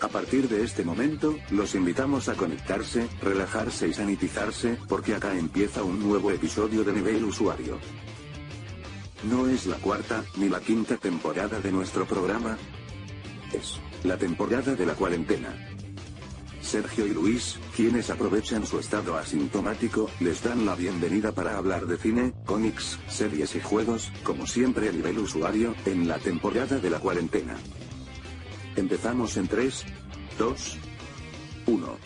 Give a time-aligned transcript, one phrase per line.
[0.00, 5.82] A partir de este momento, los invitamos a conectarse, relajarse y sanitizarse, porque acá empieza
[5.82, 7.78] un nuevo episodio de nivel usuario.
[9.24, 12.58] No es la cuarta, ni la quinta temporada de nuestro programa.
[13.52, 15.54] Es la temporada de la cuarentena.
[16.60, 21.96] Sergio y Luis, quienes aprovechan su estado asintomático, les dan la bienvenida para hablar de
[21.96, 26.98] cine, cómics, series y juegos, como siempre a nivel usuario, en la temporada de la
[26.98, 27.56] cuarentena.
[28.76, 29.84] Empezamos en 3,
[30.38, 30.78] 2,
[31.66, 31.98] 1.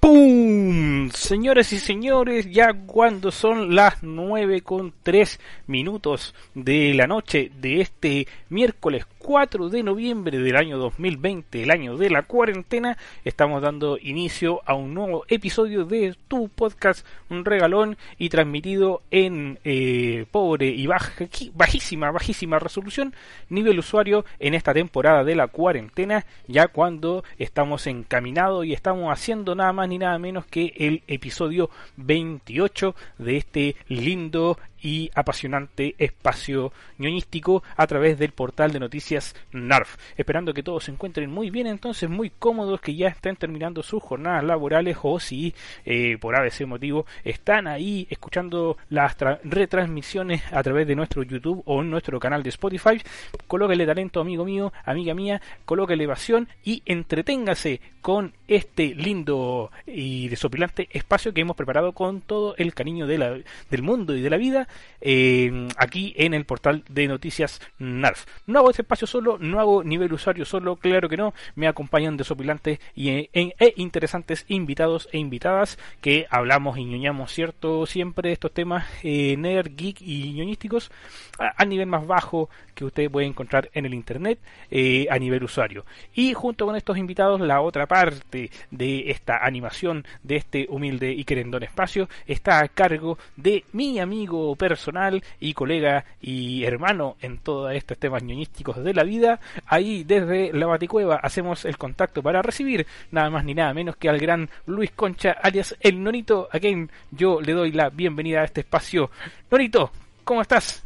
[0.00, 1.10] ¡Pum!
[1.10, 5.38] Señores y señores, ya cuando son las 9 con 3
[5.68, 11.96] minutos de la noche de este miércoles 4 de noviembre del año 2020, el año
[11.96, 17.96] de la cuarentena, estamos dando inicio a un nuevo episodio de tu podcast, un regalón
[18.18, 23.14] y transmitido en eh, pobre y bajísima, bajísima resolución,
[23.48, 29.54] nivel usuario en esta temporada de la cuarentena, ya cuando estamos encaminados y estamos haciendo
[29.54, 36.72] nada más ni nada menos que el episodio 28 de este lindo y apasionante espacio
[36.98, 39.96] ñoñístico a través del portal de noticias NARF.
[40.16, 44.02] Esperando que todos se encuentren muy bien, entonces muy cómodos, que ya estén terminando sus
[44.02, 45.54] jornadas laborales o si
[45.86, 51.80] eh, por ABC motivo están ahí escuchando las retransmisiones a través de nuestro YouTube o
[51.80, 53.00] en nuestro canal de Spotify.
[53.46, 60.88] Colóquele talento, amigo mío, amiga mía, colóquele elevación y entreténgase con este lindo y desopilante
[60.92, 63.38] espacio que hemos preparado con todo el cariño de la,
[63.70, 64.68] del mundo y de la vida
[65.00, 68.24] eh, aquí en el portal de noticias NARF.
[68.46, 72.16] No hago este espacio solo, no hago nivel usuario solo, claro que no, me acompañan
[72.16, 77.86] desopilantes y e, e interesantes invitados e invitadas que hablamos y ñoñamos, ¿cierto?
[77.86, 80.90] Siempre estos temas eh, nerd, geek y ñoñísticos
[81.38, 84.38] a, nivel más bajo que usted puede encontrar en el internet
[84.70, 85.84] eh, a nivel usuario.
[86.14, 91.24] Y junto con estos invitados, la otra parte de esta animación de este humilde y
[91.24, 97.74] querendón espacio está a cargo de mi amigo personal y colega y hermano en todos
[97.74, 99.40] estos temas ñoñísticos de la vida.
[99.66, 104.08] Ahí desde la Baticueva hacemos el contacto para recibir nada más ni nada menos que
[104.08, 108.44] al gran Luis Concha, alias el Nonito, a quien yo le doy la bienvenida a
[108.44, 109.10] este espacio.
[109.50, 109.90] Nonito,
[110.24, 110.82] ¿cómo estás?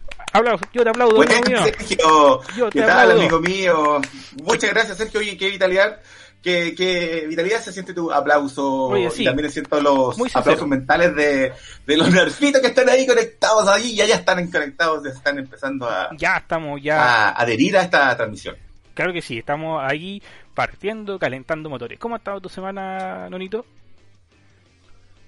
[0.73, 1.65] yo te aplaudo, amigo mío.
[1.65, 2.41] Sergio,
[2.71, 4.01] ¿qué tal, amigo mío?
[4.43, 5.21] Muchas gracias, Sergio.
[5.21, 6.01] Oye, qué vitalidad
[6.43, 11.53] qué, vitalidad se siente tu aplauso y también siento los aplausos mentales de,
[11.87, 16.11] de, los nerfitos que están ahí conectados ahí ya ya están conectados, están empezando a
[16.17, 18.57] ya estamos ya a adherir a esta transmisión.
[18.95, 20.21] Claro que sí, estamos ahí
[20.55, 22.01] partiendo, calentando motores.
[22.01, 23.65] ¿Cómo ha estado tu semana, Nonito?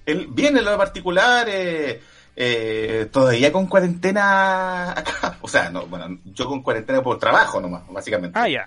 [0.05, 2.01] El, bien, en lo particular, eh,
[2.35, 5.39] eh, todavía con cuarentena acá.
[5.43, 8.37] O sea, no, bueno, yo con cuarentena por trabajo nomás, básicamente.
[8.37, 8.67] Ah, ya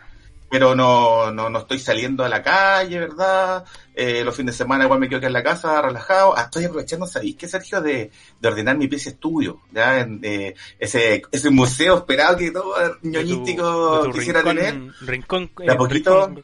[0.53, 3.65] pero no, no, no estoy saliendo a la calle, ¿verdad?
[3.95, 6.37] Eh, los fines de semana igual me quedo aquí en la casa, relajado.
[6.37, 7.81] Ah, estoy aprovechando, ¿sabéis qué, Sergio?
[7.81, 10.01] De, de ordenar mi pieza estudio, ¿ya?
[10.01, 14.79] En, eh, ese, ese museo esperado que todo ñoñístico quisiera tener.
[15.01, 15.49] Rincón.
[15.57, 16.35] De a poquito.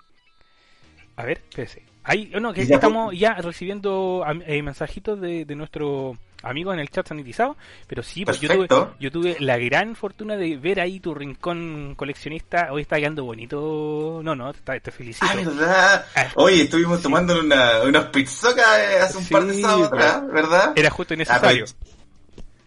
[1.16, 1.84] A ver, espérese.
[2.04, 7.08] Ahí, no, que estamos ya recibiendo eh, mensajitos de, de nuestro amigos en el chat
[7.08, 7.58] sanitizado,
[7.88, 8.68] pero sí, pues yo tuve,
[9.00, 12.72] yo tuve la gran fortuna de ver ahí tu rincón coleccionista.
[12.72, 14.22] Hoy está quedando bonito.
[14.24, 15.26] No, no, te, te felicito.
[15.30, 16.06] Ah, ¿verdad?
[16.16, 16.28] Ah.
[16.36, 19.92] Oye, estuvimos tomando una, unas pizzocas eh, hace un par de sábados
[20.32, 20.74] ¿verdad?
[20.76, 21.66] Era justo necesario.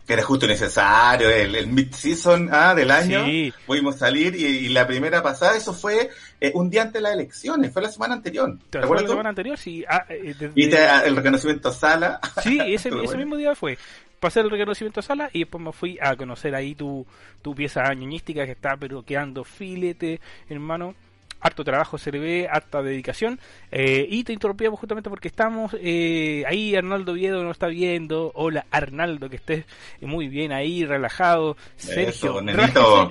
[0.08, 3.24] Ah, era justo necesario, el, el mid-season ah, del año.
[3.66, 7.72] Pudimos salir y, la primera pasada, eso fue eh, un día antes de las elecciones,
[7.72, 8.58] fue la semana anterior.
[8.70, 9.04] ¿Te, acuerdas?
[9.04, 9.84] La semana anterior, sí.
[9.88, 12.20] Ah, eh, ¿Viste el reconocimiento a Sala?
[12.42, 13.78] Sí, ese, ese mismo día fue.
[14.20, 17.06] Pasé el reconocimiento a Sala y después me fui a conocer ahí tu,
[17.40, 20.94] tu pieza ñoñística que está pero quedando filete, hermano
[21.42, 23.38] harto trabajo se le ve, harta dedicación.
[23.70, 28.31] Eh, y te interrumpíamos justamente porque estamos eh, ahí, Arnaldo Viedo nos está viendo.
[28.34, 29.64] Hola Arnaldo, que estés
[30.00, 31.56] muy bien ahí, relajado.
[31.76, 32.40] Sergio,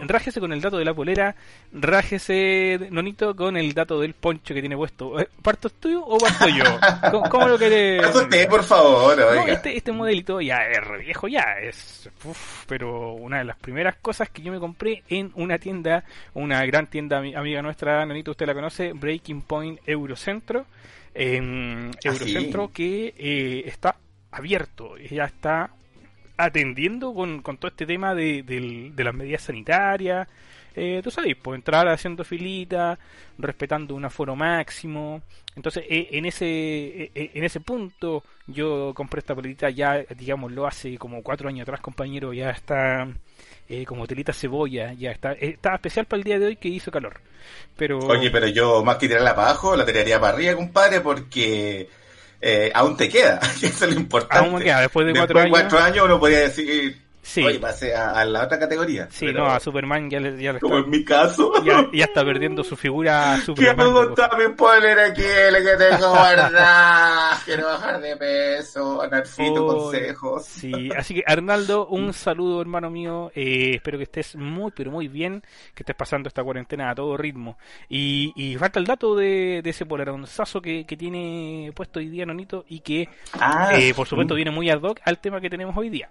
[0.08, 1.36] rájese, con el dato de la polera,
[1.74, 5.20] rájese, Nonito, con el dato del poncho que tiene puesto.
[5.20, 6.64] Eh, ¿Parto tuyo o parto yo?
[7.30, 8.16] ¿Cómo, lo querés?
[8.16, 9.20] usted, por favor.
[9.48, 12.10] este, este modelito ya es viejo, ya es.
[12.68, 16.88] pero una de las primeras cosas que yo me compré en una tienda, una gran
[16.88, 20.66] tienda amiga nuestra, Nonito usted la conoce, Breaking Point Eurocentro.
[21.14, 23.98] en ah, Eurocentro que eh, está
[24.32, 25.72] abierto, ya está
[26.38, 30.28] atendiendo con, todo este tema de, las medidas sanitarias.
[30.76, 32.98] eh, tú sabes, pues entrar haciendo filita,
[33.38, 35.22] respetando un aforo máximo.
[35.56, 40.66] Entonces, eh, en ese eh, en ese punto, yo compré esta pelita ya, digamos, lo
[40.66, 43.08] hace como cuatro años atrás, compañero, ya está
[43.88, 47.22] como telita cebolla, ya está, está especial para el día de hoy que hizo calor.
[47.78, 48.00] Pero...
[48.00, 51.90] Oye, pero yo más que tirarla para abajo, la tiraría para arriba, compadre, porque
[52.74, 54.50] aún te queda, eso es lo importante.
[54.50, 55.52] Aún queda, después de cuatro años.
[55.52, 57.44] cuatro años uno podría decir Sí.
[57.44, 59.08] Oye, pasé a, la otra categoría.
[59.12, 61.52] Sí, no, a Superman ya le, ya Como en mi caso.
[61.64, 63.76] Ya, está perdiendo su figura Superman.
[63.76, 67.38] Quiero contar mi spoiler aquí, el que tengo verdad.
[67.46, 69.02] Quiero bajar de peso.
[69.02, 70.46] Anarfito, consejos.
[70.46, 73.32] Sí, así que Arnaldo, un saludo, hermano mío.
[73.36, 75.42] Eh, espero que estés muy, pero muy bien.
[75.76, 77.58] Que estés pasando esta cuarentena a todo ritmo.
[77.88, 82.26] Y, y falta el dato de, de ese poleronzazo que, que tiene puesto hoy día
[82.26, 85.76] Nonito y que, ah, eh, por supuesto, viene muy ad hoc al tema que tenemos
[85.78, 86.10] hoy día.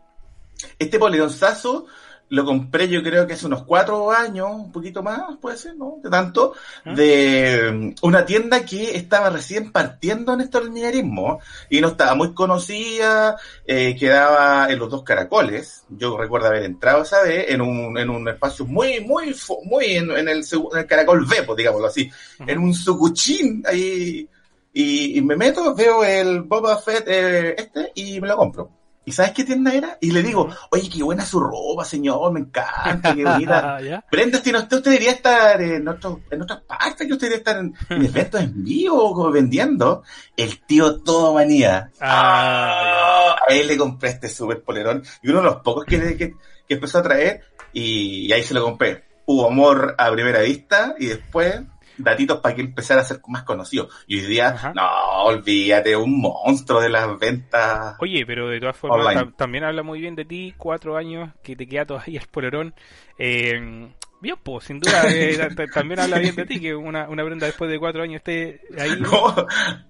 [0.79, 1.87] Este poleronzazo
[2.31, 5.99] lo compré yo creo que hace unos cuatro años, un poquito más, puede ser, ¿no?
[6.03, 6.55] De tanto,
[6.85, 6.95] ¿Ah?
[6.95, 12.33] de mm, una tienda que estaba recién partiendo en este linearismo y no estaba muy
[12.33, 13.37] conocida,
[13.67, 15.83] eh, quedaba en los dos caracoles.
[15.89, 19.35] Yo recuerdo haber entrado esa vez en un, en un espacio muy, muy,
[19.65, 20.45] muy en, el,
[20.87, 22.09] caracol V, pues, digámoslo así,
[22.39, 24.29] en un sucuchín ahí.
[24.73, 28.80] Y, me meto, veo el Boba Fett eh, este y me lo compro.
[29.11, 29.99] ¿Y sabes qué tienda era?
[30.01, 33.81] Y le digo, oye, qué buena su ropa, señor, me encanta, qué bonita.
[34.09, 37.39] Brenda, si no, usted, usted debería estar en, otro, en otras partes, que usted debería
[37.39, 37.75] estar en,
[38.05, 40.05] eventos en vivo, vendiendo.
[40.37, 41.91] El tío todo manía.
[42.01, 45.03] Ah, a él le compré este super polerón.
[45.25, 46.37] Y uno de los pocos que, que,
[46.69, 47.43] que empezó a traer,
[47.73, 49.07] y ahí se lo compré.
[49.27, 51.62] Hubo amor a primera vista, y después
[52.02, 53.88] datitos para que empezara a ser más conocido.
[54.06, 57.97] Y hoy día, no, olvídate, un monstruo de las ventas.
[58.00, 61.67] Oye, pero de todas formas, también habla muy bien de ti, cuatro años, que te
[61.67, 62.75] queda todavía el polerón.
[63.19, 65.38] Eh, bien, pues, sin duda, eh,
[65.73, 68.91] también habla bien de ti, que una, una prenda después de cuatro años esté ahí.
[69.00, 69.35] No,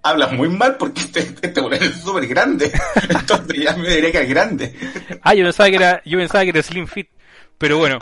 [0.03, 2.71] hablas muy mal porque este, este es súper grande.
[3.09, 4.75] Entonces ya me diría que es grande.
[5.23, 7.09] Ah, yo pensaba que era, yo pensaba que era Slim Fit.
[7.59, 7.99] Pero bueno.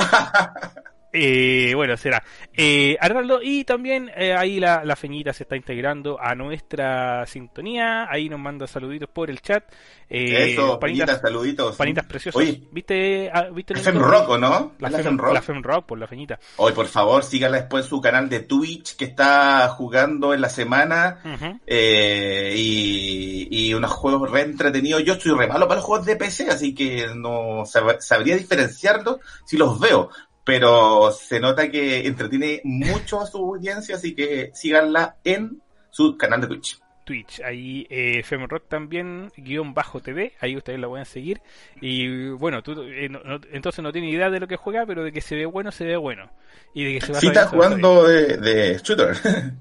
[1.12, 2.22] Eh, bueno, será.
[2.54, 8.06] Eh, Arnaldo, y también eh, ahí la, la, Feñita se está integrando a nuestra sintonía.
[8.10, 9.64] Ahí nos manda saluditos por el chat.
[10.10, 11.76] Eh, Eso, panitas, saluditos.
[11.76, 12.42] Panitas preciosas.
[12.70, 14.72] ¿Viste, ah, ¿viste la Fem Rock, ¿no?
[14.78, 15.34] La, Fem, Rock.
[15.34, 16.38] La Fem Rock, por la Feñita.
[16.56, 20.48] Hoy, por favor, síganla después en su canal de Twitch que está jugando en la
[20.48, 21.20] semana.
[21.66, 25.04] eh, y, y unos juegos re entretenidos.
[25.04, 29.56] Yo estoy re malo para los juegos de PC, así que no sabría diferenciarlos si
[29.56, 30.10] los veo
[30.48, 35.60] pero se nota que entretiene mucho a su audiencia, así que síganla en
[35.90, 36.78] su canal de Twitch.
[37.04, 41.42] Twitch, ahí eh, Femrock también, guion bajo TV, ahí ustedes la pueden seguir.
[41.82, 43.10] Y bueno, tú eh,
[43.52, 45.84] entonces no tiene idea de lo que juega, pero de que se ve bueno, se
[45.84, 46.30] ve bueno.
[46.72, 49.14] Y de que se va sí, está jugando de, de, shooter,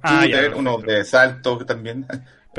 [0.04, 2.06] ah, shooter uno de salto también.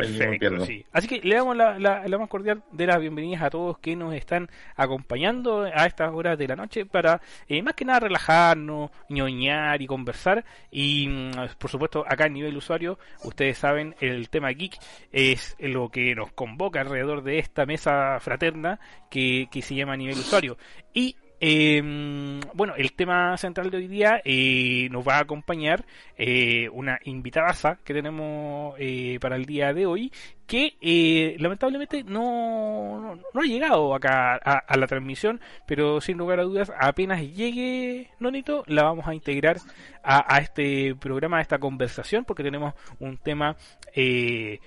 [0.03, 0.85] Perfecto, sí.
[0.93, 4.15] Así que le damos la, la, más cordial de las bienvenidas a todos que nos
[4.15, 9.83] están acompañando a estas horas de la noche para eh, más que nada relajarnos, ñoñar
[9.83, 10.45] y conversar.
[10.71, 14.79] Y mm, por supuesto, acá a nivel usuario, ustedes saben, el tema geek
[15.12, 18.79] es lo que nos convoca alrededor de esta mesa fraterna
[19.11, 20.56] que, que se llama a nivel usuario.
[20.95, 25.85] Y eh, bueno, el tema central de hoy día eh, nos va a acompañar
[26.17, 30.12] eh, una invitada que tenemos eh, para el día de hoy
[30.49, 36.45] que eh, lamentablemente no, no, ha llegado acá a, la transmisión, pero sin lugar a
[36.45, 39.59] dudas, apenas llegue Nonito, la vamos a integrar
[40.02, 43.57] a, a este programa, a esta conversación, porque tenemos un tema
[43.95, 44.61] eh,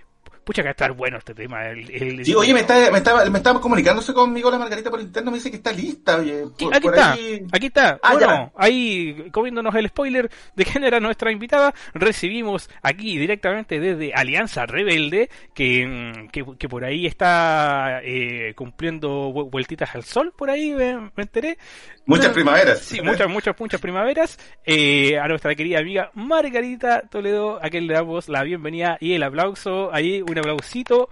[0.43, 1.67] Pucha que va a estar bueno este tema.
[1.69, 5.37] El, sí, oye, me está, me, estaba, me comunicándose conmigo la Margarita por interno, me
[5.37, 6.45] dice que está lista, oye.
[6.73, 7.13] aquí, está,
[7.51, 13.19] aquí está, ah, bueno, ahí comiéndonos el spoiler de quién era nuestra invitada, recibimos aquí
[13.19, 20.49] directamente desde Alianza Rebelde, que, que, por ahí está eh, cumpliendo vueltitas al sol, por
[20.49, 21.59] ahí me, enteré.
[22.07, 22.79] Muchas primaveras.
[22.79, 24.39] Sí, muchas, muchas, muchas primaveras.
[24.65, 29.23] Eh, a nuestra querida amiga Margarita Toledo, a quien le damos la bienvenida y el
[29.23, 31.09] aplauso ahí un aplausito.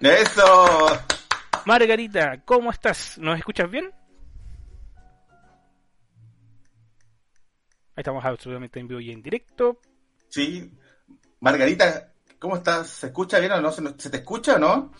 [0.00, 1.00] ¡Eso!
[1.64, 3.18] Margarita, ¿cómo estás?
[3.18, 3.92] ¿Nos escuchas bien?
[7.96, 9.80] Ahí estamos absolutamente en vivo y en directo.
[10.28, 10.70] Sí.
[11.40, 12.88] Margarita, ¿cómo estás?
[12.88, 13.72] ¿Se escucha bien o no?
[13.72, 14.92] ¿Se, te escucha o no?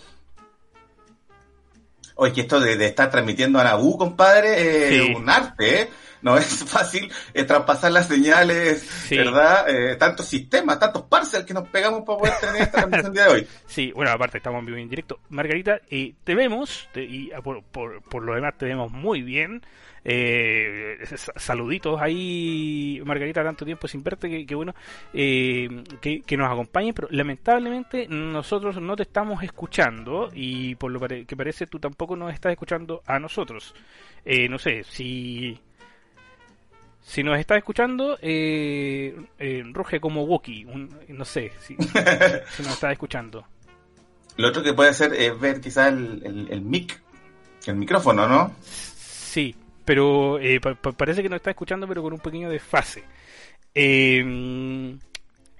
[2.16, 5.90] Oye, que esto de, estar transmitiendo a Nabu, compadre, es un arte, ¿eh?
[6.22, 9.68] no es fácil eh, traspasar las señales, ¿verdad?
[9.68, 13.46] Eh, tantos sistemas, tantos parcels que nos pegamos para poder tener esta transmisión de hoy.
[13.66, 15.20] Sí, bueno, aparte estamos en vivo en directo.
[15.28, 19.62] Margarita, eh, te vemos, y ah, por, por, por, lo demás te vemos muy bien.
[20.08, 20.98] Eh,
[21.34, 24.72] saluditos ahí, Margarita, tanto tiempo sin verte, que, bueno,
[25.12, 25.68] eh,
[26.00, 31.66] que, nos acompañes, pero lamentablemente nosotros no te estamos escuchando y por lo que parece
[31.66, 33.74] tú tampoco nos estás escuchando a nosotros.
[34.24, 35.58] Eh, no sé, si...
[37.02, 39.14] Si nos estás escuchando, eh,
[39.72, 40.66] ruge como Wookie,
[41.08, 43.44] no sé si, si nos estás escuchando.
[44.36, 47.00] Lo otro que puede hacer es ver quizás el, el, el mic,
[47.66, 48.52] el micrófono, ¿no?
[48.60, 49.54] Sí,
[49.86, 50.60] pero eh,
[50.96, 53.04] parece que no está escuchando, pero con un pequeño desfase.
[53.74, 54.98] Eh,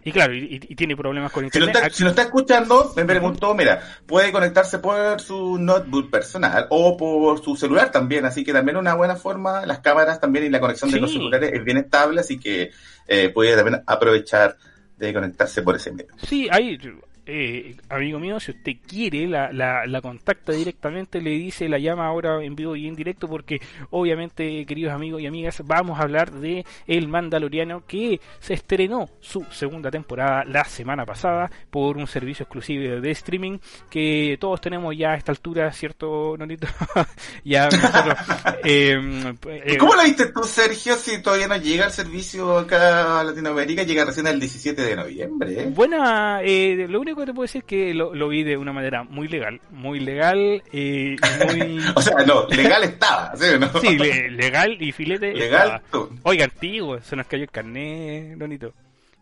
[0.07, 1.91] y claro, y, tiene problemas con internet.
[1.91, 7.43] Si lo está, escuchando, me preguntó, mira, puede conectarse por su notebook personal o por
[7.43, 10.93] su celular también, así que también una buena forma, las cámaras también y la conexión
[10.93, 12.71] de los celulares es bien estable, así que
[13.09, 14.57] eh, puede también aprovechar
[14.97, 16.13] de conectarse por ese medio.
[16.25, 16.79] Sí, hay,
[17.27, 22.43] eh, amigo mío, si usted quiere, la, la, contacta directamente, le dice, la llama ahora
[22.45, 26.65] en vivo y en directo, porque obviamente, queridos amigos y amigas, vamos a hablar de
[26.87, 33.01] El Mandaloriano, que se estrenó su segunda temporada la semana pasada por un servicio exclusivo
[33.01, 33.59] de streaming,
[33.91, 36.69] que todos tenemos ya a esta altura, ¿cierto, Nonito?
[37.45, 37.69] ya
[38.65, 43.25] em, eh, ¿Cómo lo viste tú, Sergio, si todavía no llega el servicio acá a
[43.25, 43.83] Latinoamérica?
[43.83, 45.63] Llega recién el 17 de noviembre.
[45.63, 45.67] ¿eh?
[45.75, 49.61] Buena, eh, lo único te puedo decir que lo, vi de una manera muy legal,
[49.71, 51.81] muy legal, eh, muy...
[51.95, 53.81] o sea, no, legal estaba, ¿sí no?
[53.81, 55.81] Sí, legal y filete Legal.
[56.23, 58.75] Oiga, antiguo, se nos cayó el carnet, Donito.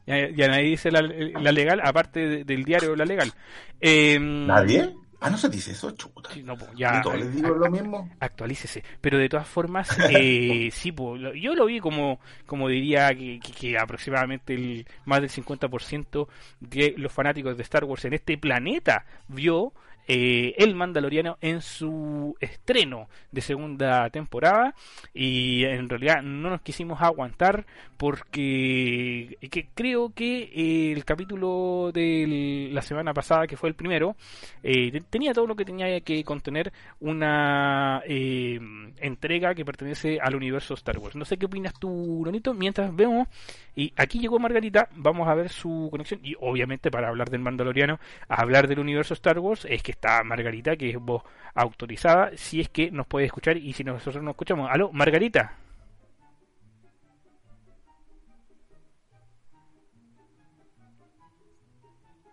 [0.07, 3.33] Ya, ya nadie dice la, legal, aparte del diario La Legal.
[3.81, 4.93] Eh, ¿Nadie?
[5.25, 6.29] Ah, no se dice eso, chuta.
[6.45, 7.03] no, pues, ya.
[7.17, 8.11] les digo lo mismo?
[8.21, 8.85] Actualícese.
[9.01, 13.79] Pero de todas formas, eh, sí, pues, yo lo vi como, como diría que, que,
[13.79, 16.29] aproximadamente el más del 50%
[16.61, 19.73] de los fanáticos de Star Wars en este planeta vio
[20.07, 24.75] eh, El Mandaloriano en su estreno de segunda temporada.
[25.13, 32.69] Y en realidad no nos quisimos aguantar porque que creo que eh, el capítulo de
[32.73, 34.17] la semana pasada que fue el primero
[34.63, 40.99] eh, tenía todo lo que tenía que contener una entrega que pertenece al universo Star
[40.99, 41.17] Wars.
[41.17, 43.29] No sé qué opinas tú Ronito mientras vemos
[43.77, 46.21] y aquí llegó Margarita vamos a ver su conexión.
[46.23, 50.77] Y obviamente para hablar del Mandaloriano hablar del universo Star Wars es que está Margarita,
[50.77, 51.23] que es voz
[51.55, 54.69] autorizada, si es que nos puede escuchar y si nosotros no escuchamos.
[54.71, 55.57] Aló, Margarita.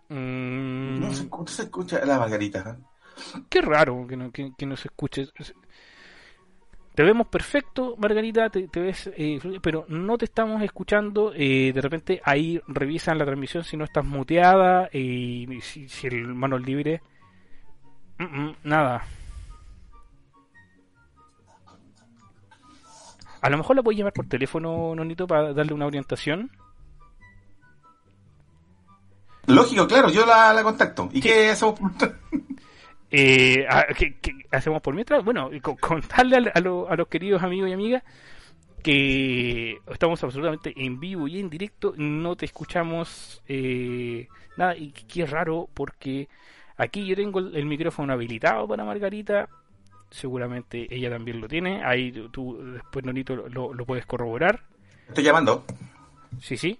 [0.08, 1.00] Mm.
[1.00, 2.58] No se, escucha la Margarita.
[2.78, 3.42] ¿eh?
[3.48, 5.28] Qué raro que no, que, se escuche.
[6.94, 11.32] Te vemos perfecto, Margarita, te, ves, eh, pero no te estamos escuchando.
[11.34, 16.34] Eh, de repente ahí revisan la transmisión si no estás muteada y si, si el
[16.34, 17.00] mano libre
[18.64, 19.04] nada.
[23.42, 26.50] A lo mejor la puedes llamar por teléfono, Nonito, para darle una orientación.
[29.46, 31.08] Lógico, claro, yo la, contacto.
[31.12, 31.90] ¿Y qué, hacemos por
[33.10, 33.66] eh,
[33.98, 35.24] ¿qué, hacemos por mientras?
[35.24, 35.50] Bueno,
[35.80, 38.04] contarle a, los queridos amigos y amigas
[38.82, 45.26] que estamos absolutamente en vivo y en directo, no te escuchamos eh, nada y qué
[45.26, 46.28] raro porque
[46.76, 49.48] Aquí yo tengo el, micrófono habilitado para Margarita.
[50.10, 51.82] Seguramente ella también lo tiene.
[51.84, 54.62] Ahí tú después, Nonito, lo, lo puedes corroborar.
[55.08, 55.64] Estoy llamando.
[56.40, 56.78] Sí, sí.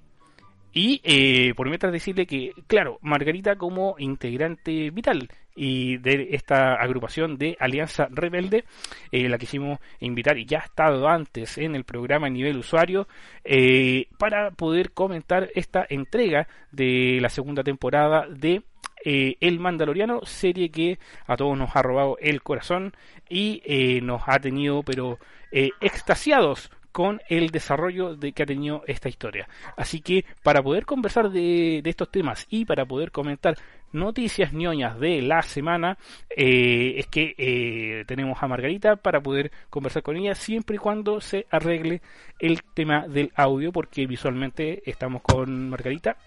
[0.72, 7.36] Y eh, por mientras decirle que, claro, Margarita como integrante vital y de esta agrupación
[7.36, 8.64] de Alianza Rebelde,
[9.10, 13.06] eh, la quisimos invitar y ya ha estado antes en el programa a nivel usuario
[13.44, 18.62] eh, para poder comentar esta entrega de la segunda temporada de
[19.04, 22.94] eh, El Mandaloriano, serie que a todos nos ha robado el corazón
[23.28, 25.18] y eh, nos ha tenido pero
[25.50, 29.48] eh, extasiados con el desarrollo de que ha tenido esta historia.
[29.76, 33.56] Así que para poder conversar de, estos temas y para poder comentar
[33.92, 35.96] noticias ñoñas de la semana,
[36.28, 42.02] es que tenemos a Margarita para poder conversar con ella siempre y cuando se arregle
[42.38, 46.18] el tema del audio, porque visualmente estamos con Margarita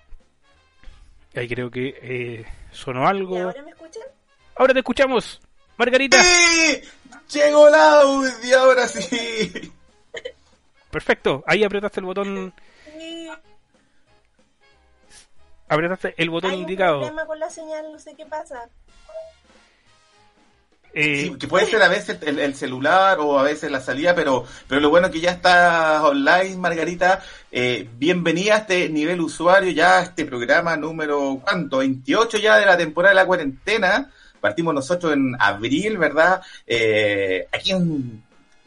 [1.36, 3.38] Ahí creo que eh, sonó algo.
[3.38, 4.04] ahora me escuchan?
[4.56, 5.42] Ahora te escuchamos,
[5.77, 6.22] Margarita.
[6.24, 6.82] ¡Sí!
[7.34, 9.72] Llegó el audio, ahora sí.
[10.89, 12.54] Perfecto, ahí apretaste el botón.
[12.98, 13.30] Sí.
[15.68, 17.00] Apretaste el botón Hay indicado.
[17.00, 18.70] Un problema con la señal, no sé qué pasa.
[20.98, 24.80] Eh, que puede ser a veces el, celular o a veces la salida, pero, pero
[24.80, 27.22] lo bueno que ya está online, Margarita.
[27.52, 31.80] Eh, bienvenida a este nivel usuario, ya a este programa número, ¿cuánto?
[31.80, 34.10] 28 ya de la temporada de la cuarentena.
[34.40, 36.42] Partimos nosotros en abril, ¿verdad?
[36.66, 38.24] Eh, aquí en,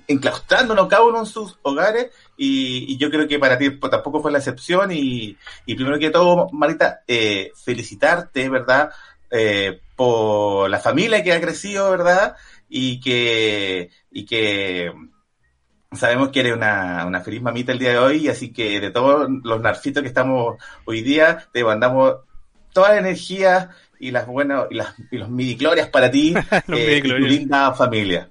[0.07, 4.33] enclaustrándonos cada uno en sus hogares y, yo creo que para ti pues, tampoco fue
[4.33, 8.91] la excepción y, y primero que todo, Marita, eh, felicitarte, ¿verdad?
[9.31, 12.37] Eh, por la familia que ha crecido, ¿verdad?
[12.69, 14.93] Y que, y que
[15.91, 19.29] sabemos que eres una, una feliz mamita el día de hoy, así que de todos
[19.43, 22.19] los narcitos que estamos hoy día, te mandamos
[22.73, 26.33] toda la energía y las buenas y las y los midi glorias para ti
[26.69, 28.31] eh, y tu linda familia.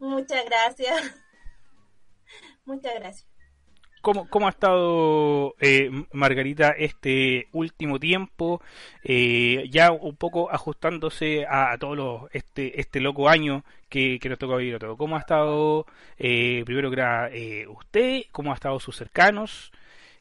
[0.00, 1.14] Muchas gracias.
[2.64, 3.31] Muchas gracias.
[4.02, 8.60] ¿Cómo, ¿Cómo, ha estado eh, Margarita este último tiempo?
[9.04, 14.38] Eh, ya un poco ajustándose a, todos los, este, este loco año que, que nos
[14.38, 14.96] tocó vivir a todo.
[14.96, 15.86] ¿Cómo ha estado,
[16.18, 17.00] eh, primero que
[17.32, 18.22] eh, usted?
[18.32, 19.70] ¿Cómo ha estado sus cercanos?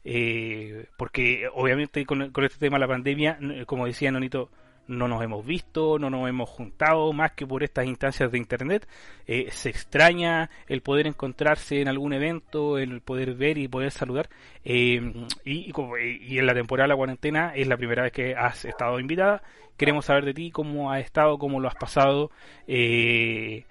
[0.04, 4.50] Eh, porque obviamente con, con, este tema de la pandemia, como decía Nonito,
[4.88, 8.88] no nos hemos visto, no nos hemos juntado más que por estas instancias de internet.
[9.26, 14.30] Eh, se extraña el poder encontrarse en algún evento, el poder ver y poder saludar.
[14.64, 15.00] Eh,
[15.46, 19.00] y, y, en la temporada de la cuarentena es la primera vez que has estado
[19.00, 19.44] invitada.
[19.78, 22.32] Queremos saber de ti cómo has estado, cómo lo has pasado
[22.68, 23.66] eh,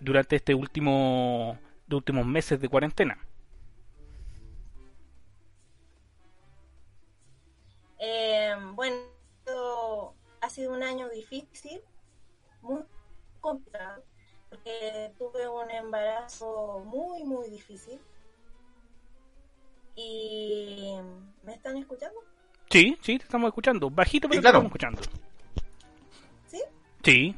[0.00, 3.18] durante este último de últimos meses de cuarentena.
[8.74, 9.16] bueno
[10.46, 11.82] ha sido un año difícil,
[12.62, 12.82] muy
[13.40, 14.04] complicado,
[14.48, 18.00] porque tuve un embarazo muy, muy difícil.
[19.96, 20.94] ¿Y
[21.42, 22.20] me están escuchando?
[22.70, 23.90] Sí, sí, te estamos escuchando.
[23.90, 25.02] Bajito, pero te estamos escuchando.
[26.46, 26.62] ¿Sí?
[27.02, 27.36] Sí.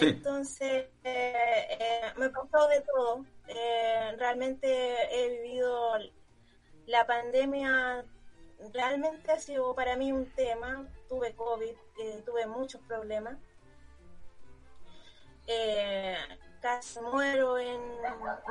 [0.00, 3.24] Entonces, eh, eh, me pasó de todo.
[3.48, 4.68] Eh, realmente
[5.10, 5.92] he vivido
[6.86, 8.04] la pandemia
[8.72, 10.86] realmente ha sido para mí un tema.
[11.08, 13.38] Tuve COVID, eh, tuve muchos problemas.
[15.46, 16.16] Eh,
[16.60, 17.80] casi muero en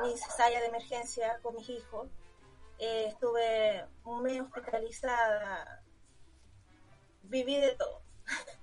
[0.02, 2.08] mi cesárea de emergencia con mis hijos.
[2.78, 5.82] Eh, estuve un mes hospitalizada.
[7.22, 8.02] Viví de todo.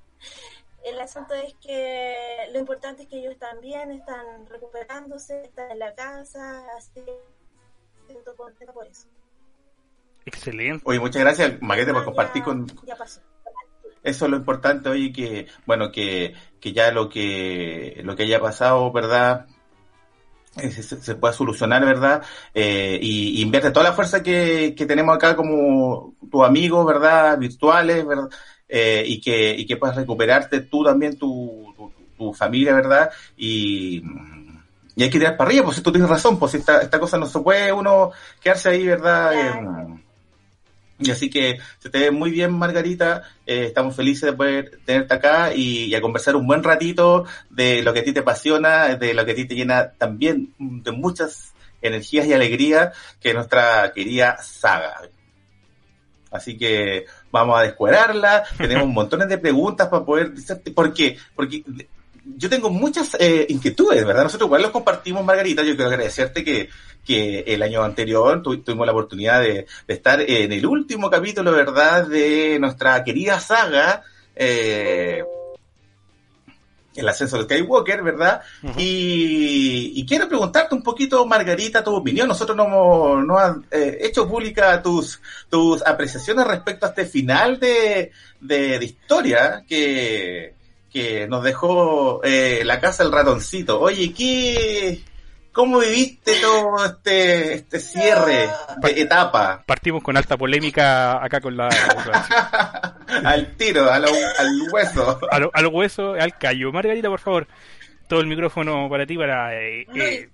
[0.83, 5.93] El asunto es que lo importante es que ellos bien, están recuperándose, están en la
[5.95, 7.03] casa, así
[8.05, 9.07] siento contenta por eso.
[10.27, 10.83] Excelente.
[10.85, 12.67] Oye, muchas gracias, Maguete, por compartir con...
[14.03, 18.39] Eso es lo importante, oye, que, bueno, que, que ya lo que, lo que haya
[18.41, 19.47] pasado, ¿verdad?
[20.57, 22.23] Eh, se, pueda solucionar, ¿verdad?
[22.53, 27.37] Eh, y, invierte toda la fuerza que, que tenemos acá como tus amigos, ¿verdad?
[27.37, 28.29] Virtuales, ¿verdad?
[28.67, 31.73] Eh, y, que, y que puedas recuperarte tú también, tu,
[32.17, 33.09] tu, familia, ¿verdad?
[33.37, 34.01] Y,
[34.95, 37.27] y hay que tirar para arriba, pues tú tienes razón, pues esta, esta cosa no
[37.27, 38.11] se puede uno
[38.41, 39.33] quedarse ahí, ¿verdad?
[39.33, 40.06] Y
[41.11, 43.23] así que se te ve muy bien, Margarita.
[43.45, 47.93] Eh, estamos felices de poder tenerte acá y, a conversar un buen ratito de lo
[47.93, 51.53] que a ti te apasiona, de lo que a ti te llena también de muchas
[51.81, 55.01] energías y alegrías que nuestra querida saga.
[56.31, 58.43] Así que vamos a descuadrarla.
[58.57, 60.33] Tenemos un montón de preguntas para poder...
[60.75, 61.17] ¿Por qué?
[61.35, 61.63] Porque
[62.35, 64.23] yo tengo muchas eh, inquietudes, ¿verdad?
[64.23, 65.63] Nosotros igual los compartimos, Margarita.
[65.63, 66.69] Yo quiero agradecerte que,
[67.05, 72.57] que el año anterior tuvimos la oportunidad de, estar en el último capítulo, ¿verdad?, de
[72.59, 74.03] nuestra querida saga.
[74.35, 75.23] Eh,
[76.97, 78.41] el ascenso de Skywalker, ¿verdad?
[78.75, 82.27] y, quiero preguntarte un poquito, Margarita, tu opinión.
[82.27, 88.11] Nosotros no hemos, eh, hecho pública tus, tus apreciaciones respecto a este final de,
[88.41, 90.55] de, historia que,
[90.91, 93.79] que nos dejó eh, la casa el ratoncito.
[93.79, 95.01] Oye, ¿qué,
[95.57, 98.47] ¿Cómo viviste todo este, este cierre
[98.77, 99.63] de etapa?
[99.65, 101.67] Partimos con alta polémica acá con la...
[103.25, 104.05] al tiro, al,
[104.71, 105.19] hueso.
[105.31, 106.71] Al, al, hueso, al callo.
[106.71, 107.47] Margarita, por favor,
[108.07, 109.55] todo el micrófono para ti, para...
[109.55, 110.29] Eh, eh.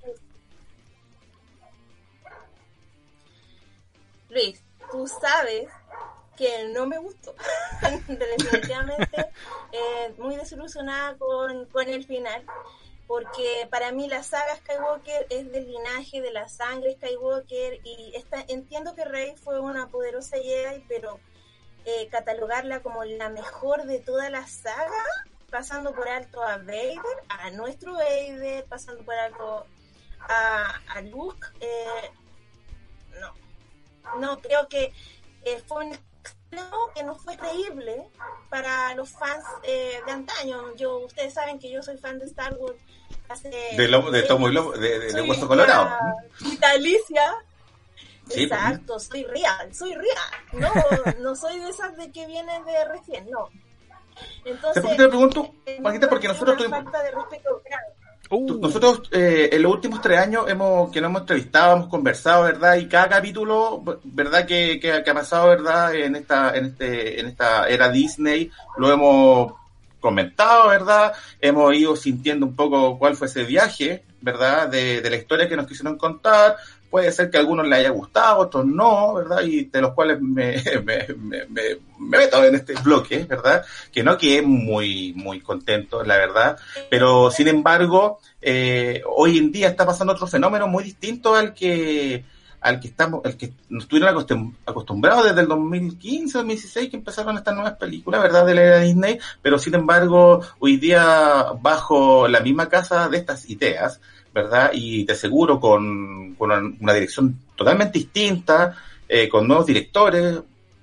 [4.29, 4.61] Luis,
[4.91, 5.69] tú sabes
[6.37, 7.35] que no me gustó.
[8.07, 9.29] Definitivamente
[9.71, 12.45] eh, muy desilusionada con, con el final
[13.07, 18.13] porque para mí la saga Skywalker es del linaje de la sangre Skywalker y
[18.47, 21.19] entiendo que Rey fue una poderosa Jedi, pero
[21.85, 25.03] eh, catalogarla como la mejor de toda la saga,
[25.51, 29.67] pasando por alto a Vader, a nuestro Vader, pasando por alto
[30.21, 32.11] a, a Luke, eh,
[33.19, 34.93] no, no, creo que
[35.43, 35.99] eh, fue un
[36.95, 38.09] que no fue creíble
[38.49, 40.75] para los fans eh, de antaño.
[40.75, 42.77] Yo, ustedes saben que yo soy fan de Star Wars.
[43.29, 45.89] Hace, de, lomo, de Tomo y Lomo, de, de, Hueso Colorado.
[46.41, 47.33] Italicia.
[48.25, 50.43] Pues, Exacto, soy real, soy real.
[50.53, 50.71] No,
[51.19, 53.49] no soy de esas de que vienen de recién, no.
[54.45, 56.07] Entonces, ¿Por qué te pregunto, Paquita?
[56.07, 56.83] Porque nosotros tuvimos...
[56.83, 57.61] Falta de respeto,
[58.29, 58.59] Uh.
[58.59, 62.75] Nosotros eh, en los últimos tres años hemos que nos hemos entrevistado, hemos conversado, ¿verdad?
[62.75, 64.45] Y cada capítulo, ¿verdad?
[64.45, 65.93] Que, que, ha pasado, ¿verdad?
[65.93, 69.53] En esta, en este, en esta era Disney, lo hemos
[69.99, 71.13] comentado, ¿verdad?
[71.39, 74.67] Hemos ido sintiendo un poco cuál fue ese viaje, ¿verdad?
[74.67, 76.57] De, de la historia que nos quisieron contar,
[76.93, 79.41] puede ser que a algunos les haya gustado, otros no, ¿verdad?
[79.41, 81.61] Y de los cuales me, me, me, me,
[81.97, 83.65] meto en este bloque, ¿verdad?
[83.91, 86.55] Que no quedé muy, muy contento, la verdad.
[86.91, 92.25] Pero, sin embargo, eh, hoy en día está pasando otro fenómeno muy distinto al que
[92.61, 94.15] al que estamos, al que nos estuvieron
[94.65, 98.45] acostumbrados desde el 2015, 2016 que empezaron estas nuevas películas, ¿verdad?
[98.45, 103.49] De la era Disney, pero sin embargo, hoy día bajo la misma casa de estas
[103.49, 103.99] ideas,
[104.33, 104.71] ¿verdad?
[104.73, 108.75] Y te aseguro con, una, dirección totalmente distinta,
[109.07, 110.39] eh, con nuevos directores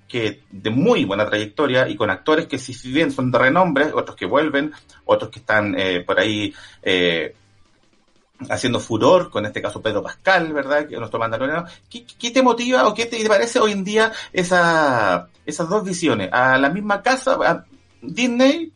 [0.08, 4.16] que de muy buena trayectoria y con actores que si bien son de renombre, otros
[4.16, 4.72] que vuelven,
[5.04, 7.34] otros que están eh, por ahí eh,
[8.48, 10.88] haciendo furor, con este caso Pedro Pascal, ¿verdad?
[10.88, 11.64] Que nuestro mandaloriano.
[11.88, 16.30] ¿Qué, ¿Qué, te motiva o qué te parece hoy en día esa, esas dos visiones?
[16.32, 17.64] A la misma casa, a
[18.02, 18.72] Disney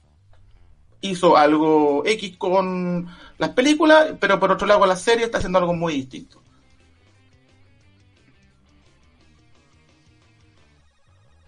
[1.01, 3.09] hizo algo X con
[3.39, 6.41] las películas, pero por otro lado la serie está haciendo algo muy distinto.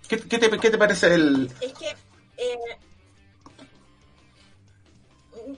[0.09, 1.51] ¿Qué, te, parece el...?
[1.61, 1.88] Es que
[2.37, 2.59] eh,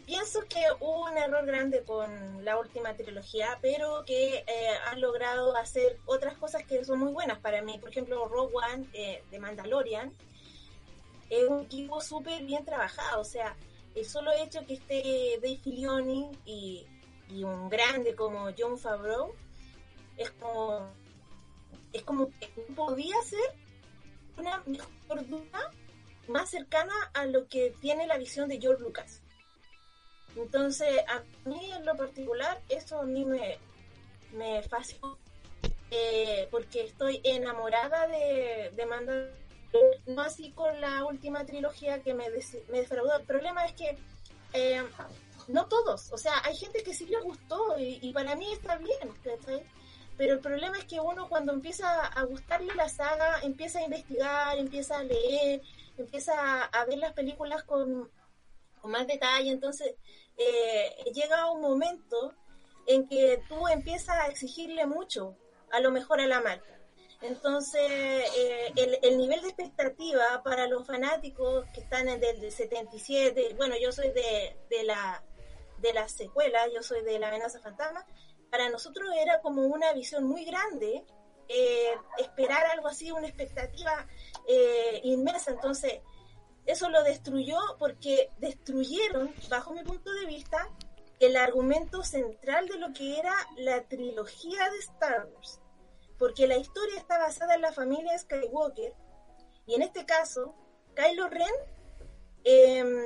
[0.06, 4.44] pienso que hubo un error grande con la última trilogía, pero que eh,
[4.86, 7.78] han logrado hacer otras cosas que son muy buenas para mí.
[7.78, 10.14] Por ejemplo, Rogue One eh, de Mandalorian
[11.28, 13.54] es un equipo súper bien trabajado, o sea,
[13.94, 16.86] el solo hecho que esté Dave Filoni y,
[17.44, 19.34] un grande como John Favreau
[20.16, 20.90] es como
[21.92, 23.54] es como que podía ser
[24.38, 25.70] una mejor duda
[26.28, 29.20] más cercana a lo que tiene la visión de George Lucas.
[30.36, 33.58] Entonces, a mí en lo particular, eso a mí me,
[34.32, 34.62] me
[35.90, 38.86] eh, porque estoy enamorada de, de
[40.06, 42.26] no así con la última trilogía que me,
[42.68, 43.16] me defraudó.
[43.16, 43.98] El problema es que
[44.52, 44.82] eh,
[45.48, 49.14] no todos, o sea, hay gente que sí le gustó y, para mí está bien,
[50.16, 54.58] pero el problema es que uno cuando empieza a gustarle la saga, empieza a investigar,
[54.58, 55.62] empieza a leer,
[55.96, 58.10] empieza a ver las películas con,
[58.84, 59.94] más detalle, entonces
[60.36, 62.34] eh, llega un momento
[62.86, 65.36] en que tú empiezas a exigirle mucho,
[65.70, 66.77] a lo mejor a la marca.
[67.20, 73.74] Entonces, eh, el, nivel de expectativa para los fanáticos que están en el 77, bueno,
[73.80, 75.24] yo soy de, de, la,
[75.78, 78.06] de la secuela, yo soy de La amenaza fantasma,
[78.50, 81.04] para nosotros era como una visión muy grande
[81.48, 84.06] eh, esperar algo así, una expectativa
[84.46, 85.50] eh, inmensa.
[85.50, 86.00] Entonces,
[86.66, 90.68] eso lo destruyó porque destruyeron, bajo mi punto de vista,
[91.18, 95.60] el argumento central de lo que era la trilogía de Star Wars
[96.18, 98.92] porque la historia está basada en la familia Skywalker
[99.66, 100.54] y en este caso
[100.94, 101.54] Kylo Ren
[102.44, 103.04] em,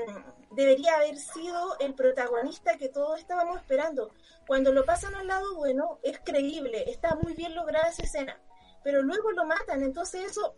[0.52, 4.10] debería haber sido el protagonista que todos estábamos esperando.
[4.46, 8.40] Cuando lo pasan al lado bueno es creíble, está muy bien lograda esa escena,
[8.82, 10.56] pero luego lo matan, entonces eso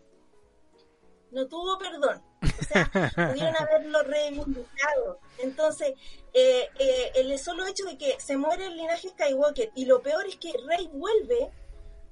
[1.33, 2.23] no tuvo perdón.
[2.43, 5.19] O sea, pudieron haberlo reivindicado.
[5.39, 5.95] Entonces,
[6.33, 10.27] eh, eh, el solo hecho de que se muere el linaje Skywalker y lo peor
[10.27, 11.51] es que Rey vuelve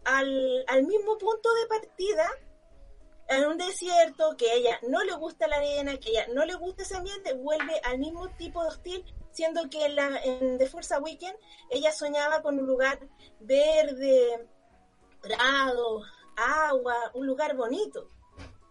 [0.05, 2.29] al, al mismo punto de partida
[3.29, 6.45] en un desierto, que a ella no le gusta la arena, que a ella no
[6.45, 10.59] le gusta ese ambiente, vuelve al mismo tipo de hostil, siendo que en, la, en
[10.59, 11.39] The Force Awakens
[11.71, 12.99] ella soñaba con un lugar
[13.41, 14.47] verde,
[15.23, 16.03] prado,
[16.37, 18.09] agua, un lugar bonito.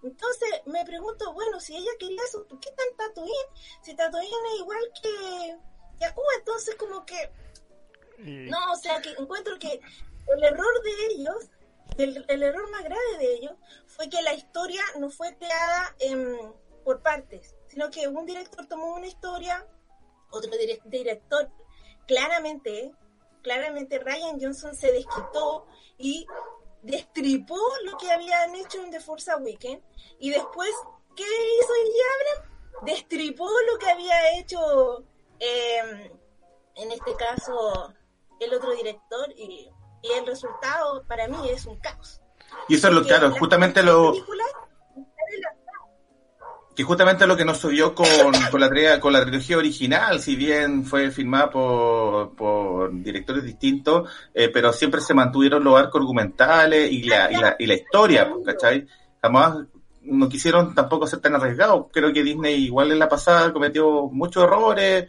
[0.04, 3.34] Entonces me pregunto, bueno, si ella quería eso, ¿por qué tan Tatooine?
[3.82, 5.58] Si Tatooine es igual que,
[6.13, 7.32] Cuba, entonces como que...
[8.17, 9.82] No, o sea, que encuentro que
[10.36, 11.50] el error de ellos,
[11.98, 13.54] el, error más grave de ellos,
[13.88, 15.96] fue que la historia no fue creada
[16.84, 19.65] por partes, sino que un director tomó una historia,
[20.32, 20.52] otro
[20.86, 21.50] director
[22.08, 22.94] claramente,
[23.41, 25.67] claramente Ryan Johnson se desquitó
[25.98, 26.26] y
[26.82, 29.84] destripó lo que habían hecho en The Force Awakens
[30.20, 30.72] y después,
[31.15, 32.52] ¿qué hizo Abrams?
[32.84, 35.04] Destripó lo que había hecho
[35.39, 36.12] em,
[36.76, 37.94] en este caso
[38.39, 39.70] el otro director y
[40.02, 42.22] y el resultado para mí es un caos.
[42.68, 44.14] Y eso es lo claro, justamente lo...
[46.76, 48.08] que justamente lo que nos subió con,
[48.52, 54.50] con, la, con la trilogía original, si bien fue filmada por, por directores distintos, eh,
[54.50, 58.88] pero siempre se mantuvieron los arcos argumentales y la, y la, y la historia, ¿cachai?
[59.22, 59.58] Jamás
[60.04, 61.88] no quisieron tampoco ser tan arriesgados.
[61.92, 65.08] Creo que Disney igual en la pasada cometió muchos errores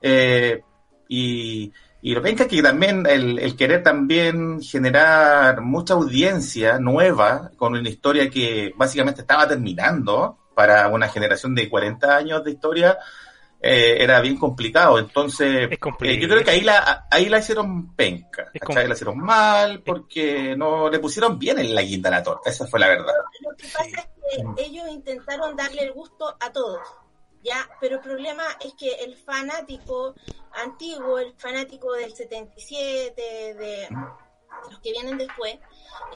[0.00, 0.62] eh,
[1.08, 7.74] y, y lo venga que también el, el, querer también generar mucha audiencia nueva con
[7.74, 12.98] una historia que básicamente estaba terminando para una generación de 40 años de historia
[13.64, 14.98] eh, era bien complicado.
[14.98, 18.50] Entonces, eh, yo creo que ahí la, ahí la hicieron penca.
[18.52, 22.50] La hicieron mal porque no le pusieron bien en la guinda a la torta.
[22.50, 23.14] Esa fue la verdad.
[23.40, 24.00] Lo que pasa
[24.34, 26.80] es que ellos intentaron darle el gusto a todos.
[27.42, 27.68] ¿Ya?
[27.80, 30.14] Pero el problema es que el fanático
[30.52, 33.88] antiguo, el fanático del 77, de
[34.70, 35.58] los que vienen después,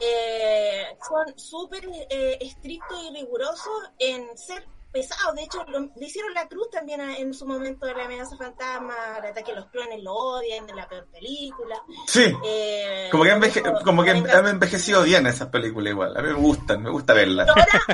[0.01, 5.35] eh, son súper eh, estrictos y rigurosos en ser pesados.
[5.35, 9.31] De hecho, le hicieron la cruz también en su momento de la amenaza fantasma, el
[9.31, 11.75] ataque a los clones lo odian, de la peor película.
[12.07, 12.33] Sí.
[12.45, 16.17] Eh, como que, como que han envejecido bien esas películas igual.
[16.17, 17.47] A mí me gustan, me gusta verlas.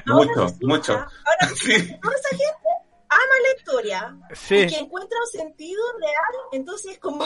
[0.05, 0.93] mucho, mucho.
[0.93, 1.99] Ahora, sí.
[2.01, 2.72] toda esa gente
[3.13, 4.17] ama la historia
[4.49, 7.25] y que encuentra un sentido real, entonces como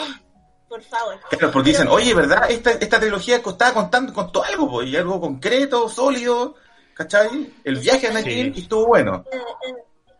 [0.68, 1.18] por favor.
[1.30, 2.50] Claro, porque dicen, oye, ¿verdad?
[2.50, 6.56] Esta, esta trilogía estaba contando, contó algo, pues, y algo concreto, sólido,
[6.94, 7.54] ¿cachai?
[7.64, 9.24] El viaje a Anakin y estuvo bueno.
[9.32, 9.74] Eh, eh,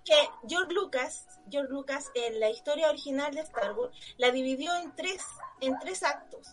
[0.04, 0.14] que
[0.48, 5.22] George Lucas, George Lucas en la historia original de Star Wars la dividió en tres,
[5.60, 6.48] en tres actos.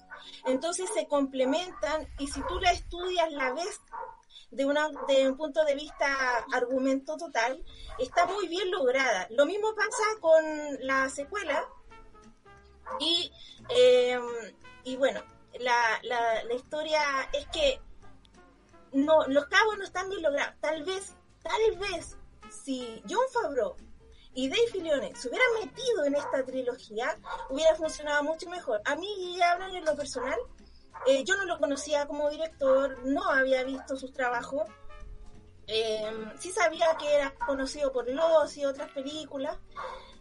[0.46, 3.80] Entonces se complementan y si tú la estudias, la ves
[4.52, 6.08] de, una, de un punto de vista
[6.54, 7.64] argumento total,
[8.00, 9.28] está muy bien lograda.
[9.32, 10.44] Lo mismo pasa con
[10.82, 11.68] la secuela,
[13.00, 13.32] y,
[13.70, 14.20] eh,
[14.84, 15.22] y bueno,
[15.60, 17.02] la, la, la, historia
[17.34, 17.82] es que
[18.94, 20.56] no, los cabos no están bien logrados.
[20.62, 22.18] Tal vez, tal vez,
[22.64, 23.76] si John Favreau
[24.34, 27.18] y Dave Filoni se hubieran metido en esta trilogía,
[27.50, 28.82] hubiera funcionado mucho mejor.
[28.86, 30.40] A mí, hablan en lo personal,
[31.08, 34.64] eh, yo no lo conocía como director, no había visto sus trabajos.
[35.68, 39.58] Eh, sí sabía que era conocido por Los y otras películas,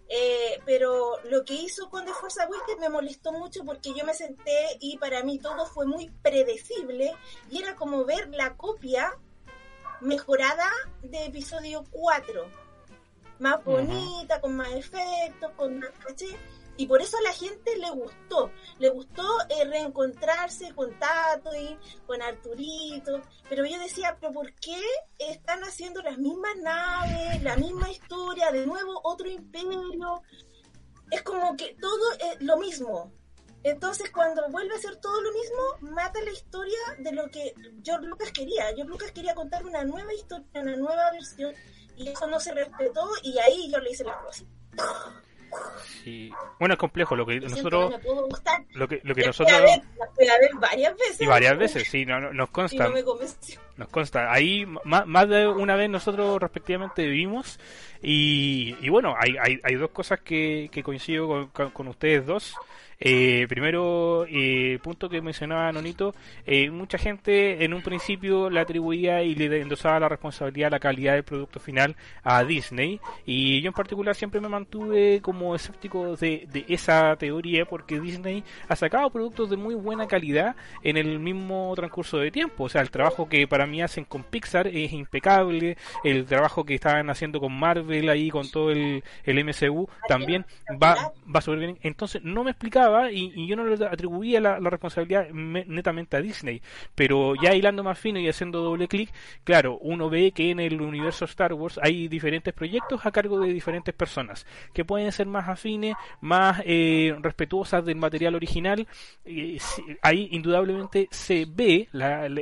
[0.08, 4.14] eh, pero lo que hizo con The Force Awakens me molestó mucho porque yo me
[4.14, 7.14] senté y para mí todo fue muy predecible
[7.50, 9.14] y era como ver la copia
[10.00, 10.70] mejorada
[11.02, 12.64] de episodio 4.
[13.38, 16.38] Más bonita, con más efectos, con más caché
[16.76, 21.78] y por eso a la gente le gustó, le gustó eh, reencontrarse con Tato y
[22.06, 24.80] con Arturito, pero yo decía, pero ¿por qué
[25.18, 30.22] están haciendo las mismas naves, la misma historia, de nuevo otro imperio?
[31.10, 33.12] Es como que todo es lo mismo.
[33.62, 38.06] Entonces, cuando vuelve a ser todo lo mismo, mata la historia de lo que George
[38.06, 38.66] Lucas quería.
[38.74, 41.54] George Lucas quería contar una nueva historia, una nueva versión,
[41.96, 44.44] y eso no se respetó, y ahí yo le hice la cosa.
[46.02, 46.30] Sí.
[46.58, 47.94] Bueno, es complejo lo que nosotros.
[48.72, 49.60] lo que, lo que nosotros.
[50.60, 51.20] varias veces.
[51.20, 52.90] Y varias veces, sí, no, nos consta.
[53.76, 54.32] nos consta.
[54.32, 57.58] Ahí más, más, de una vez nosotros respectivamente vimos.
[58.02, 62.54] Y, y bueno, hay, hay, hay dos cosas que, que coincido con, con ustedes dos.
[63.06, 66.14] Eh, primero, eh, punto que mencionaba Nonito,
[66.46, 71.12] eh, mucha gente en un principio le atribuía y le endosaba la responsabilidad, la calidad
[71.12, 72.98] del producto final a Disney.
[73.26, 78.74] Y yo en particular siempre me mantuve como escéptico de, esa teoría porque Disney ha
[78.74, 82.90] sacado productos de muy buena calidad en el mismo transcurso de tiempo, o sea, el
[82.90, 87.52] trabajo que para mí hacen con Pixar es impecable, el trabajo que estaban haciendo con
[87.52, 90.46] Marvel ahí, con todo el, el MCU, también
[90.82, 95.28] va, va súper bien, entonces no me explicaba y, yo no le atribuía la, responsabilidad
[95.30, 96.62] netamente a Disney,
[96.94, 99.10] pero ya hilando más fino y haciendo doble clic,
[99.44, 103.52] claro, uno ve que en el universo Star Wars hay diferentes proyectos a cargo de
[103.52, 108.86] diferentes personas que pueden ser más afines, más eh, respetuosas del material original.
[110.02, 111.88] ahí indudablemente se ve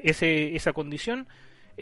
[0.03, 1.27] ese, esa condición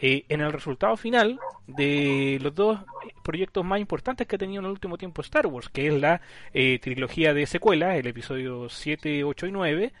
[0.01, 2.79] eh, en el resultado final de los dos
[3.23, 6.21] proyectos más importantes que ha tenido en el último tiempo Star Wars, que es la
[6.53, 9.93] eh, trilogía de secuelas, el episodio 7, 8 y 9,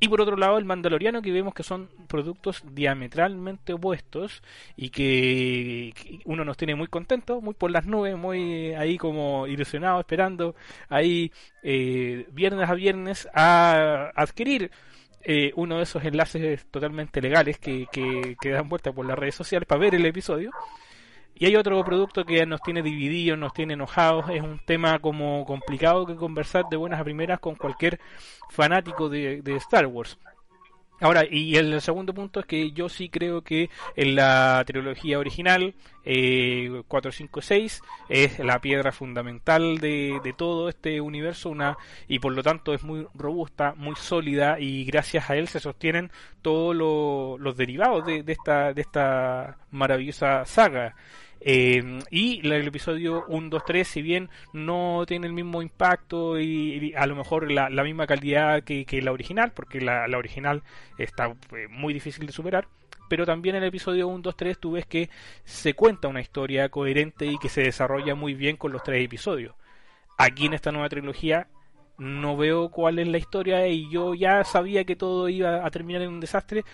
[0.00, 4.42] y por otro lado el Mandaloriano, que vemos que son productos diametralmente opuestos
[4.76, 10.00] y que uno nos tiene muy contentos, muy por las nubes, muy ahí como ilusionados,
[10.00, 10.56] esperando
[10.88, 14.70] ahí eh, viernes a viernes a adquirir
[15.24, 19.66] eh, uno de esos enlaces totalmente legales que, que, dan vuelta por las redes sociales
[19.66, 20.50] para ver el episodio.
[21.34, 24.28] Y hay otro producto que nos tiene divididos, nos tiene enojados.
[24.30, 27.98] Es un tema como complicado que conversar de buenas a primeras con cualquier
[28.50, 30.18] fanático de, Star Wars.
[31.04, 35.74] Ahora, y el segundo punto es que yo sí creo que en la trilogía original,
[36.02, 41.76] eh, 456, es la piedra fundamental de, de, todo este universo una
[42.08, 46.10] y por lo tanto es muy robusta, muy sólida y gracias a él se sostienen
[46.40, 50.94] todos los derivados de, de, esta, de esta maravillosa saga.
[51.40, 56.94] Eh, y el episodio 1, 2, 3, si bien no tiene el mismo impacto y,
[56.96, 60.62] a lo mejor la, misma calidad que, la original, porque la, original
[60.98, 62.66] está eh, muy difícil de superar,
[63.08, 65.10] pero también el episodio 1, 2, 3 tú ves que
[65.44, 69.54] se cuenta una historia coherente y que se desarrolla muy bien con los tres episodios.
[70.16, 71.48] Aquí en esta nueva trilogía
[71.98, 76.02] no veo cuál es la historia y yo ya sabía que todo iba a terminar
[76.02, 76.64] en un desastre,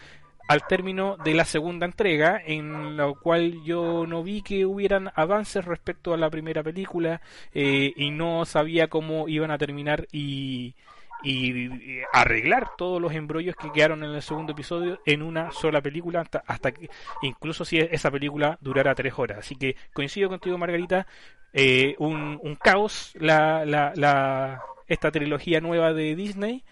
[0.51, 5.65] al término de la segunda entrega, en la cual yo no vi que hubieran avances
[5.65, 7.21] respecto a la primera película
[7.55, 10.75] eh, y no sabía cómo iban a terminar y,
[11.23, 16.23] y, arreglar todos los embrollos que quedaron en el segundo episodio en una sola película
[16.23, 16.91] hasta, hasta que
[17.23, 19.39] incluso si esa película durara tres horas.
[19.39, 21.07] Así que coincido contigo, Margarita,
[21.53, 26.65] eh, un, un, caos la, la, la, esta trilogía nueva de Disney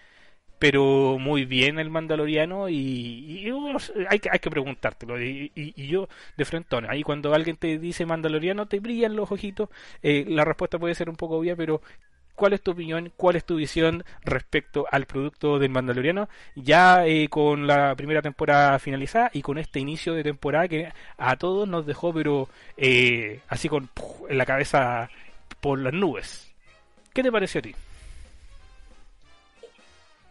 [0.59, 3.49] pero muy bien el Mandaloriano y,
[4.09, 5.19] hay, que, hay que preguntártelo.
[5.21, 5.51] Y,
[5.87, 9.69] yo, de frente, ahí cuando alguien te dice Mandaloriano, te brillan los ojitos.
[10.03, 11.81] Eh, la respuesta puede ser un poco obvia, pero
[12.35, 13.11] ¿cuál es tu opinión?
[13.15, 16.27] ¿Cuál es tu visión respecto al producto del Mandaloriano?
[16.55, 21.37] Ya eh, con la primera temporada finalizada y con este inicio de temporada que a
[21.37, 23.89] todos nos dejó, pero eh, así con
[24.27, 25.09] en la cabeza
[25.61, 26.53] por las nubes.
[27.13, 27.75] ¿Qué te pareció a ti?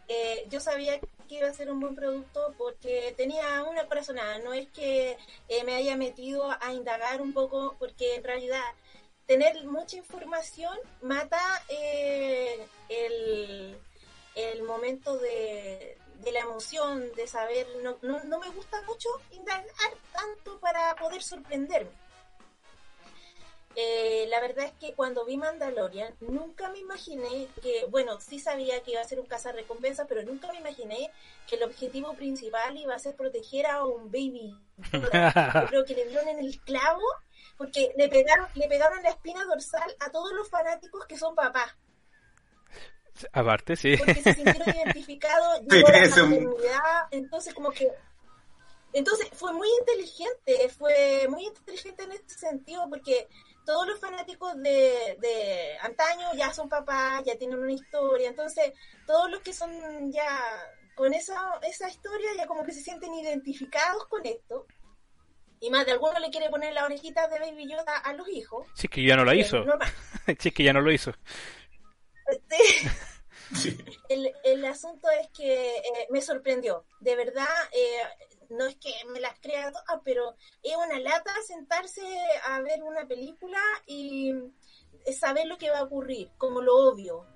[0.09, 4.55] Eh, yo sabía que iba a ser un buen producto porque tenía una corazonada, no
[4.55, 5.19] es que
[5.49, 8.65] eh, me haya metido a indagar un poco, porque en realidad
[9.27, 13.79] tener mucha información mata eh, el,
[14.35, 19.67] el, momento de, de, la emoción, de saber, no, no, no me gusta mucho indagar
[20.13, 22.08] tanto para poder sorprenderme
[23.81, 28.83] eh, la verdad es que cuando vi Mandalorian, nunca me imaginé que, bueno, sí sabía
[28.83, 31.13] que iba a ser un recompensa, pero nunca me imaginé
[31.47, 34.53] que el objetivo principal iba a ser proteger a un baby.
[35.69, 37.05] creo que le dieron en el clavo
[37.57, 41.73] porque le pegaron, le pegaron la espina dorsal a todos los fanáticos que son papás.
[43.33, 43.97] Aparte, sí.
[43.97, 47.93] Porque se sintieron identificados, llegó la maternidad, entonces como que
[48.93, 53.29] entonces fue muy inteligente, fue muy inteligente en este sentido porque
[53.69, 58.73] todos los fanáticos de, de antaño ya son papás, ya tienen una historia, entonces
[59.07, 60.27] todos los que son ya
[60.95, 64.67] con esa, esa historia ya como que se sienten identificados con esto.
[65.61, 68.67] Y más de alguno le quiere poner la orejita de Baby Yoda a los hijos.
[68.73, 69.63] Si es que ya no lo hizo.
[70.39, 71.13] si es que ya no lo hizo.
[74.09, 76.85] El, el, asunto es que eh, me sorprendió.
[77.01, 82.03] De verdad, eh, no es que me las crea todas, pero es una lata sentarse
[82.45, 84.33] a ver una película y
[85.19, 87.27] saber lo que va a ocurrir, como lo obvio.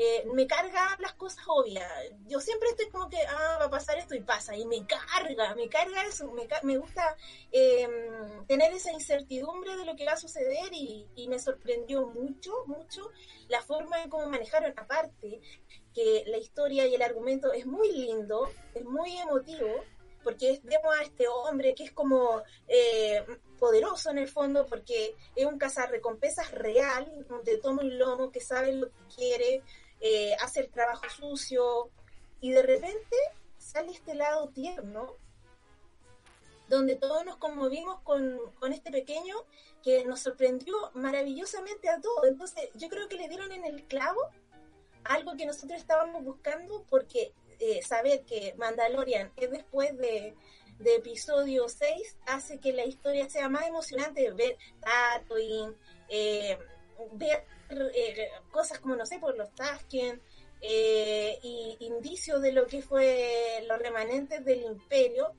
[0.00, 1.90] Eh, me carga las cosas obvias.
[2.28, 4.56] Yo siempre estoy como que, ah, va a pasar esto y pasa.
[4.56, 6.30] Y me carga, me carga eso.
[6.30, 7.16] Me, me gusta
[7.50, 12.52] em, tener esa incertidumbre de lo que va a suceder y, y, me sorprendió mucho,
[12.66, 13.10] mucho
[13.48, 14.72] la forma en cómo manejaron.
[14.76, 15.40] Aparte,
[15.92, 19.66] que la historia y el argumento es muy lindo, es muy emotivo
[20.28, 23.24] porque vemos a este hombre que es como eh,
[23.58, 28.74] poderoso en el fondo, porque es un cazarrecompensas real, de tomo y lomo, que sabe
[28.74, 29.62] lo que quiere,
[30.02, 31.88] eh, hace el trabajo sucio,
[32.42, 33.16] y de repente
[33.56, 35.16] sale este lado tierno,
[36.68, 39.34] donde todos nos conmovimos con, con este pequeño
[39.82, 42.26] que nos sorprendió maravillosamente a todos.
[42.28, 44.20] Entonces, yo creo que le dieron en el clavo
[45.04, 50.34] algo que nosotros estábamos buscando porque eh, saber que Mandalorian es después de,
[50.84, 55.74] episodio 6 hace que la historia sea más emocionante, ver Tatooine,
[56.08, 56.56] eh,
[57.12, 60.20] ver eh, cosas como, no sé, por los Tasken,
[60.60, 65.32] eh, y indicios de lo que fue los remanentes del imperio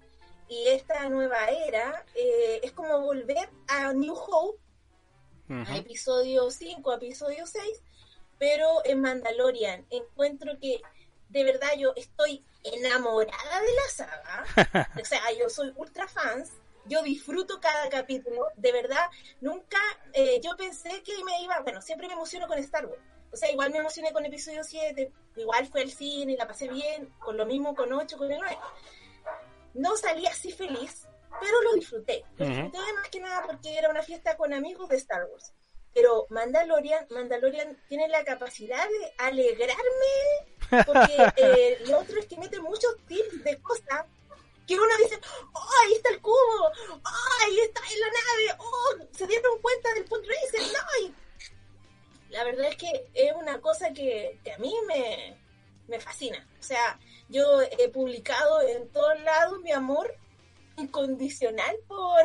[0.48, 4.60] y esta nueva era, es como volver a New Hope,
[5.50, 7.82] a episodio 5, a episodio 6,
[8.40, 9.86] pero en Mandalorian.
[9.92, 10.82] Encuentro que
[11.30, 14.90] de verdad yo estoy enamorada de la saga.
[15.02, 16.52] o sea, yo soy ultra fans.
[16.86, 18.48] Yo disfruto cada capítulo.
[18.56, 19.10] De verdad,
[19.42, 19.78] nunca
[20.14, 21.60] eh, yo pensé que me iba.
[21.62, 23.02] Bueno, siempre me emociono con Star Wars.
[23.32, 25.12] O sea, igual me emocioné con episodio 7.
[25.38, 27.14] Igual fue el cine la pasé bien.
[27.20, 28.58] Con lo mismo con 8, con el 9.
[29.76, 31.08] No salí así feliz,
[31.40, 32.26] pero lo disfruté.
[32.38, 35.54] Lo disfruté más que nada porque era una fiesta con amigos de Star Wars.
[35.94, 42.60] Pero Mandalorian, Mandalorian tiene la capacidad de alegrarme Porque eh, lo otro es que mete
[42.60, 44.06] muchos tips de cosas
[44.68, 45.20] que uno dice,
[45.54, 47.02] oh, ahí está el cubo, oh,
[47.42, 51.16] ahí está en la nave, oh, se dieron cuenta del punto racer, no.
[52.30, 55.36] la verdad es que es una cosa que, que a mí me,
[55.88, 56.48] me fascina.
[56.60, 57.00] O sea,
[57.30, 60.16] yo he publicado en todos lados mi amor
[60.78, 62.22] incondicional por,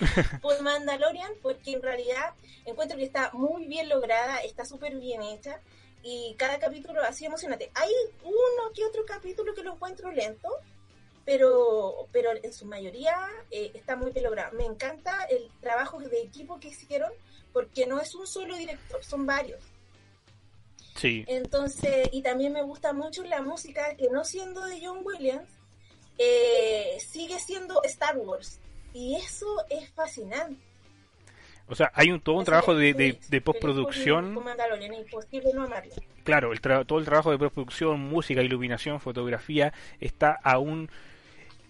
[0.40, 2.34] por Mandalorian, porque en realidad
[2.64, 5.60] encuentro que está muy bien lograda, está súper bien hecha
[6.02, 7.70] y cada capítulo así emocionante.
[7.74, 7.90] Hay
[8.24, 10.48] uno que otro capítulo que lo encuentro lento,
[11.24, 13.16] pero, pero en su mayoría
[13.50, 14.56] eh, está muy bien logrado.
[14.56, 17.12] Me encanta el trabajo de equipo que hicieron,
[17.52, 19.62] porque no es un solo director, son varios.
[20.96, 21.24] Sí.
[21.28, 25.48] Entonces, y también me gusta mucho la música que no siendo de John Williams,
[26.18, 28.58] eh, sigue siendo Star Wars.
[28.92, 30.60] Y eso es fascinante.
[31.68, 34.34] O sea, hay un, todo un trabajo de, de, postproducción.
[36.24, 40.90] Claro, el todo el trabajo de postproducción, música, iluminación, fotografía está aún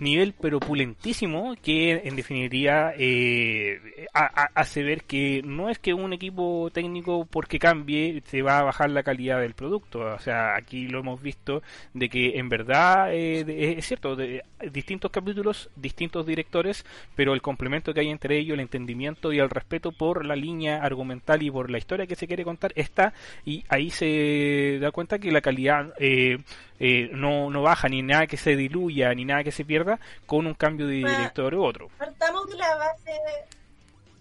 [0.03, 6.71] nivel pero pulentísimo que en definitiva eh, hace ver que no es que un equipo
[6.73, 10.01] técnico porque cambie se va a bajar la calidad del producto.
[10.01, 11.63] O sea aquí lo hemos visto
[11.95, 16.85] de que en verdad eh, es cierto de distintos capítulos distintos directores
[17.15, 20.83] pero el complemento que hay entre ellos el entendimiento y el respeto por la línea
[20.83, 23.13] argumental y por la historia que se quiere contar está
[23.45, 26.39] y ahí se da cuenta que la calidad eh,
[26.79, 29.92] eh, no, no baja ni nada que se diluya ni nada que se pierda
[30.27, 31.91] con un cambio de director u otro.
[31.99, 33.21] Partamos de la base,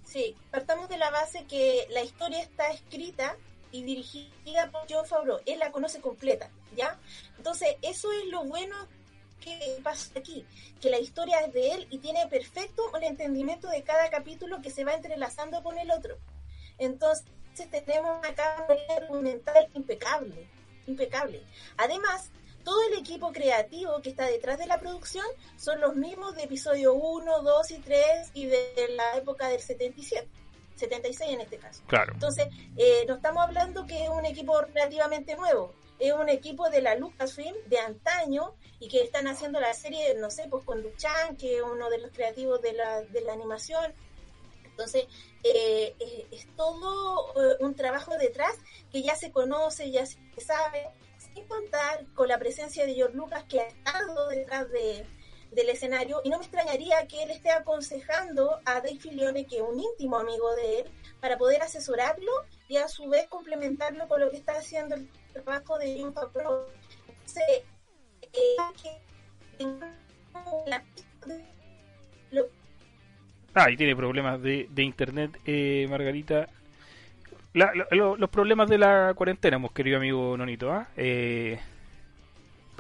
[0.06, 3.36] sí, partamos de la base que la historia está escrita
[3.72, 5.40] y dirigida por John Favreau.
[5.46, 6.98] Él la conoce completa, ¿ya?
[7.38, 8.76] Entonces, eso es lo bueno
[9.40, 10.46] que pasa aquí,
[10.80, 14.70] que la historia es de él y tiene perfecto el entendimiento de cada capítulo que
[14.70, 16.18] se va entrelazando con el otro.
[16.78, 17.26] Entonces,
[17.86, 20.48] tenemos acá un argumental impecable,
[20.88, 21.44] impecable.
[21.78, 22.32] Además,
[22.64, 25.26] todo el equipo creativo que está detrás de la producción
[25.58, 30.28] son los mismos de episodio 1, 2 y 3 y de la época del 77.
[30.82, 31.84] 76 en este caso.
[31.88, 32.14] Claro.
[32.14, 32.48] Entonces,
[32.78, 36.96] eh, no estamos hablando que es un equipo relativamente nuevo, es un equipo de la
[36.96, 41.58] Lucasfilm de antaño y que están haciendo la serie, no sé, pues con Luchan, que
[41.58, 43.94] es uno de los creativos de la, de la animación.
[44.66, 45.06] Entonces,
[45.44, 48.56] eh, eh, es todo un trabajo detrás
[48.92, 50.88] que ya se conoce, ya se sabe,
[51.34, 55.06] sin contar con la presencia de George Lucas que ha estado detrás de,
[55.52, 59.62] del escenario y no me extrañaría que él esté aconsejando a Dave Filoni, que es
[59.62, 62.32] un íntimo amigo de él, para poder asesorarlo
[62.68, 66.66] y a su vez complementarlo con lo que está haciendo el trabajo de John Favreau.
[67.08, 67.44] Entonces,
[68.34, 68.56] eh,
[73.54, 76.48] Ah, y tiene problemas de, de internet, eh, Margarita
[77.54, 80.72] los problemas de la cuarentena, hemos querido amigo Nonito.
[80.72, 80.88] ¿ah?
[80.96, 81.60] Eh,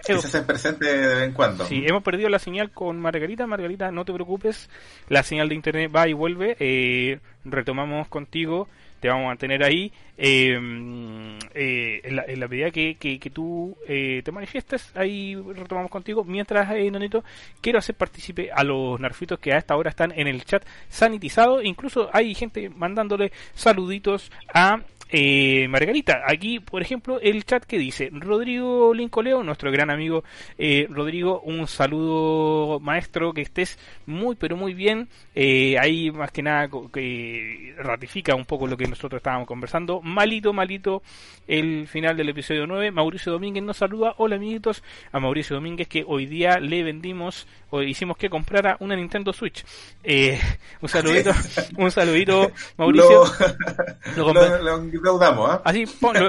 [0.02, 1.66] se hacen presente de vez en cuando.
[1.66, 3.46] Sí, hemos perdido la señal con Margarita.
[3.48, 4.70] Margarita, no te preocupes,
[5.10, 6.56] la señal de internet va y vuelve.
[6.60, 8.68] Eh, retomamos contigo
[9.02, 13.76] te vamos a mantener ahí em, eh, en, la, en, la, medida que, que, tú
[13.88, 16.24] eh, te manifiestes ahí retomamos contigo.
[16.24, 17.24] Mientras eh, Nonito
[17.60, 21.64] quiero hacer partícipe a los narfitos que a esta hora están en el chat sanitizado.
[21.64, 24.82] Incluso hay gente mandándole saluditos a
[25.12, 30.24] eh, Margarita, aquí por ejemplo el chat que dice Rodrigo Lincoleo, nuestro gran amigo
[30.58, 36.42] eh, Rodrigo, un saludo maestro, que estés muy pero muy bien, eh, ahí más que
[36.42, 41.04] nada que ratifica un poco lo que nosotros estábamos conversando, malito, malito
[41.48, 46.06] el final del episodio 9, Mauricio Domínguez nos saluda, hola amiguitos, a Mauricio Domínguez que
[46.08, 49.66] hoy día le vendimos o hicimos que comprara una Nintendo Switch.
[50.04, 50.40] Eh,
[50.82, 51.32] un saludito,
[51.78, 53.24] un saludito, Mauricio.
[54.16, 55.62] Lo, endeudamos, ¿ah?
[55.66, 55.86] Así,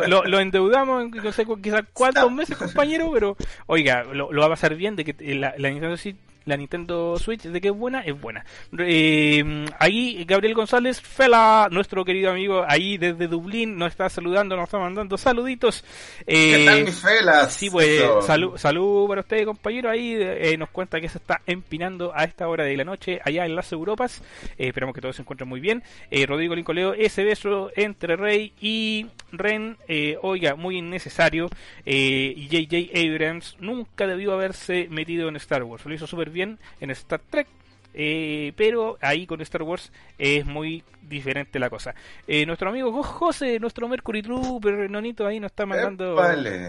[0.07, 3.37] lo, lo, endeudamos, no sé, quizás cuatro meses, compañero, pero
[3.67, 7.43] oiga, lo, va a pasar bien de que la, la Nintendo Switch la Nintendo Switch
[7.43, 8.45] de que es buena, es buena.
[8.79, 14.65] Eh, ahí Gabriel González, Fela, nuestro querido amigo ahí desde Dublín, nos está saludando, nos
[14.65, 15.85] está mandando saluditos.
[16.27, 17.49] Eh, ¿Qué tal, mi Fela?
[17.49, 19.91] Sí, pues salud, salud para ustedes, compañero.
[19.91, 23.45] Ahí eh, nos cuenta que se está empinando a esta hora de la noche allá
[23.45, 24.23] en las Europas.
[24.59, 25.83] Eh, esperamos que todos se encuentren muy bien.
[26.11, 29.77] Eh, Rodrigo Lincoleo, ese beso entre Rey y Ren,
[30.23, 31.49] oiga, muy innecesario.
[31.85, 35.85] JJ Abrams nunca debió haberse metido en Star Wars.
[35.87, 37.47] Lo hizo súper bien en Star Trek.
[37.95, 41.95] Eh, pero ahí con Star Wars es muy diferente la cosa.
[42.27, 46.17] Eh, nuestro amigo José, nuestro Mercury Trooper, Nonito, ahí nos está mandando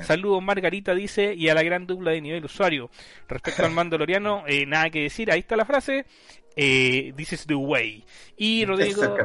[0.04, 0.44] saludos.
[0.44, 2.90] Margarita dice, y a la gran dupla de nivel usuario.
[3.28, 6.06] Respecto al Mandaloriano, eh, nada que decir, ahí está la frase.
[6.56, 8.04] Eh, This is the way.
[8.38, 9.16] Y Rodrigo,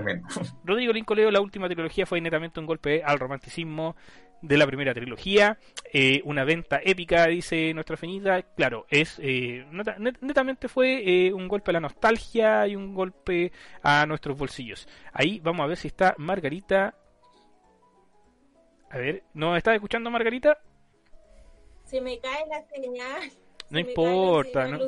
[0.65, 3.97] Rodrigo Lincoln Leo, la última trilogía fue netamente un golpe al romanticismo
[4.41, 5.59] de la primera trilogía,
[5.93, 9.67] eh, una venta épica, dice nuestra feñita, claro, es eh,
[10.21, 14.87] netamente fue eh, un golpe a la nostalgia y un golpe a nuestros bolsillos.
[15.13, 16.95] Ahí vamos a ver si está Margarita.
[18.91, 20.59] A ver, ¿no estás escuchando Margarita?
[21.85, 23.31] Se me cae la señal.
[23.71, 24.79] No importa, no,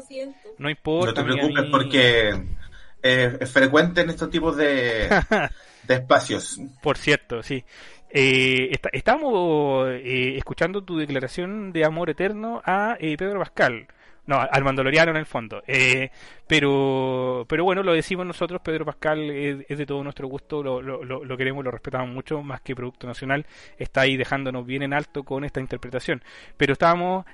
[0.59, 1.23] no, importa.
[1.23, 2.31] No te preocupes porque
[3.03, 5.07] es frecuente en estos tipos de,
[5.83, 6.59] de espacios.
[6.83, 7.63] Por cierto, sí.
[8.13, 13.87] Eh, estamos eh, escuchando tu declaración de amor eterno a eh, Pedro Pascal.
[14.27, 15.63] No, al mandaloriano en el fondo.
[15.67, 16.11] Eh,
[16.47, 21.03] pero, pero bueno, lo decimos nosotros, Pedro Pascal es, de todo nuestro gusto, lo, lo,
[21.03, 23.45] lo, queremos, lo respetamos mucho, más que Producto Nacional,
[23.77, 26.23] está ahí dejándonos bien en alto con esta interpretación.
[26.57, 27.25] Pero estábamos,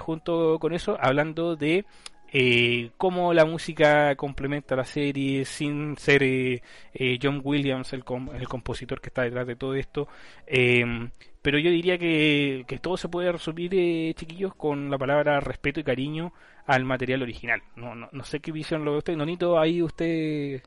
[0.00, 1.86] junto con eso, hablando de
[2.32, 6.62] eh, cómo la música complementa la serie sin ser eh,
[6.92, 8.04] eh, John Williams el,
[8.34, 10.08] el, compositor que está detrás de todo esto.
[10.46, 11.10] Em,
[11.40, 15.84] pero yo diría que, todo se puede resumir, eh, chiquillos, con la palabra respeto y
[15.84, 16.32] cariño
[16.66, 17.62] al material original.
[17.76, 19.16] No, no, no sé qué visión lo ve usted.
[19.16, 20.62] Nonito, ahí usted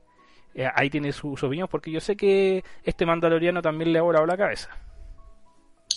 [0.76, 4.26] ahí tiene su, su, opinión, porque yo sé que este mandaloriano también le ha volado
[4.26, 4.70] la cabeza.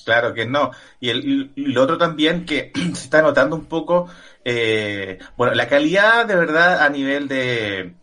[0.04, 0.70] Claro que no.
[1.00, 4.08] Y el, lo otro también que se está notando un poco,
[4.44, 7.94] eh, bueno, la calidad de verdad a nivel de,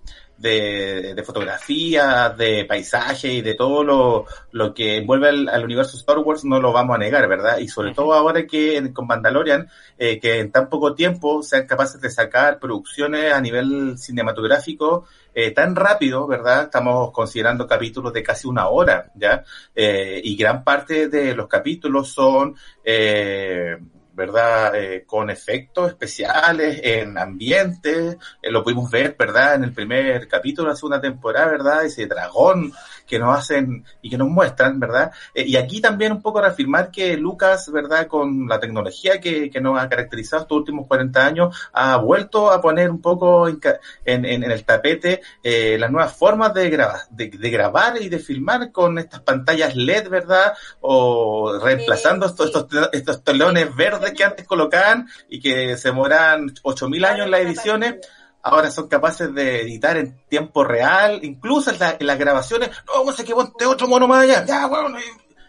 [0.42, 6.44] de, fotografía, de paisaje y de todo lo, lo que envuelve al, universo Star Wars
[6.44, 7.60] no lo vamos a negar, ¿verdad?
[7.60, 12.02] Y sobre todo ahora que con Mandalorian, eh, que en tan poco tiempo sean capaces
[12.02, 16.64] de sacar producciones a nivel cinematográfico eh, tan rápido, ¿verdad?
[16.64, 19.44] Estamos considerando capítulos de casi una hora, ¿ya?
[19.76, 22.56] Eh, y gran parte de los capítulos son...
[22.84, 23.78] Eh,
[24.14, 24.76] ¿verdad?
[24.76, 29.56] Eh, con efectos especiales, en ambientes, eh, lo pudimos ver, ¿verdad?
[29.56, 31.86] En el primer capítulo de la segunda temporada, ¿verdad?
[31.86, 32.72] Ese dragón
[33.12, 35.12] que nos hacen y que nos muestran, ¿verdad?
[35.36, 38.08] Eh, y aquí también un poco reafirmar que Lucas, ¿verdad?
[38.08, 42.62] Con la tecnología que, que nos ha caracterizado estos últimos 40 años, ha vuelto a
[42.62, 43.60] poner un poco en,
[44.06, 49.20] en, el tapete las nuevas formas de, grabar, de, grabar y de filmar con estas
[49.20, 50.54] pantallas LED, ¿verdad?
[50.80, 57.06] O reemplazando estos, estos, estos telones verdes que antes colocaban y que se demoran 8.000
[57.06, 57.96] años en las ediciones,
[58.44, 63.24] ahora son capaces de editar en tiempo real, incluso en, las grabaciones, no, vamos a
[63.24, 64.98] que ponte otro mono más allá, ya, bueno,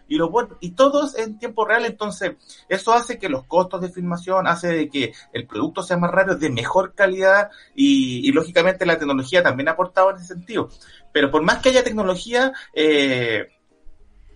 [0.07, 2.33] y, lo y todos en tiempo real, entonces
[2.69, 6.37] eso hace que los costos de filmación, hace de que el producto sea más rápido,
[6.37, 10.69] de mejor calidad y, y lógicamente la tecnología también ha aportado en ese sentido.
[11.11, 13.47] Pero por más que haya tecnología, eh,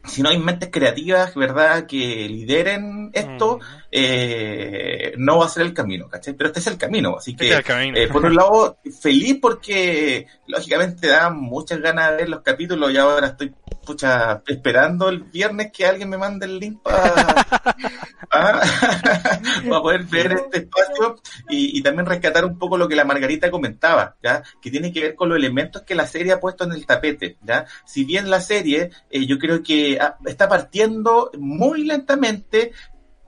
[0.08, 3.60] si no hay mentes creativas, ¿verdad?, que lideren esto,
[3.92, 6.34] eh, no va a ser el camino, ¿cachai?
[6.34, 11.30] Pero este es el camino, así que, eh, por un lado, feliz porque, lógicamente, da
[11.30, 13.54] muchas ganas de ver los capítulos y ahora estoy,
[13.86, 17.46] pucha, esperando el viernes que alguien me mande el link para,
[19.82, 21.20] poder ver este espacio
[21.50, 24.44] y, también rescatar un poco lo que la Margarita comentaba, ¿ya?
[24.62, 27.38] Que tiene que ver con los elementos que la serie ha puesto en el tapete,
[27.42, 27.66] ¿ya?
[27.86, 32.74] Si bien la serie, eh, yo creo que está partiendo muy lentamente,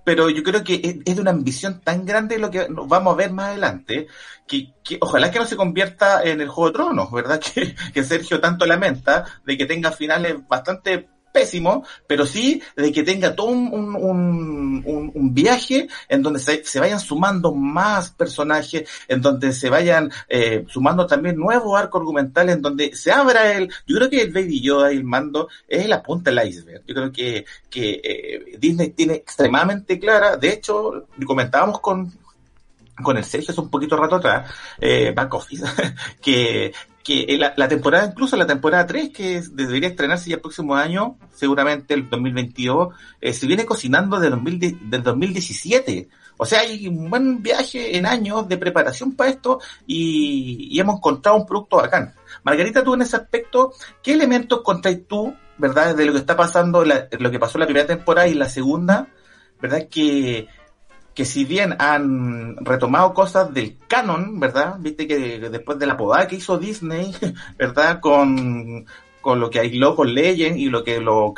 [0.04, 3.32] pero yo creo que es de una ambición tan grande lo que vamos a ver
[3.32, 4.08] más adelante,
[4.48, 7.40] que, ojalá que no se convierta en el Juego de Tronos, ¿verdad?
[7.54, 13.04] Que, que Sergio tanto lamenta de que tenga finales bastante pésimo, pero sí de que
[13.04, 19.22] tenga todo un, un, un, viaje en donde se, se, vayan sumando más personajes, en
[19.22, 23.70] donde se vayan eh, sumando también nuevos arcos argumentales, en donde se abra el...
[23.86, 26.84] Yo creo que el Baby Yoda y el mando es la punta del iceberg.
[26.86, 32.12] Yo creo que, que eh, Disney tiene extremadamente clara, de hecho, comentábamos con,
[33.02, 35.66] con el Sergio hace un poquito rato atrás, eh, Back Office,
[36.22, 36.74] que,
[37.04, 41.94] que la, temporada, incluso la temporada 3, que debería estrenarse ya el próximo año, seguramente
[41.94, 44.36] el 2022, eh, se viene cocinando desde
[44.82, 46.10] del 2017.
[46.38, 51.38] O sea, hay un buen viaje en años de preparación para esto y, hemos encontrado
[51.38, 52.14] un producto bacán.
[52.44, 56.86] Margarita, tú en ese aspecto, ¿qué elementos contáis tú, verdad, de lo que está pasando,
[56.86, 59.10] lo que pasó en la primera temporada y la segunda,
[59.62, 60.48] verdad, que
[61.20, 64.78] que si bien han retomado cosas del canon, ¿verdad?
[64.80, 67.14] Viste que después de la podada que hizo Disney,
[67.58, 68.00] ¿verdad?
[68.00, 68.86] Con,
[69.20, 71.34] con lo que aisló con Legend y lo que lo,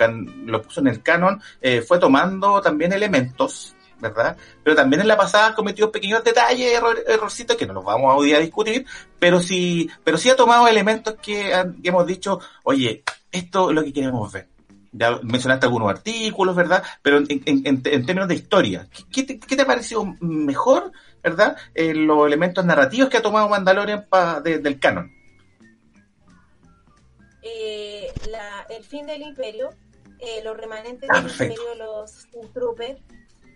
[0.45, 4.37] lo puso en el canon, eh, fue tomando también elementos, ¿verdad?
[4.63, 8.35] Pero también en la pasada cometió pequeños detalles, errorcitos que no los vamos a hoy
[8.35, 8.85] a discutir,
[9.17, 11.51] pero sí, pero sí ha tomado elementos que,
[11.81, 13.01] que hemos dicho, oye,
[13.31, 14.50] esto es lo que queremos ver
[14.91, 16.83] ya mencionaste algunos artículos, ¿verdad?
[17.01, 20.91] Pero en, términos de historia, ¿qué te, qué te ha parecido mejor,
[21.23, 21.55] ¿verdad?
[21.73, 25.11] Eh, los elementos narrativos que ha tomado Mandalorian pa, del canon.
[27.41, 28.07] Eh,
[28.69, 29.71] el fin del imperio
[30.21, 33.01] eh, los remanentes ah, del imperio, los Troopers.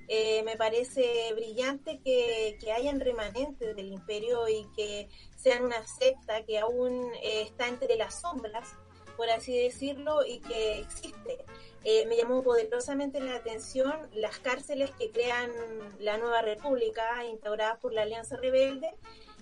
[0.07, 6.43] Eh, me parece brillante que, que, hayan remanentes del imperio y que sean una secta
[6.43, 8.69] que aún eh, está entre las sombras,
[9.15, 11.45] por así decirlo, y que existe.
[11.83, 15.51] Eh, me llamó poderosamente la atención las cárceles que crean
[15.99, 18.95] la nueva república, instauradas por la Alianza Rebelde,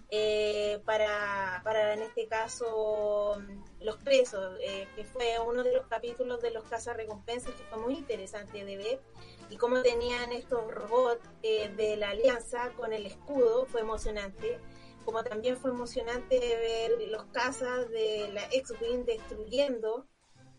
[0.10, 3.42] eh, para, para, en este caso,
[3.80, 7.94] los presos, eh, que fue uno de los capítulos de los recompensas que fue muy
[7.94, 9.00] interesante de ver,
[9.50, 14.60] y cómo tenían estos robots de la Alianza con el escudo, fue emocionante
[15.06, 20.06] como también fue emocionante ver los casas de la X-Wing destruyendo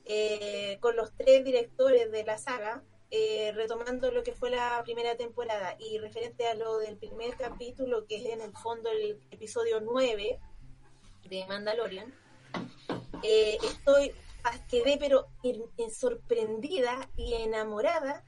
[0.04, 5.16] eh, con los tres directores de la saga, eh, retomando lo que fue la primera
[5.16, 5.76] temporada.
[5.78, 10.38] Y referente a lo del primer capítulo, que es en el fondo el episodio 9
[11.28, 12.14] de Mandalorian,
[13.22, 14.12] eh, estoy
[14.68, 15.28] quedé pero
[15.90, 18.22] sorprendida y enamorada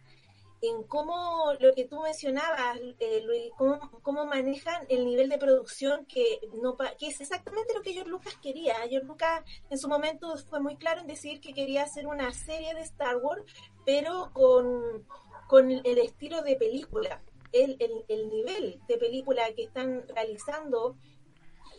[0.68, 6.40] en cómo lo que tú mencionabas, eh, Luis, cómo, manejan el nivel de producción que
[6.62, 8.74] no que es exactamente lo que George Lucas quería.
[8.88, 12.74] George Lucas en su momento fue muy claro en decir que quería hacer una serie
[12.74, 13.44] de Star Wars,
[13.84, 17.76] pero con, el estilo de película, el,
[18.08, 20.96] el, nivel de película que están realizando,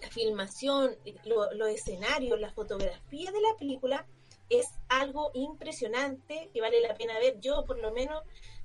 [0.01, 4.05] la filmación, los escenarios, la fotografía de la película,
[4.49, 7.39] es algo impresionante que vale la pena ver.
[7.39, 8.23] Yo, por lo menos,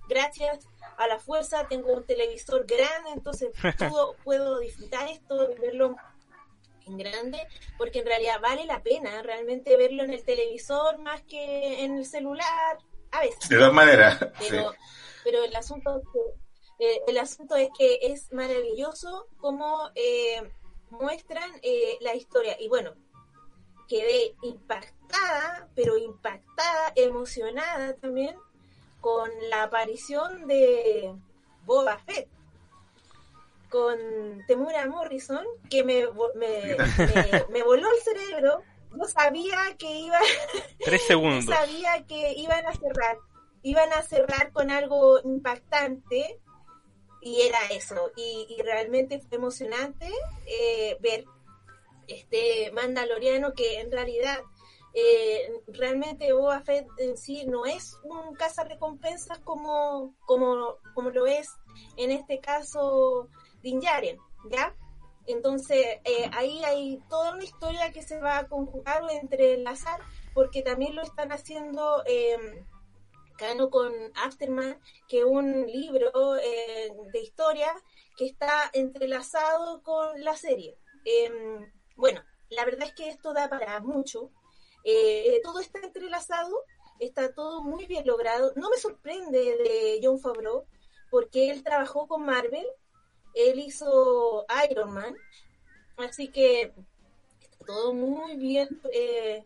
[0.08, 0.66] gracias
[0.98, 3.50] a la fuerza tengo un televisor grande, entonces
[4.24, 5.96] puedo, disfrutar esto, verlo
[6.86, 7.38] en grande,
[7.78, 12.06] porque en realidad vale la pena realmente verlo en el televisor más que en el
[12.06, 12.78] celular,
[13.10, 13.48] a veces.
[13.48, 14.18] De todas maneras.
[14.38, 14.74] Pero,
[15.24, 20.42] pero el asunto es que, eh, el asunto es que es maravilloso cómo eh,
[20.90, 22.56] muestran eh, la historia.
[22.58, 22.92] Y bueno,
[23.88, 28.36] quedé impactada, pero impactada, emocionada también
[29.02, 31.14] con la aparición de
[31.66, 32.28] Boba Fett
[33.68, 33.96] con
[34.46, 38.62] Temura Morrison que me, me, voló el cerebro.
[38.92, 40.18] No sabía que iba
[40.84, 41.46] tres segundos.
[41.46, 43.18] No sabía que iban a cerrar
[43.62, 46.40] iban a cerrar con algo impactante
[47.20, 48.10] y era eso.
[48.16, 50.10] Y, realmente fue emocionante
[50.46, 51.24] eh, ver
[52.08, 54.40] este Mandaloriano que en realidad
[54.94, 58.36] eh, realmente Boba Fett en sí no es un
[58.68, 61.48] recompensas como, como, como lo es
[61.96, 63.28] en este caso
[63.62, 64.18] Din Djarin,
[64.50, 64.74] ¿ya?
[65.26, 70.00] Entonces eh, ahí hay toda una historia que se va a conjugar o entrelazar
[70.34, 72.64] porque también lo están haciendo eh,
[73.36, 74.78] Cano con Afterman,
[75.08, 77.72] que es un libro eh, de historia
[78.16, 80.76] que está entrelazado con la serie.
[81.04, 84.30] Em, bueno, la verdad es que esto da para mucho,
[84.84, 86.64] eh, todo está entrelazado,
[86.98, 88.52] está todo muy bien logrado.
[88.56, 90.64] No me sorprende de John Favreau,
[91.10, 92.66] porque él trabajó con Marvel,
[93.34, 95.16] él hizo Iron Man,
[95.96, 96.72] así que
[97.40, 99.44] está todo muy bien eh,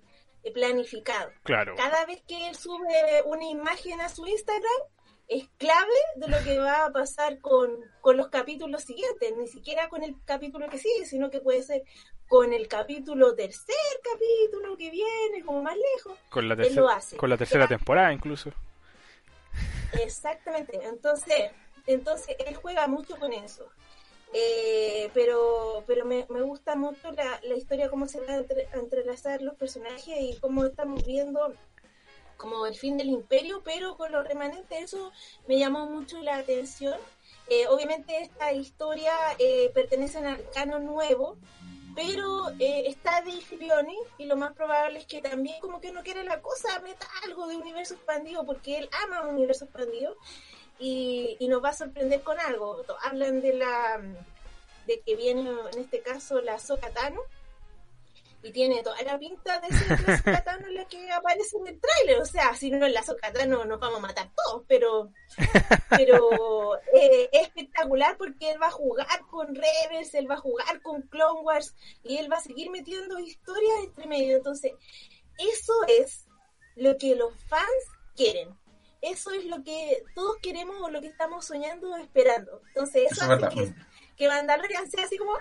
[0.53, 1.31] planificado.
[1.45, 1.75] Claro.
[1.77, 4.83] Cada vez que él sube una imagen a su Instagram,
[5.29, 7.71] es clave de lo que va a pasar con,
[8.01, 11.83] con, los capítulos siguientes, ni siquiera con el capítulo que sigue, sino que puede ser
[12.29, 16.19] con el capítulo tercer capítulo que viene, como más lejos.
[16.29, 16.57] Con la,
[17.17, 18.53] con la tercera temporada incluso.
[20.03, 21.51] Exactamente, entonces,
[21.87, 23.69] entonces él juega mucho con eso.
[24.33, 29.41] Eh, pero pero me, me, gusta mucho la, la historia, cómo se van a entrelazar
[29.41, 31.55] los personajes y cómo estamos viendo
[32.37, 35.13] como el fin del imperio, pero con los remanentes, eso
[35.49, 36.99] me llamó mucho la atención.
[37.49, 41.37] Eh, obviamente esta historia eh, pertenece al canon nuevo,
[41.97, 46.03] pero eh, está de Filoni y lo más probable es que también como que no
[46.03, 50.15] quiere la cosa meta algo de universo expandido porque él ama un universo expandido
[50.79, 52.85] y, y nos va a sorprender con algo.
[53.03, 54.01] Hablan de la
[54.87, 57.21] de que viene en este caso la Sokatano
[58.47, 62.21] y tiene toda la pinta de ser la Sokatano la que aparece en el tráiler,
[62.21, 65.11] o sea, si no es la Sokatano nos vamos a matar todos, pero
[65.91, 70.81] pero eh, es espectacular porque él va a jugar con Rebels, él va a jugar
[70.83, 71.75] con Clone Wars
[72.05, 74.73] y él va a seguir metiendo historias entre medio, entonces
[75.39, 76.27] eso es
[76.77, 77.85] lo que los fans
[78.15, 78.57] quieren.
[79.03, 82.63] Eso es lo que todos queremos o lo que estamos soñando o esperando.
[82.69, 83.75] Entonces, eso, hace que,
[84.17, 85.33] que sea así como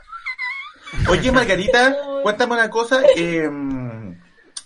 [1.09, 3.03] Oye, Margarita, cuéntame una cosa.
[3.15, 3.49] Eh,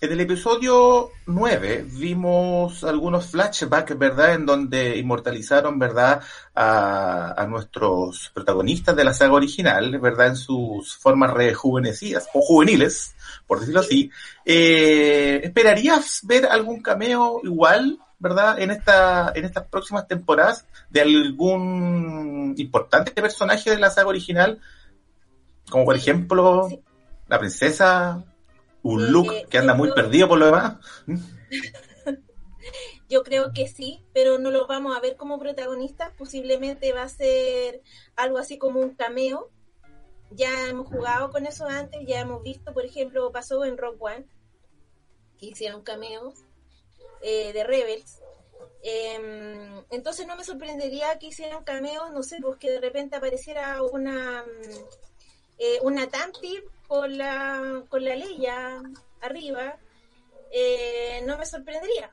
[0.02, 4.34] En el episodio 9 vimos algunos flashbacks, ¿verdad?
[4.36, 6.22] En donde inmortalizaron, ¿verdad?
[6.56, 10.28] A, nuestros protagonistas de la saga original, ¿verdad?
[10.28, 13.14] En sus formas rejuvenecidas o juveniles,
[13.46, 14.10] por decirlo así.
[14.46, 18.58] Eh, ¿Esperarías ver algún cameo igual, ¿verdad?
[18.58, 24.62] En, esta, en estas próximas temporadas de algún importante personaje de la saga original,
[25.70, 26.68] como por ejemplo
[27.28, 28.24] la princesa
[28.82, 30.78] un look que anda muy perdido por lo demás.
[33.10, 36.14] Yo creo que sí, pero no lo vamos a ver como protagonistas.
[36.16, 37.82] Posiblemente va a ser
[38.16, 39.50] algo así como un cameo.
[40.32, 44.28] Ya hemos jugado con eso antes, ya hemos visto, por ejemplo, pasó en Rock One,
[45.40, 46.36] que hicieron cameos
[47.24, 48.22] eh, de Rebels.
[48.84, 53.82] Em, entonces no me sorprendería que hicieran cameos, no sé, pues que de repente apareciera
[53.82, 55.09] una, mm,
[55.60, 58.82] eh, una Tanti con la, con la Leia
[59.22, 59.78] arriba,
[60.52, 62.12] eh, no me sorprendería.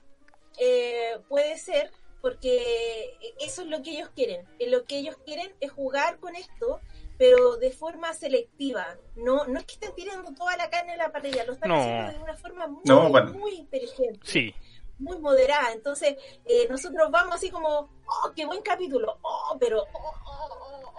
[0.59, 1.91] Eh, puede ser
[2.21, 4.47] porque eso es lo que ellos quieren.
[4.59, 6.81] Lo que ellos quieren es jugar con esto,
[7.19, 8.99] pero de forma selectiva.
[9.15, 12.13] No, no es que estén tirando toda la carne en la parrilla, lo están haciendo
[12.13, 14.21] de una forma muy, inteligente.
[14.25, 14.55] Sí.
[14.99, 15.73] Muy moderada.
[15.73, 16.17] Entonces,
[16.47, 19.85] eh, nosotros vamos así como, oh, qué buen capítulo, oh, pero...
[19.93, 20.96] Oh, oh,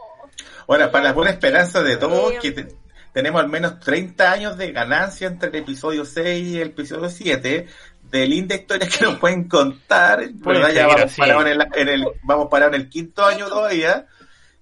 [0.67, 2.67] bueno, para la buena esperanza de todos, que
[3.13, 7.67] tenemos al menos 30 años de ganancia entre el episodio 6 y el episodio 7
[8.03, 10.29] de linda historia que nos pueden contar.
[10.73, 14.07] Ya vamos parados en, el, vamos en el quinto año todavía.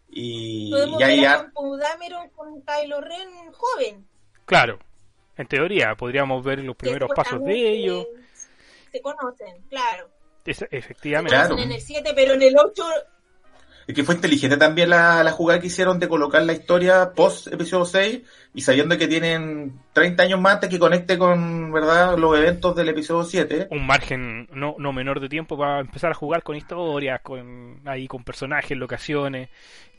[0.10, 1.52] Y ya ya.
[1.54, 4.08] con Kylo Ren joven.
[4.46, 4.80] Claro,
[5.36, 8.08] en teoría podríamos ver los primeros pasos de ellos.
[8.92, 10.10] Se conocen, claro.
[10.46, 11.36] efectivamente.
[11.36, 12.84] Se en el 7, pero en el 8
[13.88, 17.48] y que fue inteligente también la, la jugada que hicieron de colocar la historia post
[17.48, 18.22] episodio 6
[18.56, 22.90] y sabiendo que tienen 30 años más antes que conecte con verdad los eventos del
[22.90, 23.68] episodio 7.
[23.70, 28.08] Un margen no, no menor de tiempo para empezar a jugar con historias, con ahí
[28.08, 29.50] con personajes, locaciones,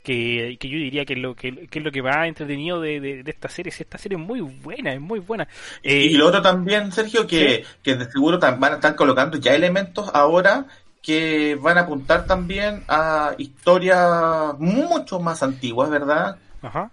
[0.03, 2.99] que, que yo diría que es lo que, que es lo que más entretenido de,
[2.99, 3.73] de, esta serie.
[3.77, 5.47] Esta serie es muy buena, es muy buena.
[5.83, 10.09] y, lo otro también, Sergio, que, que de seguro van a estar colocando ya elementos
[10.13, 10.65] ahora
[11.07, 16.37] que van a apuntar también a historias mucho más antiguas, ¿verdad?
[16.61, 16.91] Ajá.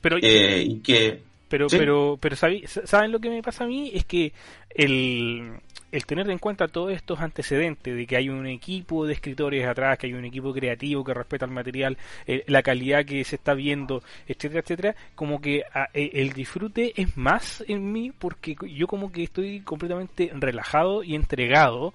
[0.00, 3.90] Pero, eh, y que, pero, pero, pero, ¿saben lo que me pasa a mí?
[3.92, 4.32] Es que
[4.70, 5.52] el,
[5.92, 9.98] el tener en cuenta todos estos antecedentes de que hay un equipo de escritores atrás,
[9.98, 13.52] que hay un equipo creativo que respeta el material, eh, la calidad que se está
[13.52, 18.86] viendo, etcétera, etcétera, como que ah, eh, el disfrute es más en mí porque yo
[18.86, 21.92] como que estoy completamente relajado y entregado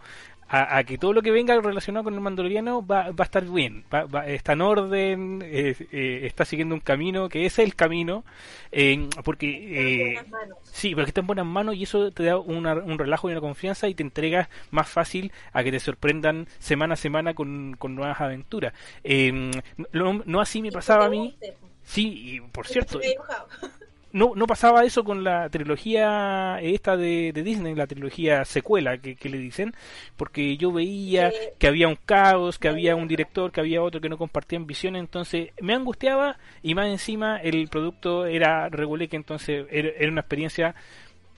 [0.49, 3.83] a, que todo lo que venga relacionado con el mandaloriano va, va a estar bien,
[3.93, 5.75] va, está en orden, eh,
[6.23, 8.23] está siguiendo un camino que es el camino,
[8.71, 10.25] eh, porque eh,
[10.63, 13.87] sí, porque está en buenas manos y eso te da un relajo y una confianza
[13.87, 18.21] y te entrega más fácil a que te sorprendan semana a semana con, con nuevas
[18.21, 18.73] aventuras.
[19.03, 19.51] Eh,
[19.91, 21.37] no, no, así me pasaba a mí.
[21.83, 22.99] Sí, y por cierto
[24.11, 29.37] no, no pasaba eso con la trilogía esta de, Disney, la trilogía secuela que, le
[29.37, 29.73] dicen,
[30.15, 34.09] porque yo veía que había un caos, que había un director, que había otro que
[34.09, 39.65] no compartían visiones, entonces me angustiaba y más encima el producto era regulé que entonces
[39.69, 40.75] era, una experiencia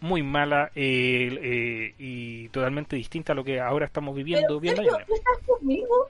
[0.02, 4.60] muy mala eh, eh, y totalmente distinta a lo que ahora estamos viviendo.
[4.60, 6.08] viendo estás conmigo?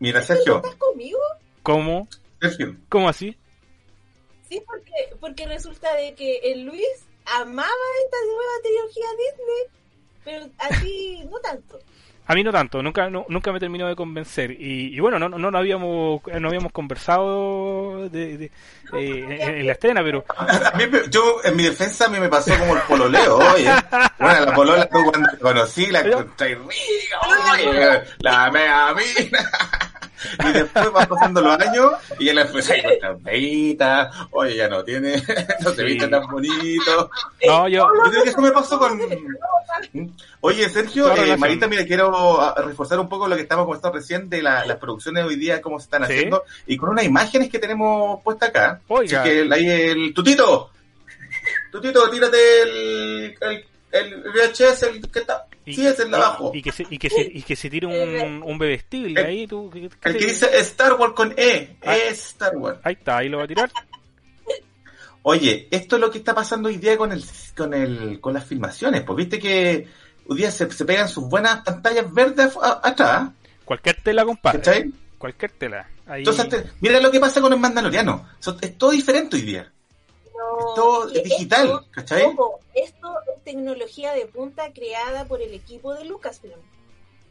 [0.00, 0.56] Mira, Sergio.
[0.56, 1.20] ¿Estás conmigo?
[1.62, 2.08] ¿Cómo?
[2.40, 2.76] Sergio.
[2.88, 3.36] ¿Cómo así?
[4.48, 6.86] Sí, porque, porque resulta de que el Luis
[7.26, 7.68] amaba
[8.04, 9.64] esta nueva trilogía Disney,
[10.24, 11.78] pero a ti no tanto.
[12.30, 14.50] A mí no tanto, nunca nunca me terminó de convencer.
[14.50, 18.50] Y, bueno, no, no, no, habíamos no habíamos conversado de, eh,
[18.92, 20.26] en, la estrena, pero...
[20.36, 23.70] A mí, yo, en mi defensa, a mí me pasó como el pololeo, oye.
[24.18, 27.20] Bueno, la polola, tú cuando conocí, la encontré rica,
[27.54, 29.50] oye, la mea mina.
[30.48, 35.22] Y después van pasando los años y él empezó a con oye, ya no tiene,
[35.60, 37.10] no se viste tan bonito.
[37.46, 37.88] No, yo...
[38.04, 39.00] yo creo que eso me pasó con...
[40.40, 44.28] Oye, Sergio, eh, Marita, mira, quiero ah, reforzar un poco lo que estamos comentando recién
[44.28, 47.58] de las producciones de hoy día, cómo se están haciendo, y con unas imágenes que
[47.58, 48.80] tenemos puestas acá.
[48.88, 49.22] Oiga.
[49.22, 50.14] Así que ahí el...
[50.14, 50.70] Tutito,
[51.70, 56.50] Tutito, tírate el, el, el VHS, el que está sí, es el de abajo.
[56.54, 59.46] Y que se, y que se, y que se tire un, un bebestible ahí.
[59.46, 61.76] Tú, el que dice Star Wars con E.
[61.84, 62.78] Ah, Star Wars.
[62.82, 63.70] Ahí está, ahí lo va a tirar.
[65.22, 67.24] Oye, esto es lo que está pasando hoy día con el,
[67.56, 69.02] con el, con las filmaciones.
[69.02, 69.86] Pues viste que
[70.26, 73.30] hoy día se, se pegan sus buenas pantallas verdes atrás.
[73.64, 74.58] Cualquier tela, compadre.
[74.58, 74.92] ¿Cachai?
[75.18, 75.88] Cualquier tela.
[76.06, 76.20] Ahí...
[76.20, 78.26] Entonces, mira lo que pasa con el Mandaloriano.
[78.60, 79.62] Es todo diferente hoy día.
[79.62, 82.24] es todo digital, ¿cachai?
[82.74, 83.14] esto,
[83.48, 86.60] tecnología de punta creada por el equipo de Lucasfilm.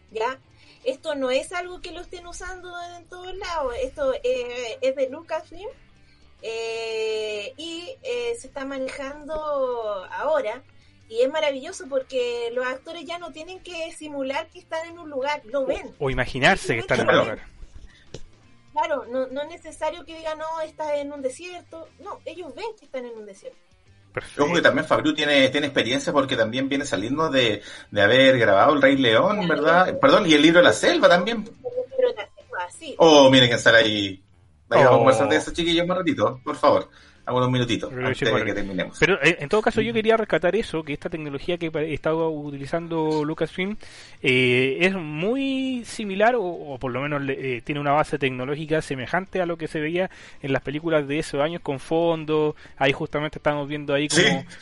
[0.10, 0.40] ¿Ya?
[0.84, 5.10] Esto no es algo que lo estén usando en todos lados, esto eh, es de
[5.10, 5.70] Lucasfilm
[6.42, 9.36] eh, y eh, se está manejando
[10.12, 10.64] ahora.
[11.08, 15.10] Y es maravilloso porque los actores ya no tienen que simular que están en un
[15.10, 15.96] lugar, lo ven.
[16.00, 17.48] O, imaginarse que están en un lugar.
[18.74, 21.88] Claro, no, no es necesario que digan, no, estás en un desierto.
[22.00, 23.67] No, ellos ven que están en un desierto.
[24.20, 24.54] Perfecto.
[24.54, 27.62] que también Fabio tiene, tiene experiencia porque también viene saliendo de,
[27.92, 30.00] de haber grabado El Rey León, ¿verdad?
[30.00, 31.50] Perdón, y el libro de la selva también.
[32.98, 34.22] Oh, miren que estar ahí.
[34.68, 34.98] Vamos a oh.
[34.98, 36.90] conversar de eso, chiquillos, un ratito, por favor
[37.28, 38.98] algunos minutitos antes de que terminemos.
[39.00, 43.26] Pero eh, en todo caso yo quería rescatar eso, que esta tecnología que estaba utilizando
[43.26, 43.76] Lucasfilm
[44.22, 49.46] eh, es muy similar o, por lo menos eh, tiene una base tecnológica semejante a
[49.46, 50.10] lo que se veía
[50.42, 54.08] en las películas de esos años con fondo, ahí justamente estamos viendo ahí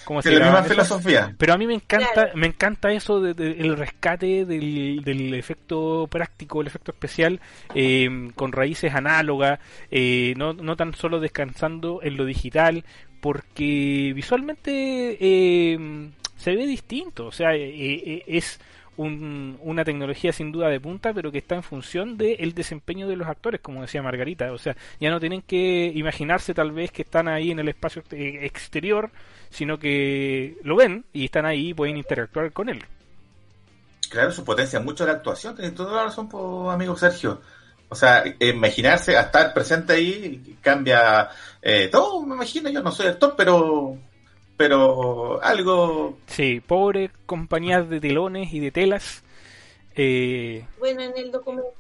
[0.04, 1.36] cómo, se la misma filosofía.
[1.38, 6.08] Pero a mí me encanta, me encanta eso del de, el rescate del, del, efecto
[6.10, 7.40] práctico, el efecto especial
[7.76, 9.60] eh, con raíces análogas,
[10.36, 12.55] no, no tan solo descansando en lo digital
[13.22, 18.60] porque visualmente eh, se ve distinto, o sea, eh, eh, es
[18.98, 23.28] una tecnología sin duda de punta, pero que está en función del desempeño de los
[23.28, 27.28] actores, como decía Margarita, o sea, ya no tienen que imaginarse tal vez que están
[27.28, 29.10] ahí en el espacio exterior,
[29.50, 32.82] sino que lo ven y están ahí y pueden interactuar con él.
[34.10, 36.30] Claro, su potencia mucho la actuación, tiene toda la razón,
[36.70, 37.42] amigo Sergio.
[37.90, 41.30] O sea, imaginarse a estar presente ahí cambia
[41.62, 43.98] eh, todo, me imagino, yo no soy actor, pero
[44.58, 46.18] pero algo...
[46.28, 49.24] Sí, pobre compañías de telones y de telas.
[49.96, 50.66] Eh...
[50.80, 51.74] Bueno, en el documental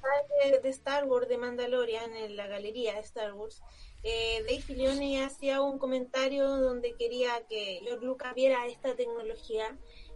[0.61, 3.61] de, Star Wars de Mandalorian, en la galería de Star Wars,
[4.03, 9.75] eh, Dave Filoni hacía un comentario donde quería que George Lucas viera esta tecnología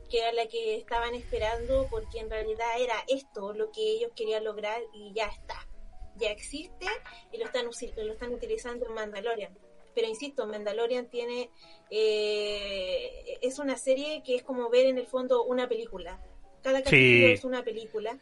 [0.09, 4.43] que era la que estaban esperando porque en realidad era esto lo que ellos querían
[4.43, 5.68] lograr y ya está
[6.19, 6.85] ya existe
[7.31, 9.57] y lo están, lo están utilizando en Mandalorian.
[9.95, 11.49] Pero insisto, Mandalorian tiene
[11.89, 16.21] eh, es una serie que es como ver en el fondo una película.
[16.61, 18.17] Cada capítulo es una película.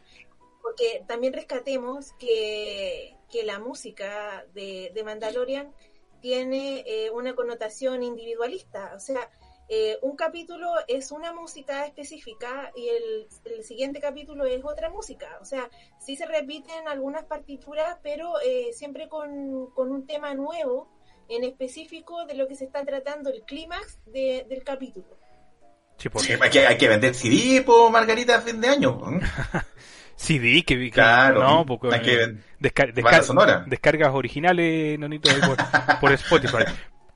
[0.62, 5.72] Porque también rescatemos que, que la música de, de Mandalorian
[6.20, 8.92] tiene eh, una connotación individualista.
[8.96, 9.30] O sea,
[9.70, 15.38] eh, un capítulo es una música específica y el, siguiente capítulo es otra música.
[15.42, 20.88] O sea, sí se repiten algunas partituras, pero eh, siempre con, un tema nuevo
[21.28, 25.18] en específico de lo que se está tratando, el clímax del capítulo.
[25.98, 28.98] Sí, porque hay, que, hay que vender CD, por Margarita, a fin de año.
[30.16, 36.64] CD, que, claro, no, porque, hay que descargas originales, Nonito, por, por Spotify.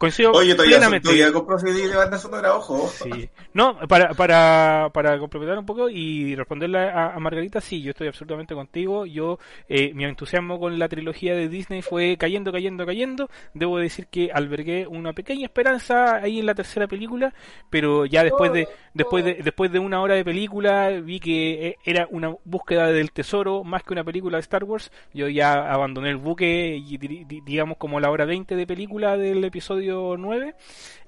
[0.03, 1.05] Coincido Oye, todavía, plenamente.
[1.05, 2.89] todavía CD de banda sonora, ojo.
[2.89, 3.31] Sí.
[3.55, 8.53] No, para, para, para complementar un poco y responderle a, Margarita, sí, yo estoy absolutamente
[8.53, 9.07] contigo.
[9.07, 9.39] Yo,
[9.69, 13.31] eh, mi entusiasmo con la trilogía de Disney fue cayendo, cayendo, cayendo.
[13.55, 17.33] Debo decir que albergué una pequeña esperanza ahí en la tercera película,
[17.71, 21.77] pero ya después de, después de, después de una hora de película vi que eh,
[21.85, 24.91] era una búsqueda del tesoro más que una película de Star Wars.
[25.15, 26.97] Yo ya abandoné el buque y
[27.45, 30.55] digamos como la hora 20 de película del episodio 9.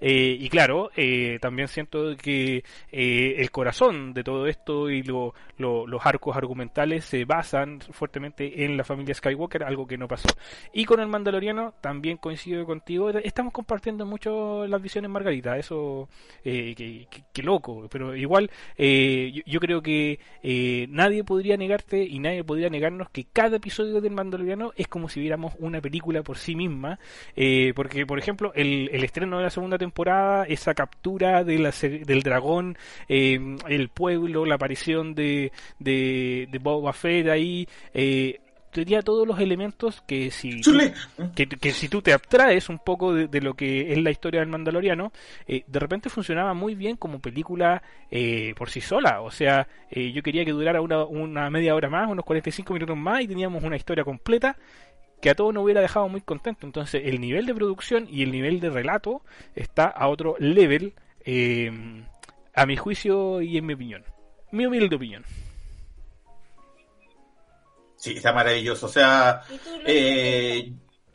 [0.06, 2.62] Eh, y claro, eh, también siento que
[2.92, 5.32] eh, el corazón de todo esto y los
[6.04, 10.28] arcos argumentales se basan fuertemente en la familia Skywalker, algo que no pasó.
[10.74, 16.08] Y con el Mandaloriano también coincido contigo, estamos compartiendo mucho las visiones Margarita, eso
[16.42, 17.08] que,
[17.42, 20.18] loco, pero igual yo, creo que
[20.90, 25.20] nadie podría negarte y nadie podría negarnos que cada episodio del Mandaloriano es como si
[25.20, 26.98] viéramos una película por sí misma,
[27.74, 32.22] porque por ejemplo el el, estreno de la segunda temporada, esa captura de la, del
[32.22, 32.76] dragón,
[33.08, 39.38] eh, el pueblo, la aparición de, de, de Boba Fett ahí, eh, tenía todos los
[39.38, 40.60] elementos que si,
[41.34, 45.12] que, si tú te abstraes un poco de, lo que es la historia del Mandaloriano,
[45.46, 49.20] eh, de repente funcionaba muy bien como película eh, por sí sola.
[49.20, 53.22] O sea, yo quería que durara una, una media hora más, unos 45 minutos más
[53.22, 54.56] y teníamos una historia completa
[55.24, 56.66] que a todos nos hubiera dejado muy contento.
[56.66, 59.22] Entonces, el nivel de producción y el nivel de relato
[59.54, 60.92] está a otro level,
[61.24, 61.72] eh,
[62.54, 64.04] a mi juicio y en mi opinión.
[64.50, 65.24] Mi humilde opinión.
[67.96, 68.84] Sí, está maravilloso.
[68.84, 69.40] O sea,
[69.86, 70.70] eh,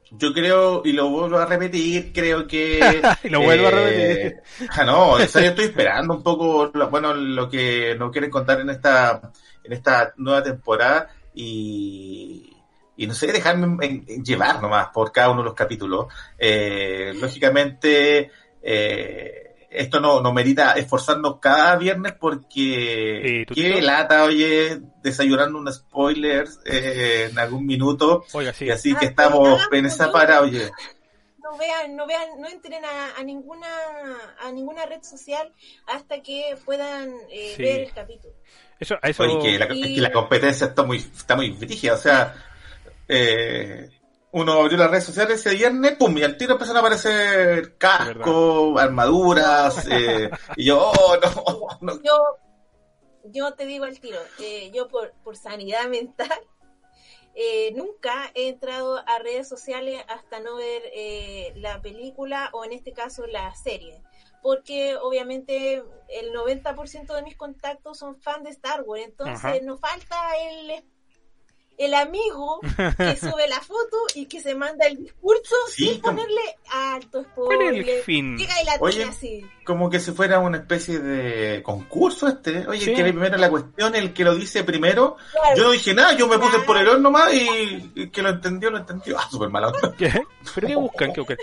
[0.09, 3.03] yo creo, y lo vuelvo a repetir, creo que...
[3.23, 4.37] y lo vuelvo a repetir.
[4.71, 8.71] Ah, no, eso yo estoy esperando un poco, bueno, lo que nos quieren contar en
[8.71, 9.21] esta,
[9.63, 11.09] en esta nueva temporada.
[11.35, 12.55] Y,
[12.99, 16.07] y no sé, dejarme llevar nomás por cada uno de los capítulos.
[16.37, 18.29] Eh, lógicamente,
[18.61, 26.45] eh, esto no, no merita esforzarnos cada viernes porque qué lata, oye, desayunando un spoiler
[26.65, 28.25] eh, en algún minuto.
[28.33, 30.69] Y así que ah, estamos en esa para, oye
[31.49, 33.67] no vean, no vean, no entren a, ninguna
[34.41, 35.51] a ninguna red social
[35.87, 38.33] hasta que puedan eh, ver el capítulo.
[38.79, 39.23] Eso, eso...
[39.23, 41.57] Oye, que la, competencia está muy, está muy
[41.91, 42.35] o sea,
[43.09, 43.89] eh,
[44.31, 48.79] uno abrió las redes sociales ese viernes, pum, y al tiro empezaron a aparecer cascos,
[48.79, 51.17] armaduras, eh, y yo, oh,
[51.81, 52.37] no, Yo,
[53.25, 56.39] yo te digo al tiro, eh, yo por, por sanidad mental,
[57.35, 62.73] eh, nunca he entrado a redes sociales hasta no ver eh, la película o en
[62.73, 64.01] este caso la serie.
[64.41, 70.15] Porque obviamente el 90% de mis contactos son fans de Star Wars, entonces nos falta
[70.37, 70.83] el
[71.79, 72.59] el amigo
[72.97, 77.73] que sube la foto y que se manda el discurso sin ponerle alto spoiler.
[77.73, 78.37] El fin.
[78.37, 79.45] Llega y la Oye, así.
[79.63, 82.67] Como que si fuera una especie de concurso este.
[82.67, 85.15] Oye, que primero la cuestión, el que lo dice primero.
[85.55, 88.69] Yo no dije nada, yo me puse por el horno nomás y, que lo entendió,
[88.69, 89.17] lo entendió.
[89.17, 89.71] Ah, súper malo.
[89.97, 90.11] ¿Qué?
[90.55, 91.13] ¿Pero qué buscan?
[91.13, 91.37] ¿Qué buscan?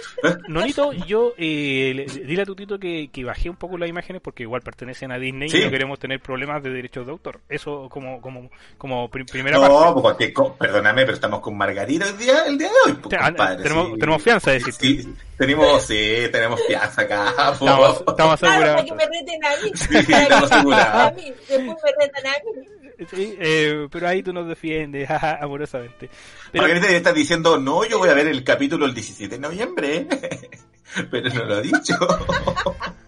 [0.48, 4.60] Nonito, yo eh, dile a Tutito que, que bajé un poco las imágenes porque igual
[4.60, 7.40] pertenecen a Disney y no queremos tener problemas de derechos de autor.
[7.48, 10.25] Eso como, como, como primera no, parte.
[10.58, 12.98] Perdóname, pero estamos con Margarita el día, el día de hoy.
[13.02, 14.72] Pues, tenemos, tenemos fianza, decir.
[14.72, 17.30] Sí, tenemos, sí, tenemos fianza acá.
[17.52, 18.74] Estamos, estamos asegurados.
[18.74, 19.72] para que me reten a mí.
[19.74, 21.14] Sí, estamos asegurados.
[21.16, 22.76] Después me retan a mí.
[23.10, 25.08] Sí, eh, pero ahí tú nos defiendes,
[25.40, 26.08] amorosamente.
[26.50, 26.64] Pero...
[26.64, 30.06] Margarita está diciendo, no, yo voy a ver el capítulo el 17 de noviembre.
[31.10, 31.94] pero no lo ha dicho.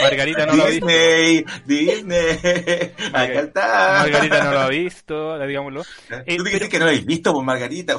[0.00, 0.86] Margarita no lo ha visto.
[0.86, 2.28] Disney, Disney,
[3.12, 3.98] acá está.
[4.00, 5.82] Margarita no lo ha visto, digámoslo.
[6.26, 7.98] Eh, Tú dijiste que no lo habéis visto, pues Margarita.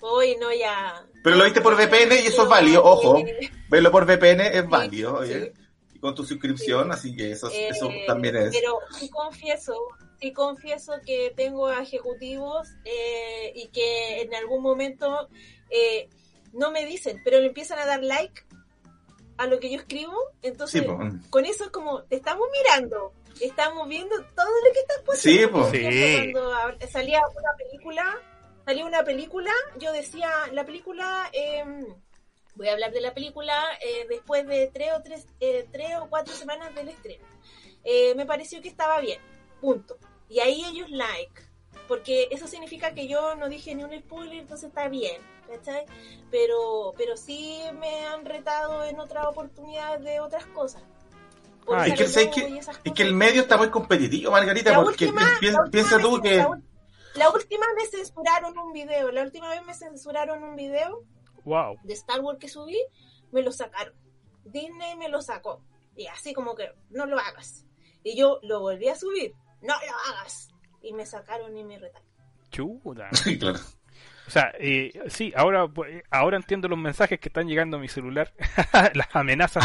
[0.00, 1.04] Hoy no ya.
[1.22, 3.20] Pero lo viste por VPN y eso es válido, ojo.
[3.68, 5.52] Verlo por VPN es válido, oye.
[5.92, 8.54] Y con tu suscripción, así que eso, eso eh, también es.
[8.54, 9.74] Pero sí confieso,
[10.20, 15.28] sí confieso que tengo ejecutivos eh, y que en algún momento
[15.70, 16.08] eh,
[16.52, 18.42] no me dicen, pero le empiezan a dar like
[19.38, 20.84] a lo que yo escribo, entonces
[21.30, 25.70] con eso es como, te estamos mirando, estamos viendo todo lo que estás poniendo.
[25.70, 28.20] Sí, Cuando salía una película,
[28.64, 31.64] salía una película, yo decía, la película, eh,
[32.54, 36.08] voy a hablar de la película eh, después de tres o, tres, eh, tres o
[36.08, 37.24] cuatro semanas del estreno.
[37.84, 39.20] Eh, me pareció que estaba bien,
[39.60, 39.98] punto.
[40.28, 41.42] Y ahí ellos like,
[41.86, 45.86] porque eso significa que yo no dije ni un spoiler, entonces está bien ¿cachai?
[46.30, 50.82] Pero, pero sí me han retado en otras oportunidades de otras cosas.
[51.68, 55.12] Ah, es que, es, que, el medio está muy competitivo, Margarita, porque
[55.70, 56.46] piensa, tú que...
[57.14, 61.02] La, última me censuraron un video, la última vez me censuraron un video
[61.44, 61.76] wow.
[61.82, 62.78] de Star Wars que subí,
[63.32, 63.94] me lo sacaron.
[64.44, 65.60] Disney me lo sacó.
[65.96, 67.64] Y así como que, no lo hagas.
[68.04, 70.50] Y yo lo volví a subir, no lo hagas.
[70.82, 72.08] Y me sacaron y me retaron.
[72.50, 73.08] Chuda.
[73.12, 73.58] Sí, claro.
[74.26, 77.88] O sea, eh, sí, ahora, pues, ahora entiendo los mensajes que están llegando a mi
[77.88, 78.32] celular,
[78.94, 79.64] las amenazas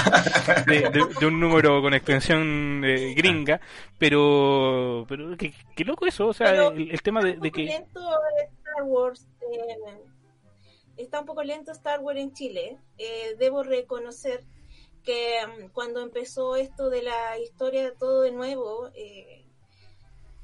[0.65, 3.59] de, un número con extensión eh, gringa,
[3.97, 5.53] pero, pero qué,
[5.83, 7.63] loco eso, o sea, el, tema de, de que...
[7.63, 8.01] Lento
[8.71, 10.01] Star Wars, eh,
[10.97, 12.77] está un poco lento Star Wars en Chile.
[12.97, 14.43] Eh, debo reconocer
[15.03, 19.40] que mm, cuando empezó esto de la historia de todo de nuevo, eh,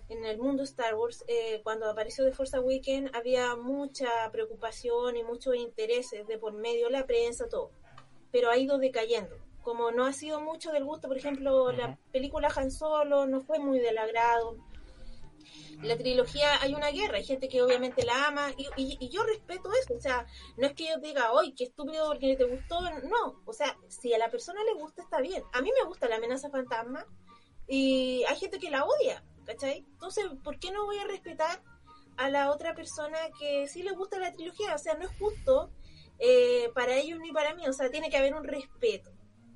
[0.10, 5.24] en el mundo Star Wars, eh, cuando apareció The Force Awakens, había mucha preocupación y
[5.24, 7.72] muchos intereses de por medio, la prensa, todo.
[8.32, 9.36] Pero ha ido decayendo.
[9.62, 13.60] Como no ha sido mucho del gusto, por ejemplo, la película Han Solo no fue
[13.60, 14.58] muy del agrado.
[15.82, 19.70] La trilogía hay una guerra, hay gente que obviamente la ama y, y, yo respeto
[19.74, 20.26] eso, o sea,
[20.58, 24.12] no es que yo diga, hoy qué estúpido porque te gustó, no, o sea, si
[24.12, 25.44] a la persona le gusta está bien.
[25.54, 27.06] A mí me gusta la amenaza fantasma
[27.68, 29.86] y hay gente que la odia, ¿cachai?
[29.94, 31.64] Entonces, ¿por qué no voy a respetar
[32.18, 34.76] a la otra persona que sí le gusta la trilogía?
[34.76, 35.72] O sea, no es justo
[36.20, 39.10] eh, para ellos ni para mí, o sea, tiene que haber un respeto,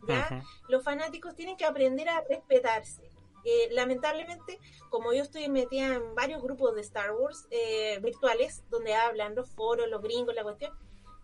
[0.08, 0.44] ¿ya?
[0.70, 3.12] Los fanáticos tienen que aprender a respetarse.
[3.44, 8.94] Eh, lamentablemente, como yo estoy metida en varios grupos de Star Wars eh, virtuales, donde
[8.94, 10.72] hablan los foros, los gringos, la cuestión,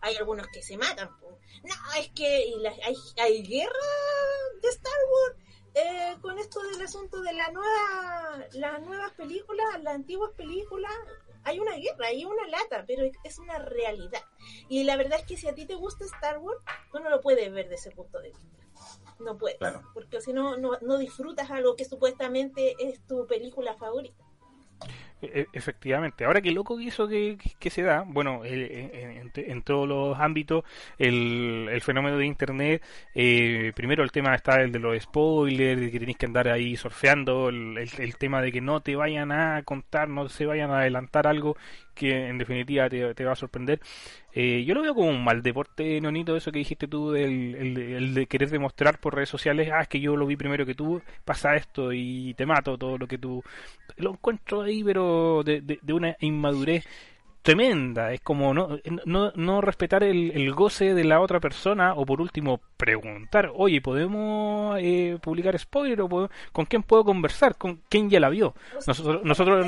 [0.00, 1.10] hay algunos que se matan.
[1.62, 3.72] No, es que hay, hay guerra
[4.60, 5.47] de Star Wars
[5.78, 10.92] eh, con esto del asunto de la nueva, las nuevas películas, las antiguas películas,
[11.44, 14.22] hay una guerra, hay una lata, pero es una realidad.
[14.68, 16.60] Y la verdad es que si a ti te gusta Star Wars,
[16.92, 18.44] tú no lo puedes ver de ese punto de vista.
[19.20, 19.58] No puedes,
[19.94, 24.24] porque si no, no disfrutas algo que supuestamente es tu película favorita.
[25.20, 26.24] E, efectivamente.
[26.24, 30.64] Ahora qué loco que eso que, se da, bueno, en, todos los ámbitos,
[30.96, 32.82] el, el fenómeno de Internet,
[33.14, 36.76] eh, primero el tema está el de los spoilers, de que tenéis que andar ahí
[36.76, 40.80] surfeando, el, el, tema de que no te vayan a contar, no se vayan a
[40.80, 41.56] adelantar algo
[41.98, 43.80] que en definitiva te, va a sorprender.
[44.32, 48.14] Eh, yo lo veo como un mal deporte, Nonito, eso que dijiste tú, del, el,
[48.14, 51.02] de querer demostrar por redes sociales, ah, es que yo lo vi primero que tú,
[51.24, 53.42] pasa esto y te mato, todo lo que tú...
[53.96, 56.86] Lo encuentro ahí, pero de, de, una inmadurez
[57.42, 58.12] tremenda.
[58.12, 62.20] Es como no, no, no respetar el, el, goce de la otra persona o por
[62.20, 67.56] último preguntar, oye, ¿podemos eh, publicar spoiler o con quién puedo conversar?
[67.56, 68.54] ¿Con quién ya la vio?
[68.86, 69.24] Nosotros...
[69.24, 69.66] nosotros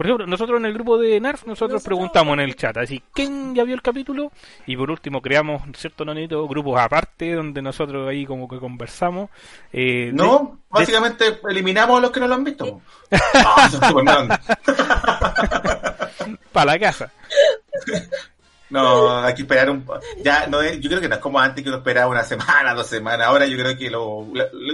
[0.00, 3.54] por ejemplo, nosotros en el grupo de NERF, nosotros, preguntamos en el chat, así, ¿quién
[3.54, 4.32] ya vio el capítulo?
[4.64, 6.48] Y por último creamos, ¿cierto, Nonito?
[6.48, 9.28] Grupos aparte, donde nosotros ahí como que conversamos.
[9.70, 12.80] Eh, no, básicamente eliminamos a los que no lo han visto.
[16.50, 17.12] Para la casa.
[18.70, 19.84] No, hay que esperar un
[20.22, 22.86] ya no yo creo que no es como antes que uno esperaba una semana, dos
[22.86, 23.26] semanas.
[23.26, 24.26] Ahora yo creo que lo,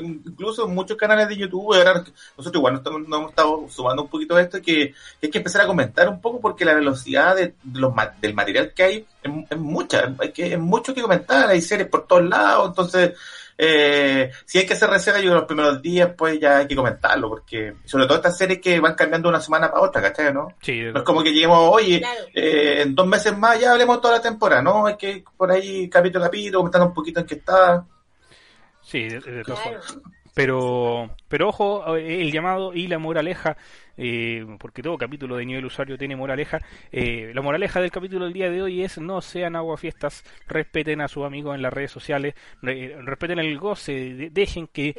[0.03, 2.05] incluso en muchos canales de YouTube, ahora
[2.36, 5.66] nosotros igual nos, hemos estado sumando un poquito a esto que, hay que empezar a
[5.66, 10.32] comentar un poco porque la velocidad de, los, del material que hay es, mucha, hay
[10.32, 13.14] que es mucho que comentar, hay series por todos lados, entonces
[13.59, 17.28] eh, si hay que hacer reserva, yo los primeros días, pues ya hay que comentarlo,
[17.28, 20.32] porque sobre todo estas series que van cambiando una semana para otra, ¿cachai?
[20.32, 20.48] ¿no?
[20.61, 22.02] Sí, no es como que lleguemos, oye,
[22.34, 24.86] eh, en dos meses más ya hablemos toda la temporada, ¿no?
[24.86, 27.86] Hay que por ahí capítulo a capítulo, comentando un poquito en qué está.
[28.82, 29.42] Sí, de, de
[30.34, 33.57] Pero, pero ojo, eh, el llamado y la moraleja
[33.97, 36.61] eh, porque todo capítulo de nivel usuario tiene moraleja.
[36.92, 41.09] Eh, la moraleja del capítulo del día de hoy es no sean aguafiestas, respeten a
[41.09, 44.94] sus amigos en las redes sociales, respeten el goce, dejen que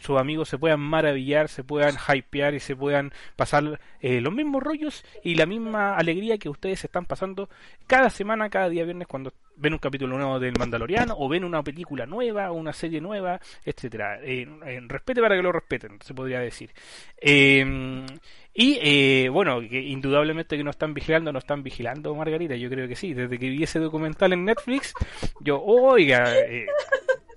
[0.00, 4.62] sus amigos se puedan maravillar, se puedan hypear y se puedan pasar eh, los mismos
[4.62, 7.48] rollos y la misma alegría que ustedes están pasando
[7.86, 11.62] cada semana, cada día viernes cuando ven un capítulo nuevo del Mandaloriano o ven una
[11.62, 14.18] película nueva o una serie nueva, etcétera.
[14.22, 14.46] Eh,
[14.88, 16.70] respete para que lo respeten, se podría decir.
[17.16, 18.04] Eh,
[18.56, 22.86] y eh, bueno, que indudablemente que nos están vigilando, nos están vigilando, Margarita, yo creo
[22.86, 23.12] que sí.
[23.12, 24.94] Desde que vi ese documental en Netflix,
[25.40, 26.66] yo, oiga, eh,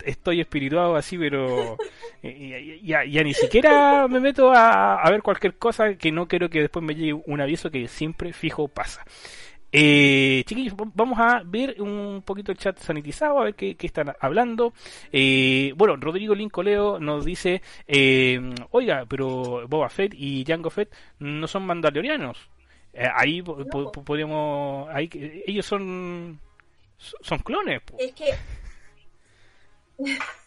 [0.06, 1.76] estoy espirituado así, pero
[2.22, 6.52] eh, ya, ya, ni siquiera me meto a, a ver cualquier cosa que no quiero
[6.52, 9.04] que después me llegue un aviso que siempre fijo pasa.
[9.72, 14.74] Eh, chiquillos, vamos a ver un poquito el chat sanitizado, a ver qué, están hablando.
[15.12, 18.40] Eh, bueno, Rodrigo Lincoleo nos dice, eh,
[18.72, 22.50] oiga, pero Boba Fett y Jango Fett no son mandalorianos.
[22.94, 25.10] Eh, ahí podemos, ahí,
[25.46, 26.40] ellos son,
[26.98, 27.82] son clones.
[28.00, 28.34] Es que...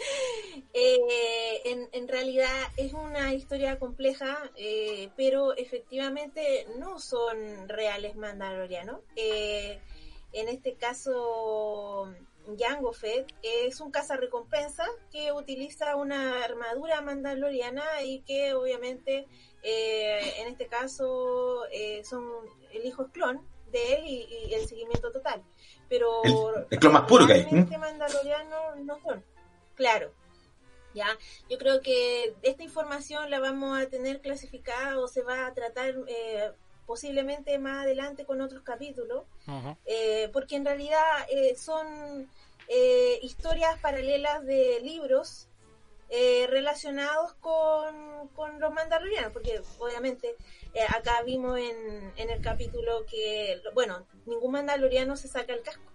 [0.72, 9.00] Eh, en, en, realidad es una historia compleja, eh, pero efectivamente no son reales mandalorianos.
[9.16, 9.80] Eh,
[10.32, 12.14] en este caso,
[12.56, 19.26] Jango Fett es un cazarrecompensa que utiliza una armadura mandaloriana y que obviamente
[19.62, 21.64] en este caso
[22.04, 22.24] son
[22.72, 23.40] el hijo es clon
[23.72, 25.42] de él y, el seguimiento total.
[25.88, 26.22] Pero
[26.70, 27.46] el, clon más puro que hay.
[27.78, 29.24] mandaloriano no son.
[29.80, 30.12] Claro,
[30.92, 31.06] ¿ya?
[31.48, 35.94] Yo creo que esta información la vamos a tener clasificada o se va a tratar
[36.06, 36.52] eh,
[36.84, 39.24] posiblemente más adelante con otros capítulos,
[39.86, 42.28] eh, porque en realidad eh, son
[43.22, 45.48] historias paralelas de libros
[46.10, 50.36] relacionados con, con, los mandalorianos, porque obviamente
[50.94, 55.90] acá vimos en, en el capítulo que, bueno, ningún mandaloriano se saca el casco,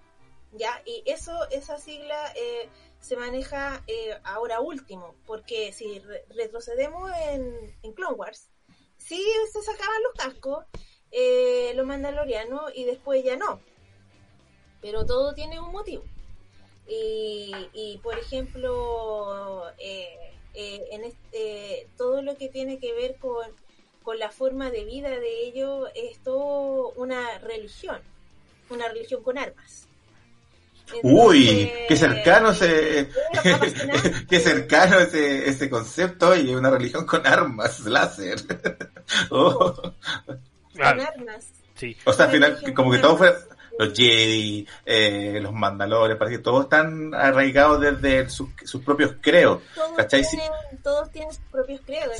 [0.53, 0.81] ¿ya?
[0.85, 2.33] Y eso, esa sigla
[2.99, 6.01] se maneja eh, ahora último, porque si
[6.35, 8.49] retrocedemos en, Clone Wars,
[8.97, 10.65] sí se sacaban los cascos,
[11.11, 13.59] eh, los mandalorianos, y después ya no.
[14.81, 16.03] Pero todo tiene un motivo.
[16.87, 19.71] Y, y por ejemplo,
[20.57, 23.45] eh, en este, todo lo que tiene que ver con,
[24.03, 27.99] con la forma de vida de ellos es todo una religión,
[28.69, 29.84] una religión con armas.
[31.03, 33.09] Uy, qué cercano ese,
[34.29, 38.37] qué cercano ese, ese concepto y una religión con armas láser.
[39.29, 39.73] oh.
[40.73, 41.51] Con armas.
[41.75, 41.95] Sí.
[42.05, 43.35] O sea, al final, como que todo fue,
[43.77, 49.61] los Jedi, eh, los Mandalores, parece que todos están arraigados desde sus, sus propios creos.
[49.75, 50.51] Todos tienen,
[50.83, 52.13] todos tienen sus propios creos.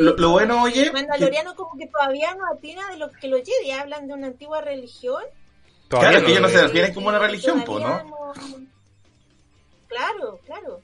[0.00, 0.86] lo, bueno, oye.
[0.86, 4.26] Los mandalorianos como que todavía no atina de lo que los Jedi hablan de una
[4.28, 5.22] antigua religión
[6.00, 8.34] claro, que ellos no se refieren como una religión, ¿no?
[9.88, 10.80] Claro, claro.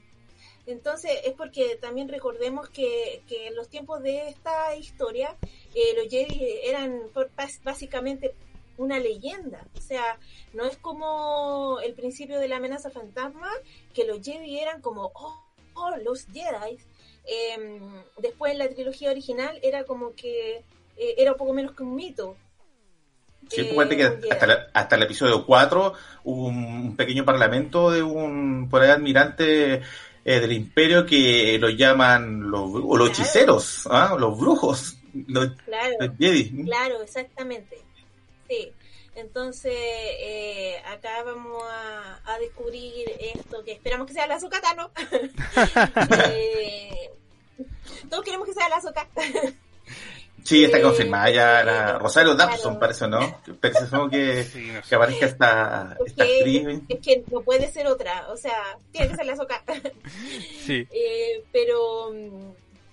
[0.65, 5.35] Entonces es porque también recordemos que, que en los tiempos de esta historia
[5.73, 7.01] eh, los Jedi eran
[7.63, 8.35] básicamente
[8.77, 9.65] una leyenda.
[9.75, 10.19] O sea,
[10.53, 13.49] no es como el principio de la amenaza fantasma,
[13.93, 16.77] que los Jedi eran como, oh, oh los Jedi.
[17.25, 20.63] Em, después en la trilogía original era como que
[20.97, 22.37] eh, era un poco menos que un mito.
[23.49, 25.93] Sí, eh, que hasta, hasta, el episodio 4
[26.23, 29.81] hubo un, pequeño parlamento de un por ahí admirante
[30.25, 34.15] eh, del imperio que lo llaman los, los hechiceros, ¿ah?
[34.19, 34.97] los brujos,
[35.27, 36.63] los, claro, Jedi.
[36.65, 37.81] Claro, exactamente.
[38.47, 38.71] Sí.
[39.15, 41.61] Entonces, eh, acá vamos
[42.25, 44.91] a, descubrir esto que esperamos que sea la azúcar, ¿no?
[46.31, 47.11] eh,
[48.09, 49.07] todos queremos que sea la azúcar.
[50.49, 53.19] Sí, está confirmada ya la Rosario Dawson, parece, ¿no?
[53.61, 58.79] Parece que, que aparezca esta, es que, Es que no puede ser otra, o sea,
[58.91, 59.63] tiene que ser la soca.
[60.65, 60.87] Sí.
[60.91, 62.11] Eh, pero,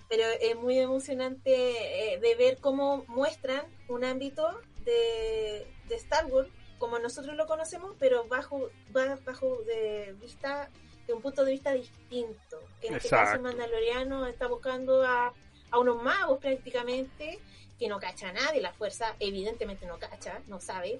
[0.07, 4.47] pero es muy emocionante eh, de ver cómo muestran un ámbito
[4.85, 10.69] de, de Star Wars como nosotros lo conocemos, pero bajo, bajo de vista,
[11.07, 12.59] de un punto de vista distinto.
[12.83, 15.33] En este caso, Mandaloriano está buscando a
[15.71, 17.39] a unos magos prácticamente,
[17.79, 20.99] que no cacha a nadie, la fuerza evidentemente no cacha, no sabe,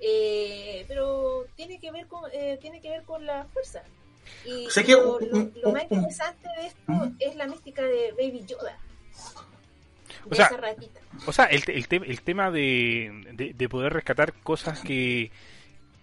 [0.00, 3.82] eh, pero tiene que ver con eh, tiene que ver con la fuerza.
[4.44, 4.68] Y
[5.62, 8.78] lo, más interesante de esto es la mística de Baby Yoda.
[10.30, 10.50] o sea,
[11.26, 15.32] o sea, el, el, el tema de, de, poder rescatar cosas que,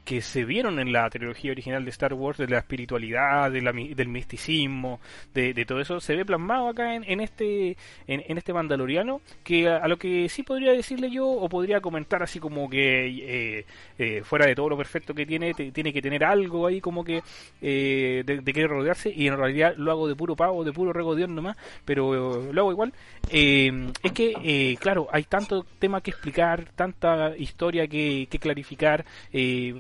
[0.10, 3.72] que se vieron en la trilogía original de Star Wars, de la espiritualidad, de la,
[3.72, 5.00] del misticismo,
[5.36, 7.78] de, todo eso, se ve plasmado acá en, en este
[8.08, 12.40] en, este Mandaloriano, que a, lo que sí podría decirle yo, o podría comentar así
[12.40, 13.66] como que eh,
[14.00, 17.22] eh, fuera de todo lo perfecto que tiene, tiene que tener algo ahí como que
[17.62, 21.36] eh, de, de, rodearse, y en realidad lo hago de puro pavo, de puro regodión
[21.36, 21.56] nomás,
[21.86, 22.94] pero lo hago igual,
[23.30, 29.06] es que, claro, hay tanto tema que explicar, tanta historia que, que clarificar,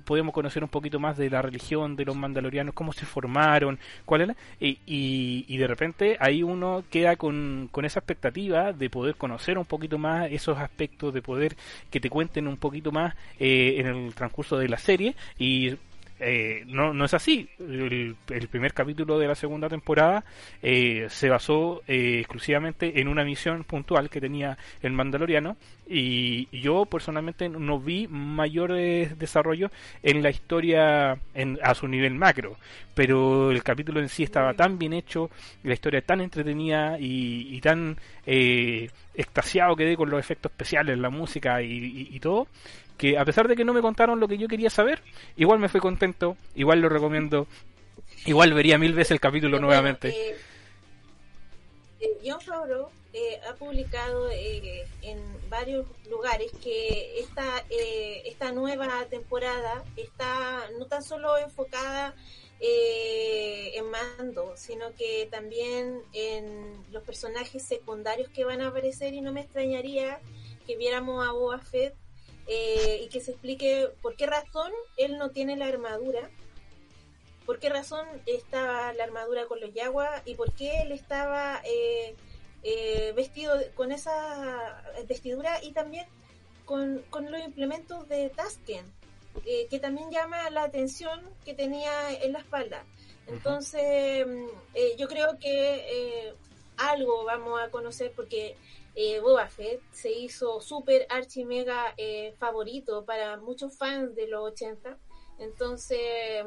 [0.05, 3.79] poder podemos conocer un poquito más de la religión de los mandalorianos, cómo se formaron,
[4.03, 9.15] cuál era, y, y, de repente ahí uno queda con, con esa expectativa de poder
[9.15, 11.55] conocer un poquito más esos aspectos, de poder
[11.89, 15.77] que te cuenten un poquito más eh, en el transcurso de la serie y
[16.19, 17.49] eh, no, no es así.
[17.59, 18.15] El,
[18.49, 20.23] primer capítulo de la segunda temporada
[20.61, 25.55] eh, se basó eh, exclusivamente en una misión puntual que tenía el Mandaloriano
[25.87, 29.71] y yo personalmente no vi mayores desarrollos
[30.03, 32.57] en la historia en, a su nivel macro,
[32.93, 35.31] pero el capítulo en sí estaba tan bien hecho,
[35.63, 42.19] la historia tan entretenida y, tan extasiado quedé con los efectos especiales, la música y
[42.19, 42.47] todo,
[42.99, 45.01] que a pesar de que no me contaron lo que yo quería saber,
[45.37, 47.47] igual me fui contento, igual lo recomiendo,
[48.25, 50.09] igual vería mil veces el capítulo nuevamente.
[50.09, 50.35] Eh,
[52.01, 55.17] eh, John Favreau eh, ha publicado en
[55.49, 57.63] varios lugares que esta,
[58.25, 62.13] esta nueva temporada está no tan solo enfocada
[62.59, 69.31] en mando, sino que también en los personajes secundarios que van a aparecer y no
[69.31, 70.19] me extrañaría
[70.67, 71.95] que viéramos a Boba Fett
[72.51, 76.31] eh, y que se explique por qué razón él no tiene la armadura,
[77.45, 82.15] por qué razón estaba la armadura con los Yaguas y por qué él estaba eh,
[82.63, 86.07] eh, vestido con esa vestidura y también
[86.65, 88.85] con, los implementos de Tasken,
[89.43, 92.83] que también llama la atención que tenía en la espalda.
[93.27, 94.47] Entonces, mm,
[94.97, 96.33] yo creo que
[96.77, 98.55] algo vamos a conocer porque
[98.95, 104.51] eh, Boba Fett se hizo súper archi mega eh, favorito para muchos fans de los
[104.51, 104.97] 80.
[105.39, 105.99] Entonces,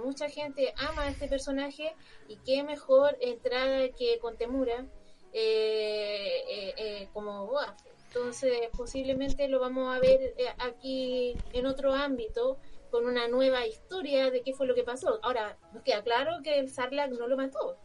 [0.05, 1.95] mucha gente ama este personaje
[2.29, 4.87] y qué mejor entrada que con Temura
[5.33, 7.93] eh, eh, como Boba Fett.
[8.09, 12.59] Entonces, posiblemente lo vamos a ver aquí en otro ámbito
[12.91, 15.19] con una nueva historia de qué fue lo que pasó.
[15.23, 17.79] Ahora, nos queda claro que el Sarlacc no lo mató.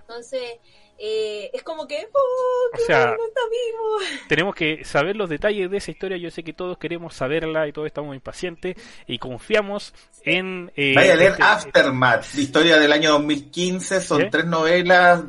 [0.00, 0.58] Entonces,
[0.98, 3.98] eh, es como que, oh, no está vivo.
[4.28, 6.16] Tenemos que saber los detalles de esa historia.
[6.16, 8.76] Yo sé que todos queremos saberla y todos estamos impacientes
[9.06, 9.94] y confiamos
[10.24, 10.70] en.
[10.76, 14.00] Eh, Vaya a leer este, Aftermath, la historia del año 2015.
[14.00, 15.24] Son tres novelas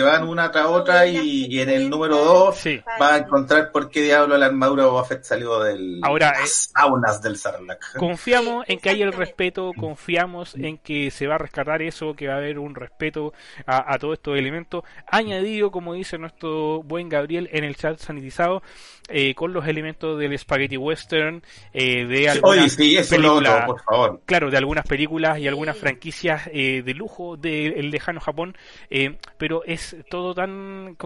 [0.00, 2.64] porque van una tras otra y, en el número 2
[3.00, 6.70] va a encontrar por qué diablo la armadura de Boba Fett salió del Ahora, las
[6.74, 7.96] saunas del Sarlacc.
[7.96, 12.28] Confiamos en que haya el respeto, confiamos en que se va a rescatar eso, que
[12.28, 13.32] va a haber un respeto
[13.66, 18.62] a, a todos estos elementos, añadido, como dice nuestro buen Gabriel en el chat sanitizado,
[19.12, 24.20] eh, con los elementos del spaghetti western, eh, de algunas películas, por favor.
[24.24, 28.56] Claro, de algunas películas y algunas franquicias eh, de lujo del lejano Japón,
[29.36, 30.96] pero es todo tan,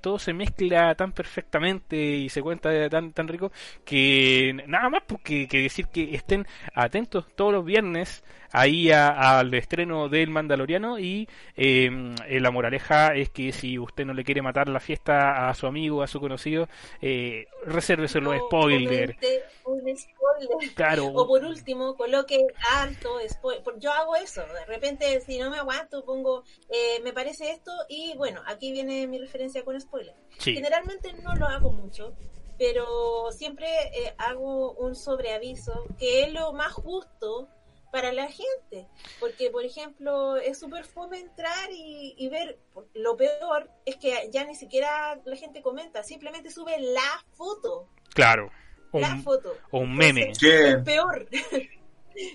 [0.00, 3.52] todo se mezcla tan perfectamente y se cuenta tan tan rico
[3.84, 10.08] que nada más porque que decir que estén atentos todos los viernes ahí al estreno
[10.08, 14.68] del Mandaloriano y em, eh, la moraleja es que si usted no le quiere matar
[14.68, 16.68] la fiesta a su amigo, a su conocido,
[17.00, 19.16] eh, resérvese los spoilers.
[19.64, 20.74] Un spoiler.
[20.74, 21.06] Claro.
[21.06, 22.38] O por último, coloque
[22.74, 23.62] alto spoiler.
[23.78, 24.42] Yo hago eso.
[24.42, 29.06] De repente, si no me aguanto, pongo, eh, me parece esto y bueno, aquí viene
[29.06, 30.14] mi referencia con spoiler.
[30.38, 32.14] Generalmente no lo hago mucho
[32.58, 37.48] pero siempre eh, hago un sobreaviso que es lo más justo
[37.90, 38.88] para la gente.
[39.20, 42.58] Porque, por ejemplo, es súper fome entrar y, ver.
[42.94, 47.88] Lo peor es que ya ni siquiera la gente comenta, simplemente sube la foto.
[48.14, 48.50] Claro.
[48.92, 49.56] La foto.
[49.70, 50.32] O un meme.
[50.32, 51.28] es peor.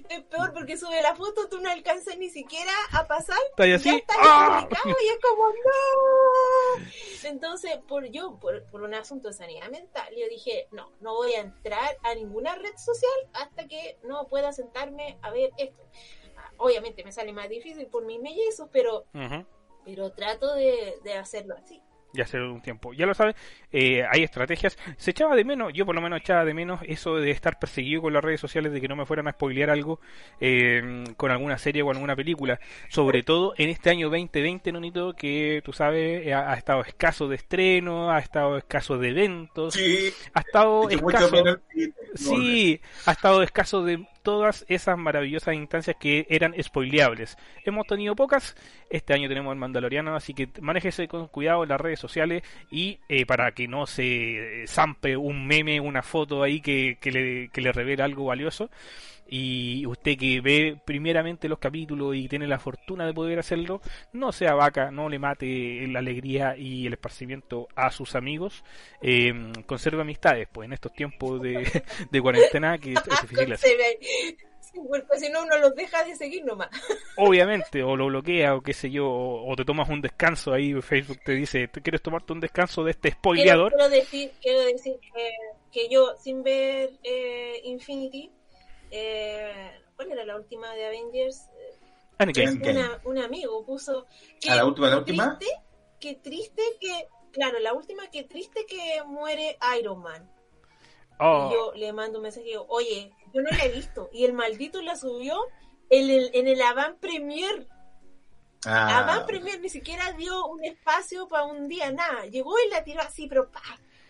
[0.09, 3.37] es peor porque sube la foto, tú no alcanzas ni siquiera a pasar.
[3.49, 3.89] Está así.
[3.89, 4.67] Ya está ¡Ah!
[4.69, 6.85] y es como, no.
[7.23, 11.33] Entonces, por yo, por, por, un asunto de sanidad mental, yo dije, no, no voy
[11.33, 15.83] a entrar a ninguna red social hasta que no pueda sentarme a ver esto.
[16.37, 19.05] Ah, obviamente me sale más difícil por mis mellizos, pero,
[19.85, 21.81] pero trato de, de hacerlo así
[22.13, 22.93] ya hace un tiempo.
[22.93, 23.35] Ya lo saben,
[23.71, 24.77] eh, hay estrategias.
[24.97, 28.01] Se echaba de menos, yo por lo menos echaba de menos eso de estar perseguido
[28.01, 29.99] con las redes sociales, de que no me fueran a spoilear algo
[30.39, 32.59] eh, con alguna serie o alguna película.
[32.89, 37.35] Sobre todo en este año 2020, Nonito, que tú sabes, eh, ha, estado escaso de
[37.35, 41.43] estreno, ha estado escaso de eventos, sí, ha estado escaso.
[42.15, 47.37] Sí, ha estado escaso de todas esas maravillosas instancias que eran spoileables.
[47.65, 48.55] Hemos tenido pocas,
[48.89, 52.99] este año tenemos el Mandaloriano, así que manéjese con cuidado en las redes sociales y
[53.09, 57.61] eh, para que no se zampe un meme, una foto ahí que, que, le, que
[57.61, 58.69] le revele algo valioso
[59.33, 63.79] y usted que ve primeramente los capítulos y tiene la fortuna de poder hacerlo,
[64.11, 68.65] no sea vaca, no le mate la alegría y el esparcimiento a sus amigos,
[69.01, 69.33] eh,
[69.65, 71.81] conserve amistades, pues en estos tiempos de,
[72.11, 73.77] de cuarentena que es, difícil hacer.
[74.73, 76.69] Porque si no uno los deja de seguir nomás.
[77.15, 81.19] Obviamente, o lo bloquea, o qué sé yo, o, te tomas un descanso ahí, Facebook
[81.23, 83.71] te dice, ¿tú quieres tomarte un descanso de este spoileador?
[83.73, 84.95] Quiero, decir, quiero decir
[85.71, 88.29] que, yo, sin ver eh, Infinity,
[88.91, 91.49] eh, ¿cuál era la última de Avengers?
[93.03, 94.05] un amigo puso
[94.39, 95.39] que la última, la última?
[95.39, 95.55] Triste,
[95.99, 100.29] que triste que, claro, la última que triste que muere Iron Man.
[101.19, 101.49] Oh.
[101.49, 104.09] Y yo le mando un mensaje, oye, yo no la he visto.
[104.11, 105.39] Y el maldito la subió
[105.89, 107.67] en el, en el Avant Premier.
[108.65, 108.99] Ah.
[108.99, 112.25] Avant Premier ni siquiera dio un espacio para un día, nada.
[112.25, 113.61] Llegó y la tiró así, pero pa.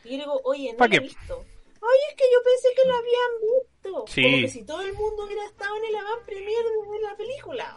[0.03, 1.45] Y yo le digo, oye, no la he visto.
[1.81, 4.05] Oye, es que yo pensé que lo habían visto.
[4.07, 4.23] Sí.
[4.23, 7.75] Como que si todo el mundo hubiera estado en el avant premier de la película.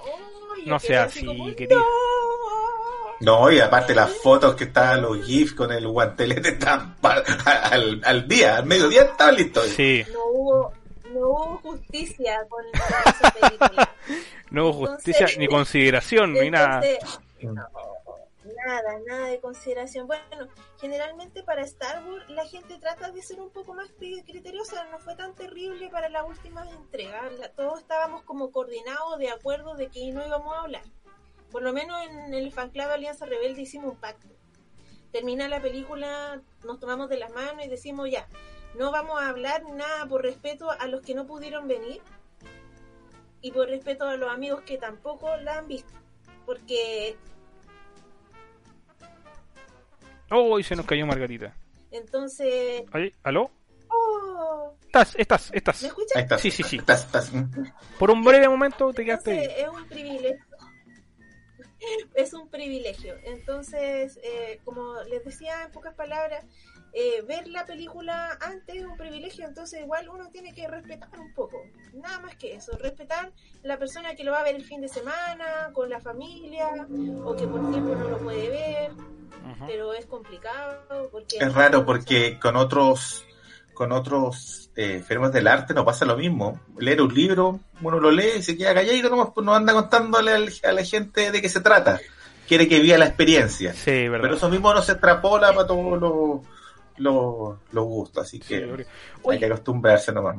[0.67, 1.27] no sea así,
[1.57, 1.83] querido.
[3.21, 3.51] No.
[3.51, 8.59] y aparte las fotos que estaban los GIFs con el guantelete están al, al día,
[8.59, 9.69] al mediodía estaban listos.
[9.69, 10.05] Sí.
[10.13, 10.73] No hubo,
[11.11, 13.95] no hubo justicia con, esa película.
[14.51, 16.83] no hubo justicia ni consideración, ni nada
[18.65, 20.07] nada, nada de consideración.
[20.07, 20.49] Bueno,
[20.81, 25.17] generalmente para Star Wars la gente trata de ser un poco más criteriosa, no fue
[25.17, 30.27] tan terrible para la última entrega, todos estábamos como coordinados de acuerdo de que no
[30.27, 30.83] íbamos a hablar.
[31.51, 34.27] Por lo menos en el fanclave Alianza Rebelde hicimos un pacto.
[35.13, 38.29] Termina la película, nos tomamos de las manos y decimos ya,
[38.77, 42.03] no vamos a hablar nada por respeto a los que no pudieron venir
[43.41, 45.93] y por respeto a los amigos que tampoco la han visto.
[46.45, 47.17] Porque
[50.31, 51.55] Oh, se nos cayó Margarita.
[51.91, 52.85] Entonces.
[53.23, 53.51] ¿Aló?
[53.89, 54.75] Oh.
[54.87, 55.83] Estás, estás, estás.
[55.83, 56.41] ¿Me escuchas?
[56.41, 56.77] Sí, sí, sí.
[56.77, 57.33] Estás, estás.
[57.99, 59.63] Por un breve momento te quedaste.
[59.63, 60.45] Es un privilegio.
[62.15, 63.15] Es un privilegio.
[63.25, 66.45] Entonces, eh, como les decía en pocas palabras,
[66.95, 71.35] eh, ver la película antes es un privilegio, entonces igual uno tiene que respetar un
[71.35, 71.61] poco,
[71.93, 73.33] nada más que eso, respetar
[73.65, 76.69] la persona que lo va a ver el fin de semana, con la familia,
[77.25, 78.93] o que por tiempo no lo puede ver,
[79.67, 81.39] pero es complicado porque...
[81.39, 83.25] Es raro porque con otros
[83.75, 86.61] con otros eh, enfermos del arte no pasa lo mismo.
[86.79, 90.31] Leer un libro, uno lo lee y se queda calladito, no, pues no anda contándole
[90.33, 92.01] a la gente de qué se trata.
[92.47, 93.75] quiere que viva la experiencia.
[93.75, 94.23] Sí, verdad.
[94.23, 96.41] Pero eso mismo no se extrapola para todos los,
[96.99, 98.87] los, gustos, así que
[99.29, 100.37] hay que acostumbrarse nomás.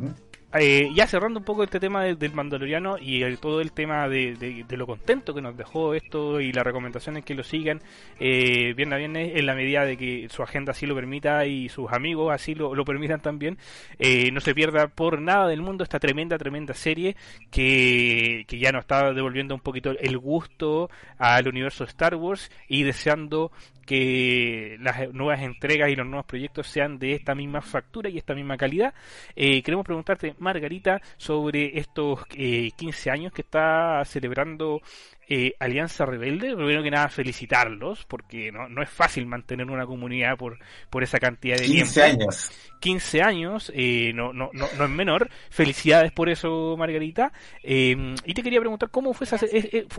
[0.58, 4.88] Eh, ya cerrando un poco este tema del Mandaloriano y todo el tema de, lo
[4.88, 7.82] contento que nos dejó esto y las recomendaciones que lo sigan,
[8.20, 11.68] eh, bien a bien en la medida de que su agenda así lo permita y
[11.68, 13.58] sus amigos así lo, permitan también,
[14.00, 17.18] eh, no se pierda por nada del mundo esta tremenda, tremenda serie
[17.52, 22.50] que, que ya nos está devolviendo un poquito el gusto al universo de Star Wars
[22.70, 23.52] y deseando
[23.86, 28.34] que las nuevas entregas y los nuevos proyectos sean de esta misma factura y esta
[28.34, 28.94] misma calidad.
[29.36, 34.82] Eh, queremos preguntarte, Margarita, sobre estos eh, 15 años que está celebrando
[35.28, 36.56] eh, Alianza Rebelde.
[36.56, 41.20] Primero que nada, felicitarlos, porque no, no es fácil mantener una comunidad por, por esa
[41.20, 42.52] cantidad de 15 años.
[42.80, 45.30] 15 años, eh, no, no, no, no es menor.
[45.50, 47.32] Felicidades por eso, Margarita.
[47.64, 49.40] Eh, y te quería preguntar, ¿cómo fue, esa,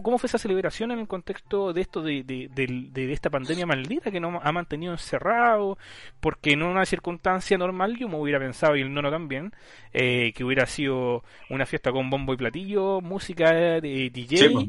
[0.03, 4.11] ¿cómo fue esa celebración en el contexto de esto, de, de, de, esta pandemia maldita
[4.13, 5.79] que nos ha mantenido encerrado?
[6.21, 9.53] Porque en una circunstancia normal yo me hubiera pensado, y el nono también,
[9.93, 14.69] que hubiera sido una fiesta con bombo y platillo, música de DJ.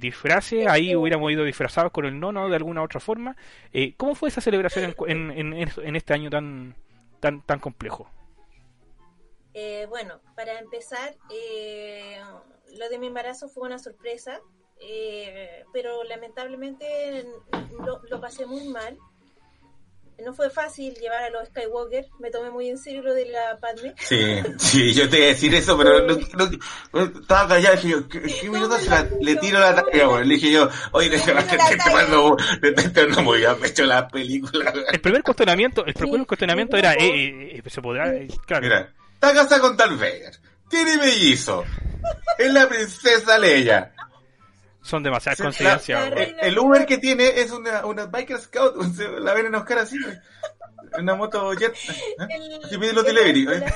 [0.00, 3.36] Disfraces, ahí hubiéramos ido disfrazados con el nono de alguna otra forma.
[3.72, 6.74] Eh, ¿Cómo fue esa celebración en, en, en, este año tan,
[7.20, 8.10] tan, tan complejo?
[9.54, 12.18] Eh, bueno, para empezar, eh,
[12.76, 14.40] lo de mi embarazo fue una sorpresa,
[15.72, 17.26] pero lamentablemente
[18.08, 18.96] lo pasé muy mal
[20.24, 23.56] no fue fácil llevar a los Skywalker, me tomé muy en serio lo de la
[23.60, 23.94] Padme.
[23.98, 26.06] Sí, sí, yo te iba a decir eso, pero
[27.20, 28.80] estaba callado, dije yo, ¿qué, minutos
[29.20, 30.06] le tiro la tarea?
[30.06, 31.32] Bueno, le dije yo, oye, te
[31.92, 34.72] mando, no muy bien, hecho la película.
[34.92, 38.62] El primer cuestionamiento, el primer cuestionamiento era, eh, eh, eh, se podrá, eh, claro.
[38.62, 40.36] Mira, está casada con Darth Vader,
[40.68, 41.64] tiene mellizo,
[42.38, 43.92] es la princesa Leia
[44.88, 46.12] son demasiadas coincidencias.
[46.40, 48.74] el, Uber que tiene es una, una Biker Scout,
[49.20, 49.98] la ven en Oscar así,
[50.98, 51.74] una moto jet.
[51.74, 52.60] ¿eh?
[52.64, 53.46] Así pide los delivery.
[53.52, 53.66] ¿eh?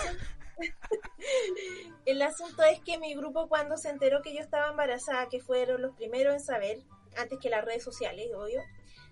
[2.06, 5.82] El asunto es que mi grupo cuando se enteró que yo estaba embarazada, que fueron
[5.82, 6.78] los primeros en saber,
[7.16, 8.60] antes que las redes sociales, obvio,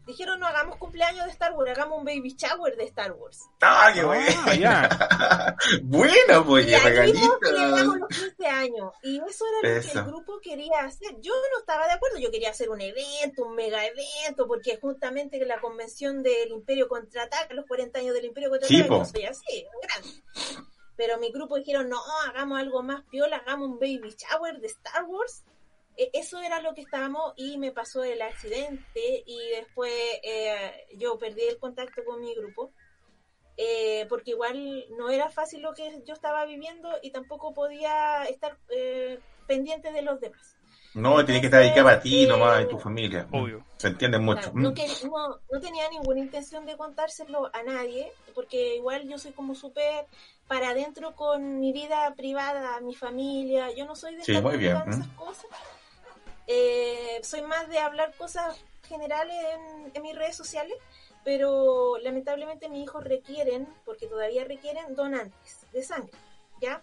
[0.06, 3.48] dijeron no hagamos cumpleaños de Star Wars, hagamos un baby shower de Star Wars.
[3.60, 4.43] ¡Ah, qué ah, bueno!
[6.47, 7.39] pues, y regalito.
[7.43, 8.93] celebramos los 15 años.
[9.02, 11.20] Y eso era lo que el grupo quería hacer.
[11.20, 15.44] Yo no estaba de acuerdo, yo quería hacer un evento, un mega evento, porque justamente
[15.44, 20.22] la convención del Imperio Contraataca, los 40 años del Imperio Contraataca, yo soy así, grande.
[20.97, 25.05] Pero mi grupo dijeron, no, hagamos algo más piola, hagamos un baby shower de Star
[25.05, 25.44] Wars
[26.12, 31.43] eso era lo que estábamos y me pasó el accidente y después eh, yo perdí
[31.43, 32.72] el contacto con mi grupo
[33.62, 38.56] eh, porque igual no era fácil lo que yo estaba viviendo y tampoco podía estar
[38.70, 40.56] eh, pendiente de los demás.
[40.94, 43.28] No, tiene que estar dedicado a ti nomás y tu familia.
[43.31, 43.62] Obvio.
[43.77, 44.51] Se entiende mucho.
[44.55, 50.06] no, no, tenía ninguna intención de contárselo a nadie, porque igual yo soy como súper
[50.48, 53.70] para adentro con mi vida privada, mi familia.
[53.77, 54.77] Yo no soy de sí, muy bien.
[54.89, 55.51] esas cosas.
[56.52, 58.59] Eh, soy más de hablar cosas
[58.89, 59.36] generales
[59.94, 60.74] en, mis redes sociales,
[61.24, 66.10] pero lamentablemente mis hijos requieren, porque todavía requieren, donantes de sangre,
[66.60, 66.82] ¿ya?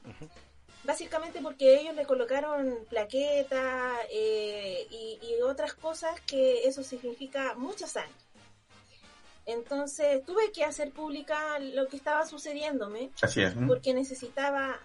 [0.86, 8.14] Básicamente porque ellos le colocaron plaquetas eh, y, otras cosas que eso significa mucha sangre.
[9.46, 13.12] Entonces tuve que hacer pública lo que estaba sucediéndome.
[13.22, 13.54] Así es.
[13.68, 14.80] Porque necesitaba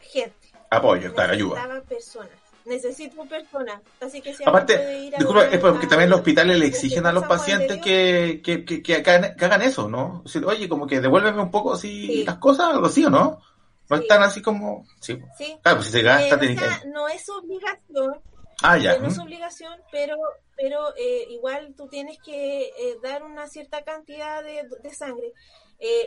[0.00, 0.52] gente.
[0.70, 1.54] Apoyo, claro, ayuda.
[1.56, 3.80] Necesitaba personas necesito personas.
[4.00, 7.80] Así que si Aparte, disculpa, es porque también los hospitales le exigen a los pacientes
[7.80, 10.22] que, que, que, hagan, eso, ¿no?
[10.44, 13.40] oye, como que devuélveme un poco así las cosas, algo así, ¿o no?
[13.88, 14.84] No están así como...
[15.00, 15.16] Sí.
[15.62, 16.44] Claro, pues si se gasta...
[16.44, 16.56] Eh,
[16.92, 18.20] no es obligación.
[18.62, 18.98] Ah, ya.
[18.98, 20.16] No es obligación, pero
[20.56, 25.32] pero eh, igual tú tienes que eh, dar una cierta cantidad de, de sangre.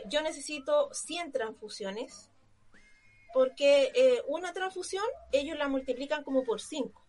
[0.06, 2.29] yo necesito 100 transfusiones
[3.32, 7.06] porque eh, una transfusión ellos la multiplican como por 5.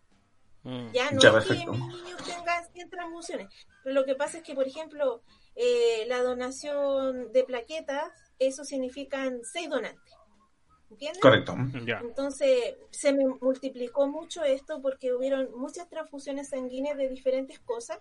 [0.64, 0.92] Mm.
[0.92, 3.48] Ya no es que mis niños tengan 100 transfusiones,
[3.84, 5.24] pero lo que pasa es que, por ejemplo,
[5.56, 10.14] eh, la donación de plaquetas, eso significan 6 donantes.
[10.92, 11.22] ¿Entiendes?
[11.22, 11.56] Correcto.
[12.02, 18.00] Entonces se me multiplicó mucho esto porque hubieron muchas transfusiones sanguíneas de diferentes cosas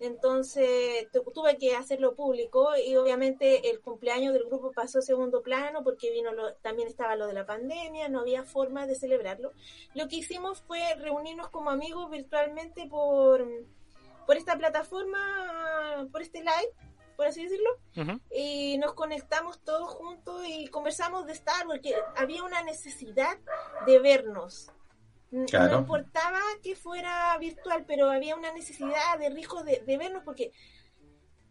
[0.00, 5.82] entonces tuve que hacerlo público y obviamente el cumpleaños del grupo pasó a segundo plano
[5.82, 6.30] porque vino
[6.62, 9.52] también estaba lo de la pandemia, no había forma de celebrarlo.
[9.94, 13.46] Lo que hicimos fue reunirnos como amigos virtualmente por,
[14.26, 16.72] por esta plataforma, por este live,
[17.16, 17.70] por así decirlo,
[18.30, 23.38] y nos conectamos todos juntos y conversamos de Star Wars, que había una necesidad
[23.86, 24.70] de vernos
[25.30, 30.52] No importaba que fuera virtual, pero había una necesidad de riesgo de, vernos porque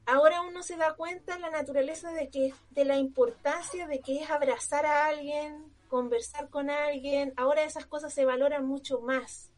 [0.06, 4.30] ahora uno se da cuenta la naturaleza de que de la importancia de que es
[4.30, 7.34] abrazar a alguien, conversar con alguien.
[7.35, 9.49] Ahora esas cosas se valoran mucho más.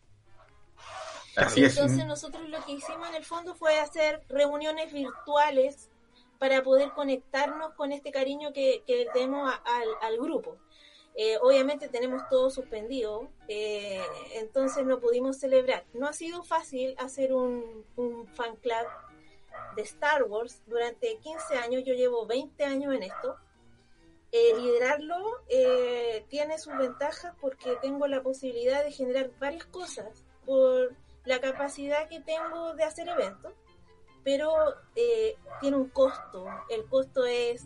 [1.36, 5.90] Así Entonces nosotros lo que hicimos en el fondo fue hacer reuniones virtuales
[6.40, 9.52] para poder conectarnos con este cariño que, que tenemos
[10.02, 10.58] al grupo.
[11.18, 14.02] Eh, obviamente tenemos todo suspendido, eh,
[14.34, 15.86] entonces no pudimos celebrar.
[15.94, 18.86] No ha sido fácil hacer un, un, fan club
[19.78, 23.38] de Star Wars durante 15 años, yo llevo 20 años en esto.
[24.34, 25.16] Eh, liderarlo
[26.28, 30.94] tiene sus ventajas porque tengo la posibilidad de generar varias cosas por
[31.24, 33.54] la capacidad que tengo de hacer eventos,
[34.26, 34.52] pero
[35.62, 36.48] tiene un costo.
[36.68, 37.64] El costo es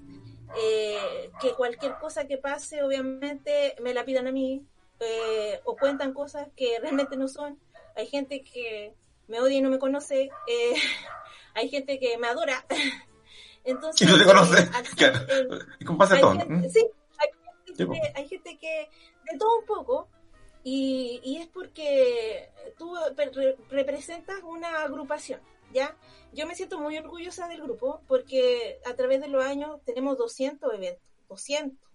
[0.62, 4.62] eh, que cualquier cosa que pase, obviamente, me la pidan a mí,
[5.00, 7.58] eh, o cuentan cosas que realmente no son.
[7.96, 8.94] Hay gente que
[9.28, 10.74] me odia y no me conoce, eh,
[11.56, 12.66] hay gente que me adora.
[13.64, 14.70] Entonces, no te conoce?
[15.98, 16.86] pasa hay, gente, sí,
[18.16, 18.90] hay, gente que,
[19.32, 20.08] de todo un poco,
[20.64, 22.96] y, y es porque tú
[23.70, 25.42] representas una agrupación,
[25.74, 25.96] ¿ya?
[26.34, 30.74] Yo me siento muy orgullosa del grupo porque a través de los años tenemos 200
[30.74, 31.90] eventos, 200.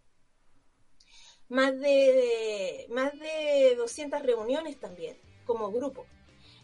[1.48, 6.06] Más de, más de 200 reuniones también como grupo.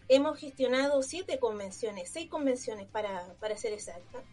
[0.09, 4.25] Hemos gestionado siete convenciones, seis convenciones para, para ser exacta.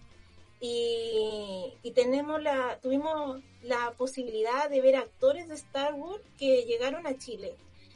[0.59, 7.17] Y, tenemos la, tuvimos la posibilidad de ver actores de Star Wars que llegaron a
[7.17, 7.55] Chile.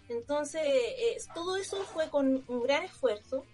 [0.10, 3.46] Entonces, eh, todo eso fue con un gran esfuerzo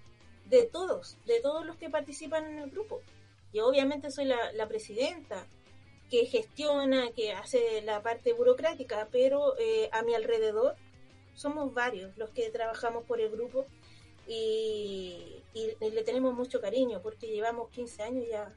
[0.49, 3.01] de todos, de todos los que participan en el grupo.
[3.53, 5.45] Yo obviamente soy la, presidenta
[6.09, 10.75] que gestiona, que hace la parte burocrática, pero eh, a mi alrededor
[11.33, 13.65] somos varios los que trabajamos por el grupo
[14.27, 18.53] y, le tenemos mucho cariño porque llevamos 15 años ya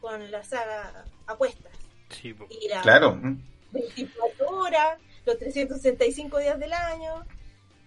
[0.00, 1.72] con la saga a cuestas.
[2.08, 2.34] Sí,
[2.82, 3.20] claro.
[3.70, 7.24] 24 horas, los 365 días del año,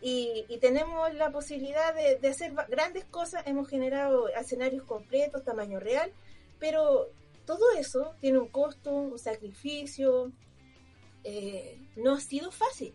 [0.06, 3.48] y, tenemos la posibilidad de, hacer grandes cosas.
[3.48, 6.12] Hemos generado escenarios completos, tamaño real,
[6.60, 7.10] pero
[7.46, 10.34] todo eso tiene un costo, un sacrificio.
[11.24, 12.94] Eh, no ha sido fácil.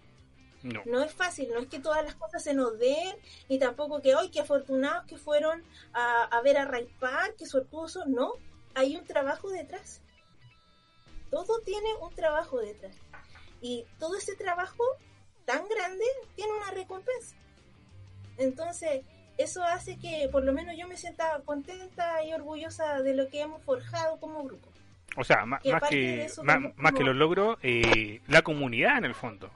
[0.62, 1.02] No.
[1.02, 3.16] es fácil, no es que todas las cosas se nos den,
[3.48, 5.62] ni tampoco que hoy, qué afortunados que fueron
[5.94, 8.32] a, ver a Ray Park, qué suertuoso, no,
[8.74, 10.02] hay un trabajo detrás.
[11.30, 12.96] Todo tiene un trabajo detrás.
[13.62, 14.82] Y todo ese trabajo
[15.48, 16.04] tan grande
[16.36, 17.34] tiene una recompensa.
[18.36, 19.00] Entonces,
[19.38, 23.40] eso hace que por lo menos yo me sienta contenta y orgullosa de lo que
[23.40, 24.68] hemos forjado como grupo.
[25.16, 26.28] O sea, más, que,
[26.76, 29.50] más, que los logros, eh, la comunidad en el fondo.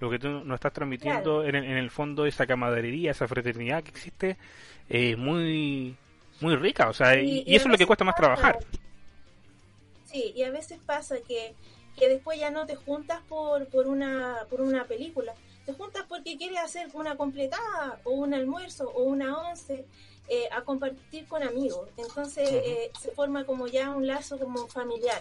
[0.00, 4.38] lo que tú nos estás transmitiendo en, el, fondo, esa camaradería, esa fraternidad que existe,
[4.88, 5.94] es muy,
[6.40, 6.88] muy rica.
[6.88, 8.58] O sea, y, eso es lo que cuesta más trabajar.
[10.06, 11.54] Sí, y a veces pasa que
[11.96, 16.36] que después ya no te juntas por, por, una, por una película, te juntas porque
[16.36, 19.84] quieres hacer una completada o un almuerzo o una once
[20.28, 21.88] eh, a compartir con amigos.
[21.96, 25.20] Entonces eh, se forma como ya un lazo como familiar.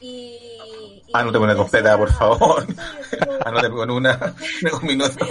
[0.00, 2.66] Y, ah, no te una completa, por favor.
[3.44, 4.34] ah, no te con una,
[4.80, 5.26] un minuto.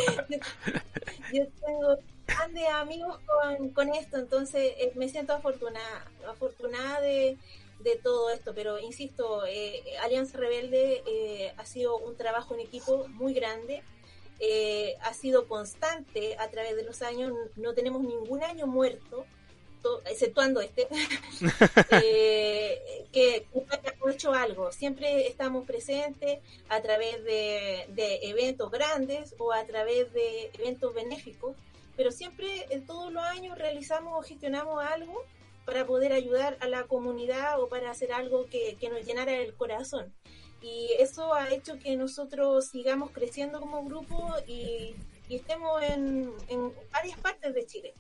[1.34, 1.98] yo, tengo
[2.28, 7.38] grandes amigos con, con esto, entonces eh, me siento afortunada, afortunada de,
[7.80, 13.08] de todo esto, pero insisto, eh, Alianza Rebelde eh, ha sido un trabajo en equipo
[13.10, 13.84] muy grande,
[14.40, 19.26] eh, ha sido constante a través de los años, no tenemos ningún año muerto,
[20.06, 20.90] exceptuando este,
[23.14, 23.48] que
[23.94, 30.12] hemos hecho algo, siempre estamos presentes a través de, de eventos grandes o a través
[30.12, 31.56] de eventos benéficos,
[31.96, 35.24] pero siempre en todos los años realizamos o gestionamos algo
[35.70, 40.12] para poder ayudar a la comunidad o para hacer algo que, nos llenara el corazón.
[40.64, 44.96] Y eso ha hecho que nosotros sigamos creciendo como grupo y,
[45.30, 46.34] estemos en,
[46.92, 47.94] varias partes de Chile,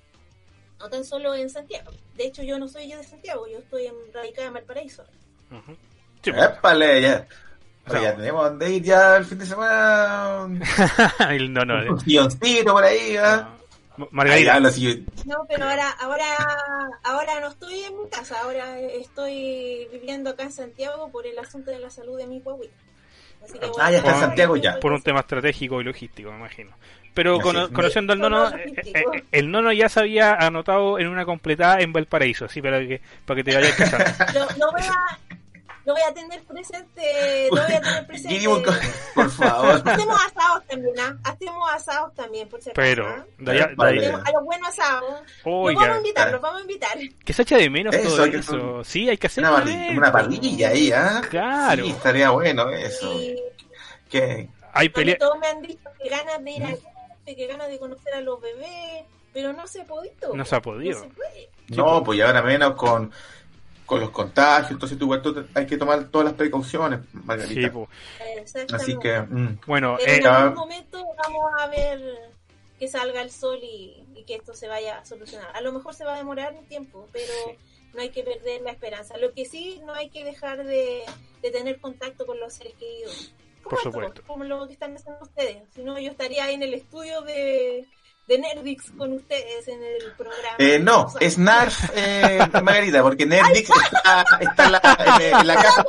[0.80, 1.92] no tan solo en Santiago.
[2.16, 5.04] De hecho, yo no soy yo de Santiago, yo estoy en radicada en Valparaíso.
[5.52, 5.76] Uh
[6.24, 7.28] ya.
[8.02, 10.48] ya tenemos donde ir ya el fin de semana.
[11.50, 11.94] no, no.
[11.94, 13.59] Un guioncito por ahí, ¿eh?
[14.12, 14.60] Margarita.
[15.26, 16.26] No, pero ahora, ahora,
[17.04, 21.72] ahora no estoy en mi casa, ahora estoy viviendo acá en Santiago por el asunto
[21.72, 22.74] de la salud de mi guaguita.
[23.80, 24.80] ah, ya está en Santiago ya.
[24.80, 26.72] Por un tema estratégico y logístico, me imagino.
[27.14, 31.80] Pero conociendo al nono, eh, eh, el nono ya se había anotado en una completada
[31.80, 34.48] en Valparaíso, así para que, para que te vayas casando.
[34.58, 35.29] no, voy a,
[35.90, 38.48] lo voy a tener presente, lo voy a tener presente.
[39.16, 39.82] por favor.
[39.84, 41.18] Hacemos asados también, ¿ah?
[41.24, 43.26] Hacemos asados también, por si Pero, ¿ah?
[43.40, 45.22] A los buenos asados.
[45.44, 46.98] Los vamos a invitar, los vamos a invitar.
[47.26, 48.84] Que se echa de menos eso, todo eso.
[48.84, 49.64] Sí, hay que hacer una,
[49.98, 51.24] una parrilla ahí, ¿ah?
[51.28, 51.84] Claro.
[51.84, 53.12] Sí, estaría bueno eso.
[53.16, 53.42] Y...
[54.12, 54.48] ¿Qué?
[54.74, 55.18] Hay pelea...
[55.18, 58.40] Todos me han dicho que ganas de ir a que ganas de conocer a los
[58.40, 60.36] bebés, pero no se ha podido.
[60.36, 61.08] No se ha podido.
[61.70, 63.12] No, no pues ya ahora menos con
[63.90, 67.74] con los contagios, entonces tú, tú hay que tomar todas las precauciones, Margarita.
[68.46, 69.62] Sí, Así que, mm.
[69.66, 72.00] bueno, en eh, algún momento vamos a ver
[72.78, 75.50] que salga el sol y, que esto se vaya a solucionar.
[75.56, 77.34] A lo mejor se va a demorar un tiempo, pero
[77.96, 79.18] no hay que perder la esperanza.
[79.18, 81.02] Lo que sí, no hay que dejar de,
[81.42, 83.34] tener contacto con los seres queridos.
[83.64, 84.22] Por supuesto.
[84.28, 85.64] Como lo que están haciendo ustedes.
[85.74, 87.88] Si no, yo estaría ahí en el estudio de
[88.30, 90.56] de Nerdix con ustedes en el programa.
[90.60, 95.86] Eh, no, es Narf, eh, Margarita, porque Nerdix está, está en, la, en, la casa.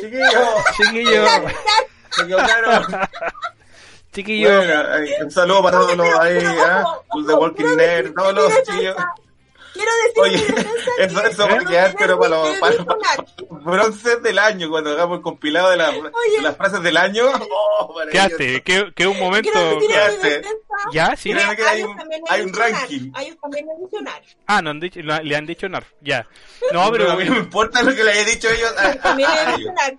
[0.00, 0.30] Chiquillo,
[0.76, 1.24] chiquillo.
[2.10, 2.86] Chiquillo, claro.
[4.12, 4.56] Chiquillo.
[4.56, 4.82] Bueno,
[5.24, 6.84] un saludo para todos los ahí, ¿eh?
[7.14, 8.96] los de Walking Nerd, todos los chiquillos.
[9.72, 10.64] Quiero decir Oye,
[10.98, 12.84] eso, eso va a quedar, pero para los, para, los
[13.64, 17.24] bronces del año, cuando hagamos el compilado de, la, de las frases del año.
[17.84, 18.62] Oh, ¿Qué hace?
[18.62, 19.50] ¿Qué, qué un momento?
[19.52, 20.42] ¿Qué hace?
[20.92, 21.30] Ya, sí.
[21.30, 21.96] Mira, que hay un,
[22.28, 23.10] hay un ranking.
[23.14, 24.22] Hay un también adicional.
[24.46, 26.26] Ah, no han dicho, le han dicho NARF, ya.
[26.72, 27.06] No, pero.
[27.06, 28.72] No, a mí no me importa lo que le haya dicho ellos.
[29.02, 29.98] También adicional.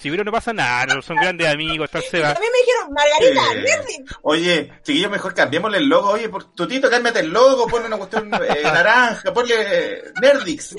[0.00, 2.32] Si no pasa nada, son grandes amigos, tal se va.
[2.32, 4.04] También me dijeron, Margarita, sí.
[4.22, 6.12] Oye, chiquillos, mejor cambiémosle el logo.
[6.12, 10.74] Oye, por tutito, cámbiate el logo, ponle una cuestión eh, naranja, ponle Nerdix.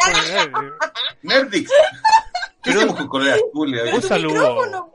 [1.22, 1.70] Nerdix.
[2.64, 3.80] ¿Qué hacemos con Corea Azul?
[3.94, 4.92] Un saludo.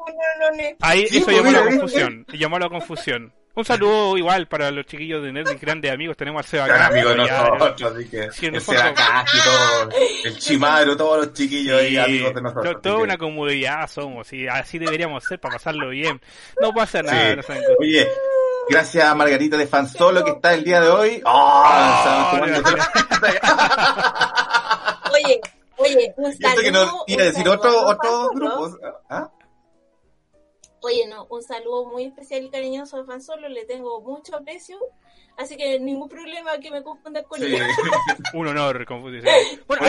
[0.80, 2.26] Ahí, eso llamó a la confusión.
[2.32, 3.32] Llamó a la confusión.
[3.56, 6.14] Un saludo igual para los chiquillos de Nerd, grandes amigos.
[6.14, 9.88] Tenemos al Seba Gran amigo de nosotros, así que el Seba Casi, todo,
[10.24, 12.82] el Chimaro, todos los chiquillos ahí, amigos de nosotros.
[12.82, 16.20] Toda una comunidad somos, y así deberíamos ser para pasarlo bien.
[16.60, 17.36] No pasa nada.
[17.36, 17.42] No
[17.78, 18.06] Oye,
[18.68, 21.22] gracias a Margarita de Fansolo que está el día de hoy.
[21.24, 22.32] Oh,
[25.14, 25.40] oye,
[25.78, 26.60] oye, un saludo.
[26.60, 28.76] que nos iba a decir otro, otro grupo.
[29.08, 29.30] ¿Ah?
[30.86, 34.78] Oye, no, un saludo muy especial y cariñoso a Fan Solo, le tengo mucho aprecio,
[35.36, 37.56] así que ningún problema que me confundas con él.
[38.34, 39.24] un honor confundir.
[39.66, 39.84] Bueno,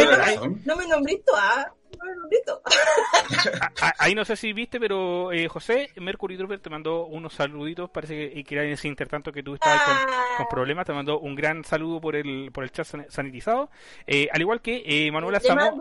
[0.66, 1.72] no me nombrito, ¿ah?
[4.00, 7.90] Ahí no sé si viste, pero eh, José, Mercury Trooper te mandó unos saluditos.
[7.90, 10.48] Parece que, que era en ese intertanto que tú estabas con, ah.
[10.50, 10.86] problemas.
[10.86, 13.70] Te mandó un gran saludo por el, por el chat sanitizado.
[14.06, 15.74] Eh, al igual que eh, Manuela Zamora.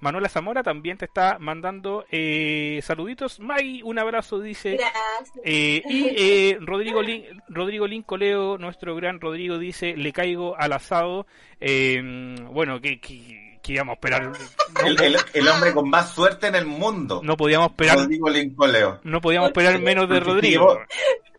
[0.00, 3.40] Manuela Zamora también te está mandando eh, saluditos.
[3.40, 4.78] May, un abrazo, dice.
[5.44, 11.26] y Rodrigo, Lin, Rodrigo Lincoleo, nuestro gran Rodrigo, dice: Le caigo al asado.
[11.60, 14.32] bueno, que que íbamos a esperar.
[15.34, 17.20] El, hombre con más suerte en el mundo.
[17.22, 17.98] No podíamos esperar.
[17.98, 19.00] Rodrigo Lincoleo.
[19.04, 20.80] No podíamos esperar menos de Rodrigo.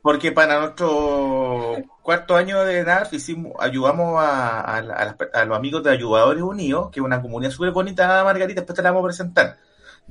[0.02, 6.42] Porque para nuestro cuarto año de edad hicimos, ayudamos a, a, los amigos de Ayudadores
[6.42, 9.58] Unidos, que es una comunidad súper bonita, Margarita, después te la vamos a presentar.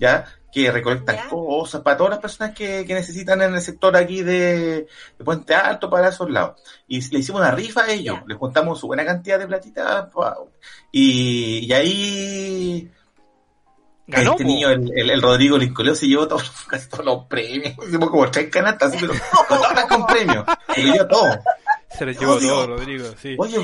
[0.01, 0.25] ¿Ya?
[0.51, 4.89] Que recolectan cosas para todas las personas que, necesitan en el sector aquí de,
[5.25, 6.61] Puente Alto, para esos lados.
[6.89, 10.09] Y le hicimos una rifa a ellos, les contamos su buena cantidad de platitas,
[10.91, 12.91] y, y ahí...
[14.07, 17.75] Ganó, este niño, el, el, Rodrigo Lincoleo, se llevó todos, casi todos los premios.
[17.87, 19.13] Hicimos como tres canastas, pero
[19.49, 20.45] todas con premios.
[20.75, 21.39] Se llevó todo.
[21.97, 23.35] Se lo llevó todo, Rodrigo, sí.
[23.39, 23.59] Oye,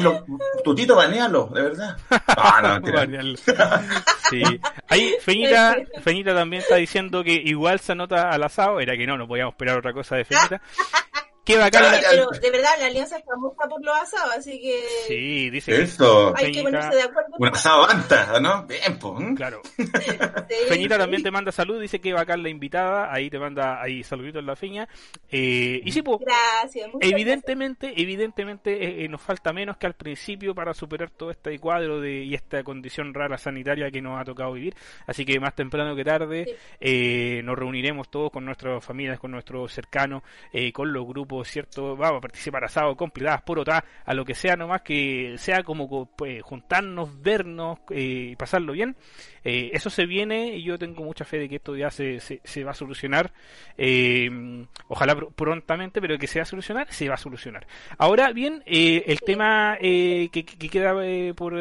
[0.65, 1.97] tutito, banealo, de verdad.
[2.27, 3.35] Ah, no,
[4.31, 4.43] Sí.
[4.89, 8.81] Ahí, Feñita, Feñita también está diciendo que igual se anota al asado.
[8.81, 10.61] Era que no, no podíamos esperar otra cosa de Feñita.
[11.47, 11.95] Qué bacán.
[12.11, 14.85] Pero de verdad, la alianza está famosa por los asados, así que.
[15.07, 16.35] Sí, dice Eso.
[16.37, 17.31] Hay que ponerse de acuerdo.
[17.39, 18.67] Un asado antes, ¿no?
[18.67, 19.37] Bien, pues.
[19.37, 19.63] Claro.
[20.69, 23.13] Feñita también te manda salud, dice que bacán la invitada.
[23.13, 24.89] Ahí te manda ahí saluditos en la feña.
[25.31, 26.19] Eh, y sí, pues.
[26.19, 26.91] Gracias.
[27.01, 32.01] Evidentemente, evidentemente eh, eh, nos falta menos que al principio para superar todo este cuadro
[32.01, 34.75] de, y esta condición rara sanitaria que nos ha tocado vivir.
[35.07, 39.73] Así que más temprano que tarde eh, nos reuniremos todos con nuestras familias, con nuestros
[39.73, 40.25] cercanos,
[40.73, 41.97] con los grupos ¿cierto?
[41.97, 46.07] Vamos a participar asado, complicadas, por otra, a lo que sea nomás que sea como
[46.07, 48.97] pues, juntarnos, vernos y eh, pasarlo bien.
[49.49, 52.65] Eh, eso se viene y yo tengo mucha fe de que esto ya se, se,
[52.65, 53.33] va a solucionar.
[53.79, 54.29] Eh,
[54.89, 57.65] ojalá prontamente, pero que se va a solucionar, se va a solucionar.
[57.97, 60.29] Ahora bien, eh, el tema que,
[60.69, 60.95] queda
[61.37, 61.55] por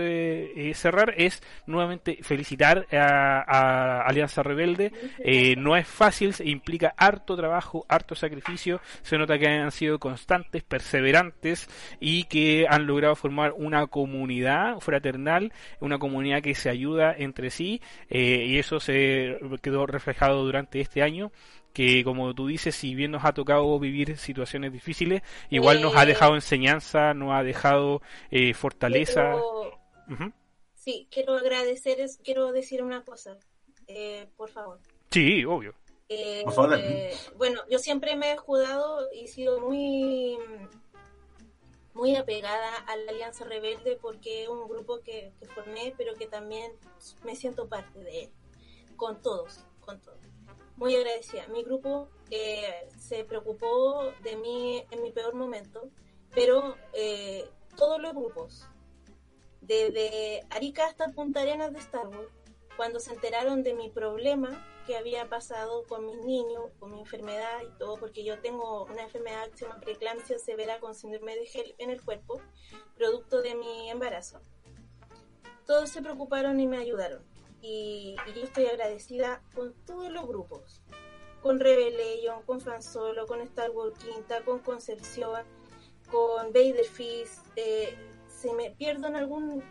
[0.74, 4.92] cerrar es nuevamente felicitar a, Alianza Rebelde.
[5.56, 8.82] no es fácil, implica harto trabajo, harto sacrificio.
[9.04, 15.54] Se nota que han sido constantes, perseverantes y que han logrado formar una comunidad fraternal,
[15.80, 17.75] una comunidad que se ayuda entre sí
[18.10, 21.32] eh, y eso se quedó reflejado durante este año
[21.74, 26.04] que como tú dices, si bien nos ha tocado vivir situaciones difíciles, igual nos ha
[26.04, 29.36] eh, dejado enseñanza, nos ha dejado eh, fortaleza.
[30.74, 33.38] Sí, quiero agradecer, quiero decir una cosa,
[34.38, 34.80] por favor.
[35.12, 35.74] Sí, obvio.
[36.46, 36.80] por favor.
[37.36, 40.38] bueno, yo siempre me he jugado y sido muy
[41.96, 46.28] muy apegada a la Alianza Rebelde porque es un grupo que, que formé, pero que
[46.28, 46.72] también
[47.24, 48.32] me siento parte de él,
[48.96, 50.20] con todos, con todos
[50.78, 51.48] muy agradecida.
[51.48, 55.90] Mi grupo eh, se preocupó de mí en mi peor momento,
[56.34, 58.68] pero eh, todos los grupos,
[59.62, 62.30] desde Arica hasta Punta Arenas de Star Wars,
[62.76, 67.62] cuando se enteraron de mi problema que había pasado con mis niños, con mi enfermedad
[67.64, 71.46] y todo, porque yo tengo una enfermedad que se llama preeclampsia severa con síndrome de
[71.46, 72.42] gel en el cuerpo,
[72.96, 74.42] producto de mi embarazo.
[75.66, 77.24] Todos se preocuparon y me ayudaron
[77.68, 80.82] y, yo estoy agradecida con todos los grupos,
[81.42, 85.44] con Rebellion, con Solo, con Star Wars Quinta, con Concepción,
[86.12, 87.98] con Vader Fist, eh,
[88.28, 89.64] se me pierdo en algún,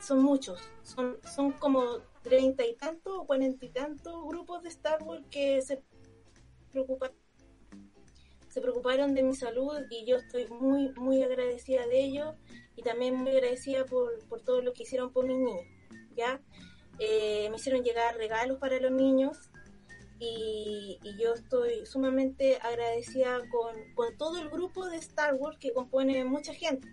[0.00, 5.24] son muchos, son, son como treinta y tantos cuarenta y tantos grupos de Star Wars
[5.30, 5.82] que se
[8.60, 12.34] preocuparon de mi salud y yo estoy muy muy agradecida de ellos
[12.76, 15.66] y también muy agradecida por, por todo lo que hicieron por mis niños
[16.98, 19.38] eh, me hicieron llegar regalos para los niños
[20.18, 26.24] y, yo estoy sumamente agradecida con, con, todo el grupo de Star Wars que compone
[26.24, 26.88] mucha gente.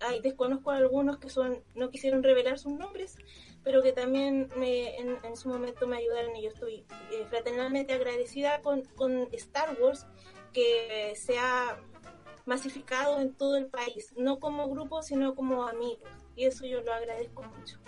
[0.00, 3.16] Ay, desconozco a algunos que son no quisieron revelar sus nombres,
[3.64, 8.60] pero que también me, en, su momento me ayudaron y yo estoy eh, fraternalmente agradecida
[8.62, 10.06] con, con Star Wars
[10.52, 11.78] que se ha
[12.46, 16.08] masificado en todo el país, no como grupo, sino como amigos.
[16.36, 17.78] Y eso yo lo agradezco mucho.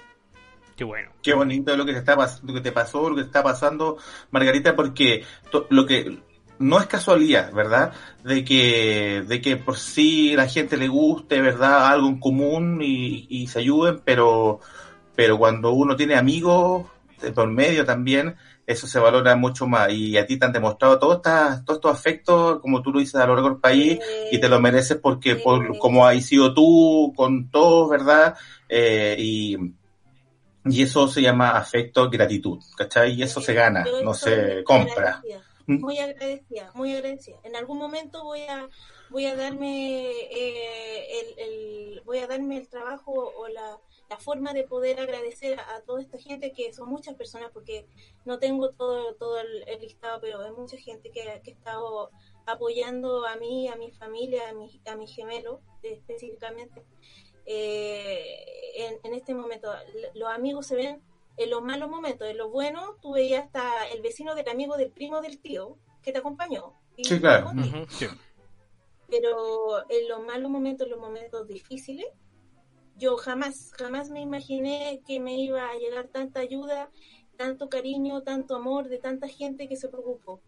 [0.76, 1.10] Qué bueno.
[1.22, 3.98] Qué bonito lo que te está lo que te pasó, lo que te está pasando,
[4.30, 5.24] Margarita, porque
[5.68, 6.22] lo que
[6.58, 7.92] no es casualidad, ¿verdad?
[8.24, 11.86] De que, de que por sí la gente le guste, ¿verdad?
[11.86, 14.60] Algo en común y, se ayuden, pero,
[15.22, 16.84] pero cuando uno tiene amigos
[17.32, 18.34] por medio también,
[18.66, 19.92] eso se valora mucho más.
[19.92, 23.26] Y a ti te han demostrado todos todo estos afectos, como tú lo dices, a
[23.28, 24.00] lo largo del país,
[24.32, 28.34] y te lo mereces porque, por como has sido tú con todos, ¿verdad?
[28.68, 29.56] Eh, y
[30.64, 33.12] y eso se llama afecto, gratitud, ¿cachai?
[33.12, 35.22] Y eso se gana, no se compra.
[35.66, 35.80] ¿Mm?
[35.82, 37.36] Muy agradecida, muy agradecida.
[37.44, 38.68] En algún momento voy a
[39.08, 43.78] voy a darme eh, el, el, voy a darme el trabajo o la,
[44.12, 47.86] la forma de poder agradecer a, toda esta gente que son muchas personas porque
[48.26, 52.10] no tengo todo todo el, listado pero hay mucha gente que, que ha estado
[52.44, 56.84] apoyando a mí a mi familia a mi a mi gemelo específicamente
[57.46, 59.72] eh, en, este momento.
[60.14, 61.02] Los amigos se ven
[61.36, 64.90] en los malos momentos, en los buenos, tú veías hasta el vecino del amigo del
[64.90, 66.74] primo del tío que te acompañó.
[67.02, 67.50] sí, claro.
[69.08, 72.06] Pero en los malos momentos, en los momentos difíciles,
[72.96, 76.90] yo jamás, jamás me imaginé que me iba a llegar tanta ayuda,
[77.36, 80.40] tanto cariño, tanto amor de tanta gente que se preocupó.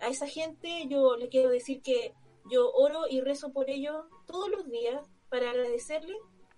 [0.00, 2.14] A esa gente yo le quiero decir que
[2.50, 6.16] yo oro y rezo por ellos todos los días para agradecerles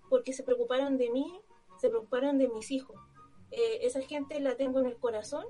[0.08, 1.40] porque se preocuparon de mí,
[1.78, 2.96] se preocuparon de mis hijos.
[3.50, 5.44] Eh, esa gente la tengo en el corazón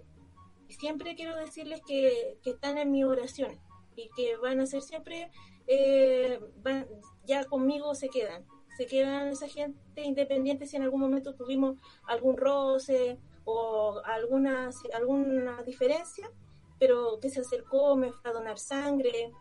[0.68, 3.60] y siempre quiero decirles que, están en mi oración
[3.94, 5.30] y que van a ser siempre,
[5.66, 6.40] eh,
[7.26, 12.36] ya conmigo se quedan, se quedan esa gente independiente si en algún momento tuvimos algún
[12.36, 16.30] roce o alguna, alguna diferencia,
[16.78, 19.32] pero que se acercó, me fue a donar sangre,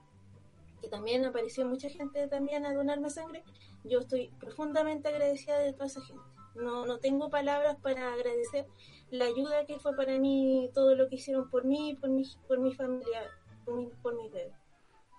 [0.81, 3.43] que también apareció mucha gente también a donarme sangre
[3.83, 6.21] yo estoy profundamente agradecida de toda esa gente.
[6.55, 8.67] No, no tengo palabras para agradecer
[9.09, 12.59] la ayuda que fue para mí, todo lo que hicieron por mí, por mi, por
[12.59, 13.23] mi familia,
[13.65, 14.51] por mi, por mi bebé.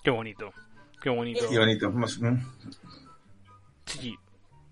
[0.04, 0.52] Qué bonito,
[1.00, 1.46] qué bonito.
[1.48, 1.92] Qué bonito.
[4.00, 4.18] Sí.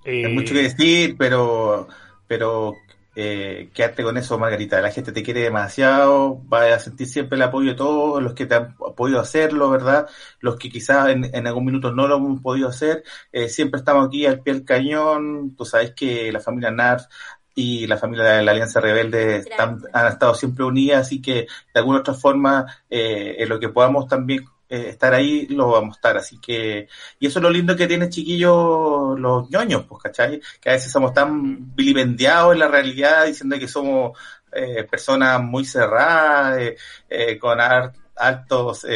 [0.05, 1.89] Hay mucho que decir, pero,
[2.27, 2.75] pero
[3.17, 4.81] eh, quédate con eso, Margarita.
[4.81, 8.47] La gente te quiere demasiado, va a sentir siempre el apoyo de todos los que
[8.47, 10.09] te han podido hacerlo, ¿verdad?
[10.41, 13.05] Los que quizás en, algún minuto no lo han podido hacer.
[13.33, 15.55] Eh, siempre estamos aquí al pie del cañón.
[15.57, 17.07] Tú sabes que la familia NARF
[17.55, 21.99] y la familia de la Alianza Rebelde han estado siempre unidas, así que de alguna
[21.99, 26.17] otra forma, eh, en lo que podamos también eh, estar ahí, lo vamos a estar.
[26.17, 26.89] Así que,
[27.19, 30.41] y eso es lo lindo que tienen chiquillos los ñoños, pues, ¿cachai?
[30.61, 34.19] Que a veces somos tan vilipendiados en la realidad diciendo que somos
[34.53, 36.59] eh, personas muy cerradas,
[37.09, 37.59] eh, con
[38.17, 38.87] altos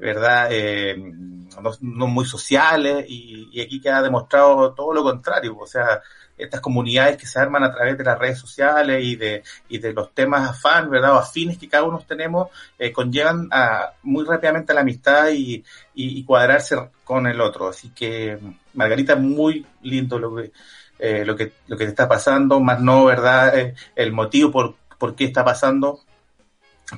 [0.00, 0.48] ¿verdad?
[0.50, 6.00] Eh, no, muy sociales y, y, aquí queda demostrado todo lo contrario, o sea,
[6.40, 9.92] estas comunidades que se arman a través de las redes sociales y de, y de
[9.92, 11.14] los temas afán, ¿verdad?
[11.14, 12.48] O afines que cada uno tenemos,
[12.78, 15.62] eh, conllevan a, muy rápidamente a la amistad y,
[15.94, 17.68] y, cuadrarse con el otro.
[17.68, 18.38] Así que,
[18.74, 20.52] Margarita, muy lindo lo que,
[20.98, 23.58] eh, lo que, lo que te está pasando, más no, ¿verdad?
[23.58, 26.00] Eh, el motivo por, por qué está pasando,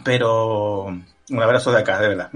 [0.05, 2.31] pero un abrazo de acá, de verdad.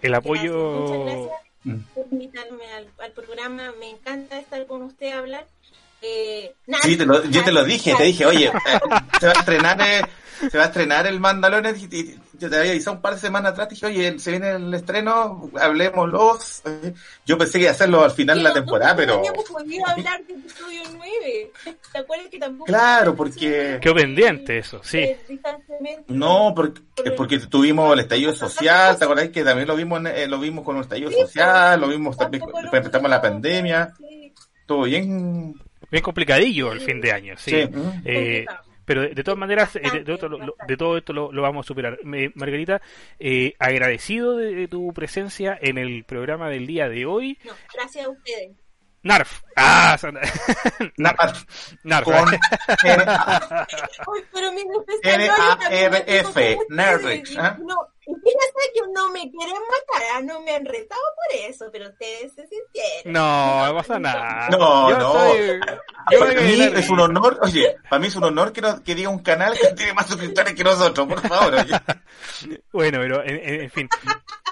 [0.00, 1.30] El apoyo...
[1.64, 1.78] Mm.
[1.94, 3.72] por invitarme al, al, programa.
[3.80, 5.46] Me encanta estar con usted a hablar.
[6.06, 8.78] Eh, sí, te lo, yo te lo dije, te dije, oye, eh,
[9.18, 10.02] se va a estrenar, eh,
[10.50, 13.52] se va a estrenar el Mandalorian y, yo te había avisado un par de semanas
[13.52, 16.62] atrás, dije, oye, se viene el estreno, hablemoslos.
[17.24, 19.22] Yo pensé que iba a hacerlo al final de la temporada, no, pero...
[19.50, 21.52] podido hablar de estudio 9.
[21.92, 22.66] ¿Te acuerdas que tampoco...
[22.66, 23.78] Claro, porque...
[23.80, 25.08] Qué pendiente eso, sí.
[26.08, 26.82] No, porque,
[27.16, 30.76] porque tuvimos el estallido social, ¿te acuerdas que también lo vimos, eh, lo vimos con
[30.76, 33.94] el estallido social, lo vimos también, después empezamos la pandemia.
[34.66, 35.54] Todo bien
[35.94, 37.68] bien complicadillo el fin de año, sí.
[38.04, 38.44] Eh,
[38.84, 42.00] pero de, todas maneras, eh, de, todo esto lo, vamos a superar.
[42.02, 42.82] Margarita,
[43.20, 47.38] eh, agradecido de, tu presencia en el programa del día de hoy.
[47.44, 48.56] No, gracias a ustedes.
[49.04, 49.42] Narf.
[49.54, 49.96] Ah,
[50.96, 51.44] Narf.
[51.84, 52.04] Narf.
[52.04, 52.14] Con
[55.04, 56.58] N-A-R-F.
[56.70, 57.04] Nerf.
[57.60, 61.88] No, fíjese que no me quieren matar, ah, no me han retado por eso, pero
[61.88, 63.12] ustedes se sintieron.
[63.12, 64.48] No, no pasa nada.
[64.50, 65.12] No, no.
[66.18, 69.20] para mí es un honor, oye, para mí es un honor que, que diga un
[69.20, 71.54] canal que tiene más suscriptores que nosotros, por favor.
[72.72, 73.88] bueno, pero en, fin,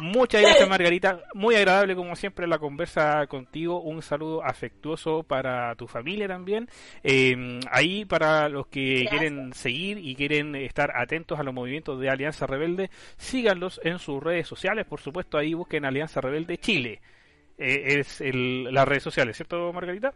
[0.00, 5.86] muchas gracias Margarita, muy agradable como siempre la conversa contigo, un saludo afectuoso para tu
[5.86, 6.68] familia también.
[7.02, 12.08] Eh, ahí para los que quieren seguir y quieren estar atentos a los movimientos de
[12.08, 12.90] Alianza Rebelde,
[13.42, 17.00] síganlos en sus redes sociales, por supuesto ahí busquen Alianza Rebelde Chile.
[17.58, 20.14] Eh, es el, las redes sociales, ¿cierto Margarita?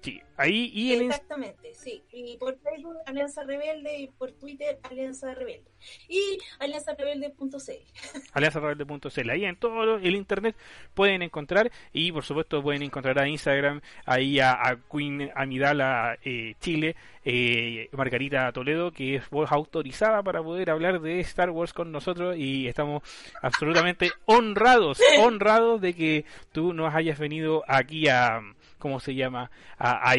[0.00, 1.02] Sí, ahí y el...
[1.02, 2.04] Exactamente, sí.
[2.12, 5.70] Y por Facebook Alianza Rebelde y por Twitter Alianza Rebelde.
[6.08, 7.48] Y alianzarebelde.cl.
[8.32, 9.30] Alianzarebelde.cl.
[9.30, 10.56] Ahí en todo el internet
[10.94, 16.94] pueden encontrar y por supuesto pueden encontrar a Instagram, ahí a, Queen Amidala eh, Chile,
[17.24, 22.36] eh, Margarita Toledo, que es voz autorizada para poder hablar de Star Wars con nosotros
[22.36, 23.02] y estamos
[23.42, 28.40] absolutamente honrados, honrados de que tú nos hayas venido aquí a
[28.78, 29.50] ¿cómo se llama?
[29.78, 30.16] A, a,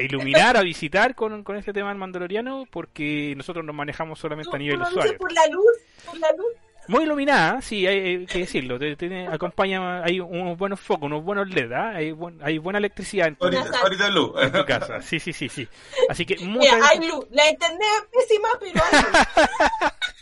[0.00, 4.80] iluminar, a visitar con, con este tema mandaloriano, porque nosotros nos manejamos solamente a nivel
[4.80, 5.16] usuario.
[5.18, 6.54] Por la luz, por la luz.
[6.88, 8.78] Muy iluminada, sí, hay, que decirlo.
[8.96, 11.90] Tiene, acompaña, hay unos buenos focos, unos buenos LED, ¿ah?
[11.96, 15.00] hay, hay buena electricidad en tu, en tu casa.
[15.00, 15.68] Sí, sí, sí, sí.
[16.08, 17.26] Así que Mira, hay luz.
[17.30, 17.80] La internet
[18.12, 20.14] es pésima, pero hay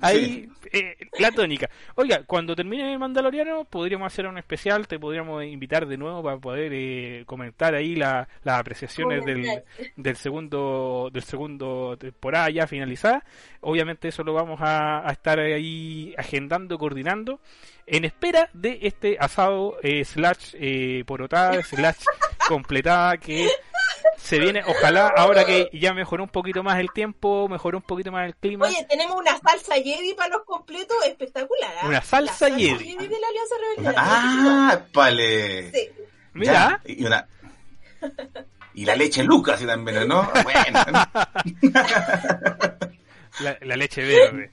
[0.00, 1.68] Ahí, eh, la tónica.
[1.94, 6.38] Oiga, cuando termine el Mandaloriano, podríamos hacer un especial, te podríamos invitar de nuevo para
[6.38, 9.62] poder eh, comentar ahí las apreciaciones del,
[9.96, 13.24] del segundo del segundo temporada ya finalizada.
[13.60, 17.40] Obviamente eso lo vamos a, estar ahí agendando, coordinando,
[17.86, 22.04] en espera de este asado eh, slash eh, porotada, slash
[22.48, 23.48] completada que
[24.16, 28.12] se viene, ojalá ahora que ya mejoró un poquito más el tiempo, mejoró un poquito
[28.12, 28.66] más el clima.
[28.66, 31.72] Oye, tenemos una salsa Jedi para los completos espectacular.
[31.82, 31.86] ¿ah?
[31.86, 32.96] Una salsa, Jedi.
[32.96, 33.94] de la Alianza Rebelde.
[33.96, 35.72] Ah, vale.
[35.72, 35.88] Sí.
[36.32, 36.80] Mira.
[36.84, 37.26] y una
[38.74, 40.30] y la leche Lucas también, ¿no?
[40.42, 40.84] Bueno.
[43.40, 44.50] la, la leche verde.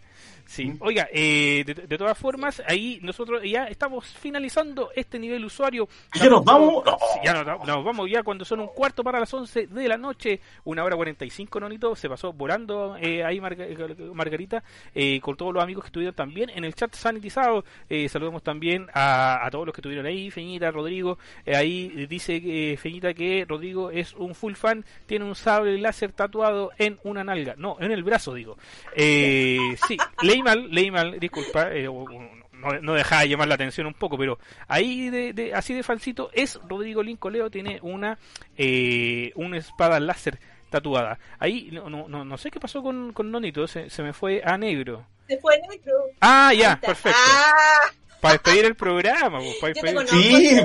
[0.58, 5.88] Sí, oiga, eh, de, todas formas, ahí nosotros ya estamos finalizando este nivel usuario.
[6.16, 6.84] ¿Ya nos vamos?
[7.24, 10.84] ya nos, vamos ya cuando son un cuarto para las 11 de la noche, una
[10.84, 14.64] hora 45, Nonito, se pasó volando eh, ahí Margarita,
[14.96, 17.64] eh, con todos los amigos que estuvieron también en el chat sanitizado.
[17.88, 23.14] Eh, saludamos también a, a, todos los que estuvieron ahí, Feñita, Rodrigo, ahí dice Feñita
[23.14, 27.78] que Rodrigo es un full fan, tiene un sable láser tatuado en una nalga, no,
[27.80, 28.58] en el brazo digo.
[28.96, 33.86] sí, le leí mal, leí mal, disculpa, eh, no, no, dejaba de llamar la atención
[33.86, 38.18] un poco, pero ahí de, así de falsito es Rodrigo Lincoleo, tiene una,
[38.58, 41.20] eh, una espada láser tatuada.
[41.40, 44.58] Ahí no, no, no, sé qué pasó con, con Nonito, se, se me fue a
[44.58, 45.06] negro.
[45.28, 45.94] Se fue a negro.
[46.22, 47.20] Ah, ya, perfecto.
[47.22, 47.92] Ah.
[48.22, 50.08] Para despedir el programa, pues, para despedir.
[50.08, 50.60] Sí,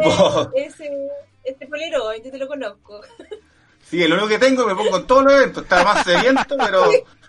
[0.55, 0.91] ese,
[1.45, 3.01] este polero, yo te lo conozco.
[3.83, 6.91] Sí, lo único que tengo me pongo en todos los eventos, está más sediento, pero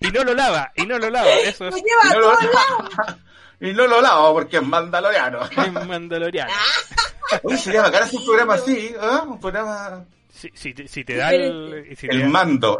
[0.00, 1.76] y no lo lava, y no lo lava, eso es.
[1.76, 1.82] Y
[2.12, 3.18] no lo, lava,
[3.60, 5.40] y no lo lavo porque es mandaloriano.
[5.50, 6.52] Es mandaloriano.
[7.42, 9.18] Oye, sería bacán hacer un programa así, ¿eh?
[9.26, 10.04] Un programa...
[10.30, 11.96] Si, si, te, si te da el...
[12.02, 12.76] el mando.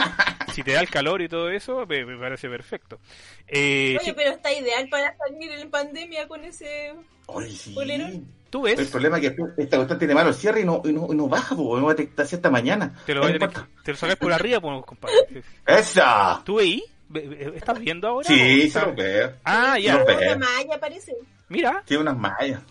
[0.54, 3.00] si te da el calor y todo eso, me, parece perfecto.
[3.46, 6.94] Eh, Oye, pero está ideal para salir en pandemia con ese...
[7.26, 7.74] Oye, sí.
[8.50, 8.78] ¿Tú ves?
[8.78, 11.28] El problema es que esta cuestión tiene malo cierre y no, y no, y no
[11.28, 12.94] baja, porque no va a detectar esta mañana.
[13.04, 15.42] Te lo, te lo sacas por arriba, pues, compadre.
[15.66, 16.42] ¡Esa!
[16.44, 16.82] ¿Tú veis?
[17.54, 18.28] ¿Estás viendo ahora?
[18.28, 19.32] Sí, se lo veo.
[19.44, 20.04] Ah, ya.
[20.38, 21.14] Maya parece.
[21.48, 21.82] Mira.
[21.86, 22.62] Tiene unas mallas.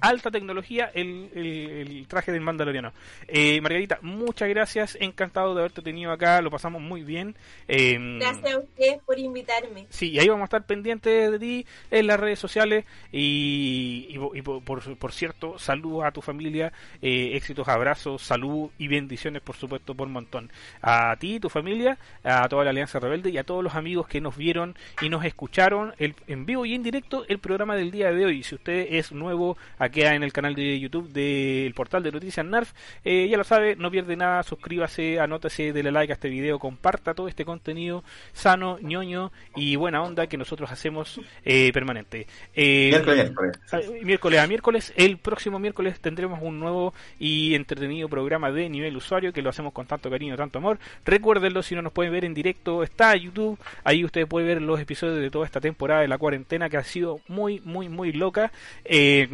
[0.00, 2.92] Alta tecnología, el, el, traje del mandaloriano.
[3.28, 4.96] Eh, Margarita, muchas gracias.
[5.00, 6.40] Encantado de haberte tenido acá.
[6.40, 7.36] Lo pasamos muy bien.
[7.68, 9.86] Em, gracias a ustedes por invitarme.
[9.90, 12.86] Sí, y ahí vamos a estar pendientes de ti en las redes sociales.
[13.12, 16.72] Y, y, por, por, cierto, saludos a tu familia.
[17.02, 20.50] Eh, éxitos, abrazos, salud y bendiciones, por supuesto, por montón.
[20.80, 24.20] A ti, tu familia, a toda la Alianza Rebelde y a todos los amigos que
[24.22, 28.05] nos vieron y nos escucharon el, en vivo y en directo el programa del día
[28.12, 28.42] de hoy.
[28.42, 32.72] Si usted es nuevo aquí en el canal de YouTube del portal de Noticias NARF,
[33.04, 37.14] eh, ya lo sabe, no pierde nada, suscríbase, anótese, dele like a este video, comparta
[37.14, 42.26] todo este contenido sano, ñoño y buena onda que nosotros hacemos eh, permanente.
[42.54, 43.32] Eh, miércoles,
[44.02, 49.32] miércoles a miércoles, el próximo miércoles tendremos un nuevo y entretenido programa de nivel usuario
[49.32, 50.78] que lo hacemos con tanto cariño, tanto amor.
[51.04, 54.80] Recuérdenlo, si no nos pueden ver en directo, está YouTube, ahí usted puede ver los
[54.80, 58.52] episodios de toda esta temporada de la cuarentena que ha sido muy, muy, muy loca,
[58.84, 59.26] eh,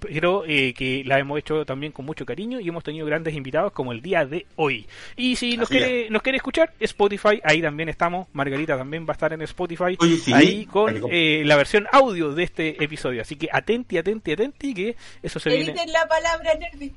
[0.00, 3.72] pero eh, que la hemos hecho también con mucho cariño y hemos tenido grandes invitados
[3.72, 4.86] como el día de hoy.
[5.16, 8.28] Y si nos quiere, nos quiere escuchar, Spotify, ahí también estamos.
[8.32, 9.98] Margarita también va a estar en Spotify,
[10.32, 13.22] ahí con eh, la versión audio de este episodio.
[13.22, 15.92] Así que atenti, atenti, atenti, que eso se Editen viene.
[15.92, 16.92] la palabra nerdy.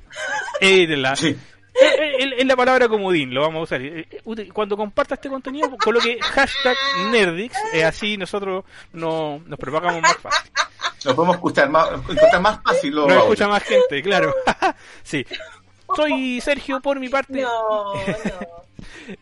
[0.60, 1.14] Editenla.
[2.20, 3.82] En la palabra comodín lo vamos a usar.
[4.52, 6.76] Cuando comparta este contenido, coloque hashtag
[7.10, 10.52] Nerdix, así nosotros no, nos propagamos más fácil.
[11.04, 12.94] Lo podemos escuchar más, escuchar más fácil.
[12.94, 14.34] Lo escucha más gente, claro.
[15.02, 15.24] sí.
[15.94, 17.40] Soy Sergio por mi parte.
[17.42, 18.00] No, no.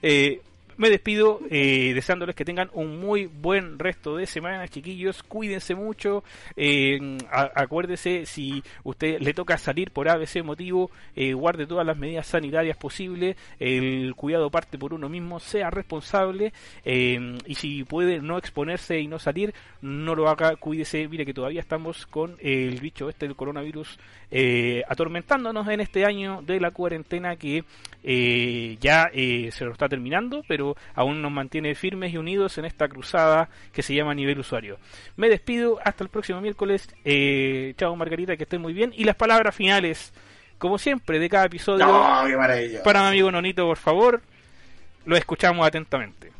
[0.03, 0.41] eh,
[0.77, 5.23] me despido eh, deseándoles que tengan un muy buen resto de semana, chiquillos.
[5.23, 6.23] Cuídense mucho.
[6.57, 12.27] Eh, acuérdese, si usted le toca salir por ABC motivo, eh, guarde todas las medidas
[12.27, 13.36] sanitarias posibles.
[13.59, 16.53] El cuidado parte por uno mismo, sea responsable.
[16.85, 20.57] Eh, y si puede no exponerse y no salir, no lo haga.
[20.57, 21.09] Cuídese.
[21.09, 23.98] Mire que todavía estamos con el bicho este del coronavirus
[24.89, 27.65] atormentándonos en este año de la cuarentena que
[28.81, 33.48] ya se lo está terminando, pero aún nos mantiene firmes y unidos en esta cruzada
[33.72, 34.78] que se llama nivel usuario.
[35.16, 36.88] Me despido hasta el próximo miércoles.
[37.05, 38.93] Eh, chao Margarita, que estén muy bien.
[38.97, 40.12] Y las palabras finales,
[40.59, 41.86] como siempre, de cada episodio.
[42.84, 44.22] para mi amigo Nonito, por favor,
[45.05, 46.32] lo escuchamos atentamente.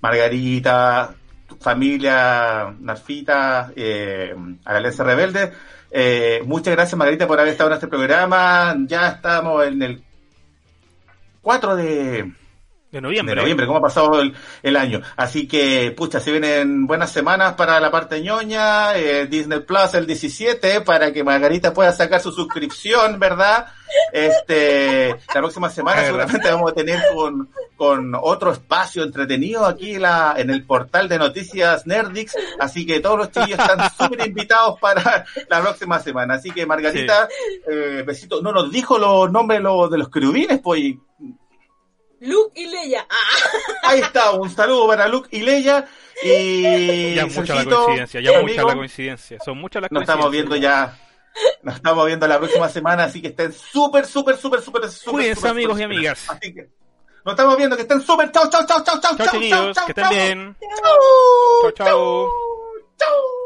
[0.00, 1.14] Margarita,
[1.60, 4.34] familia Narfita, eh,
[4.64, 5.52] a la Alianza Rebelde.
[5.90, 8.76] Eh, muchas gracias Margarita por haber estado en este programa.
[8.86, 10.02] Ya estamos en el
[11.42, 12.32] 4 de
[12.96, 13.34] de noviembre.
[13.34, 15.00] De noviembre, cómo ha pasado el, año.
[15.16, 20.06] Así que, pucha, se vienen buenas semanas para la parte ñoña, eh, Disney Plus el
[20.06, 23.66] 17, para que Margarita pueda sacar su suscripción, ¿verdad?
[24.12, 30.34] Este, la próxima semana seguramente vamos a tener con, con otro espacio entretenido aquí la,
[30.36, 35.24] en el portal de noticias Nerdix, así que todos los chiquillos están súper invitados para
[35.48, 36.34] la próxima semana.
[36.34, 37.28] Así que Margarita,
[37.70, 40.94] eh, besito, no nos dijo los nombres de los querubines, pues
[42.20, 43.06] Luke y Leia.
[43.08, 43.90] Ah.
[43.90, 45.86] Ahí está, un saludo para Luke y Leia.
[46.22, 49.38] Y ya mucha la coincidencia, ya mucha la coincidencia.
[49.44, 50.98] Son muchas las Nos estamos viendo ya.
[51.62, 55.12] Nos estamos viendo la próxima semana, así que estén súper, súper, súper, súper, súper.
[55.12, 56.24] Cuídense, amigos y amigas.
[56.30, 56.70] Así que
[57.24, 58.30] nos estamos viendo que estén súper.
[58.32, 60.56] Chao, chao, chao, chao, chao, chao, chao, que estén bien.
[61.74, 62.28] Chao,
[62.96, 63.36] chao.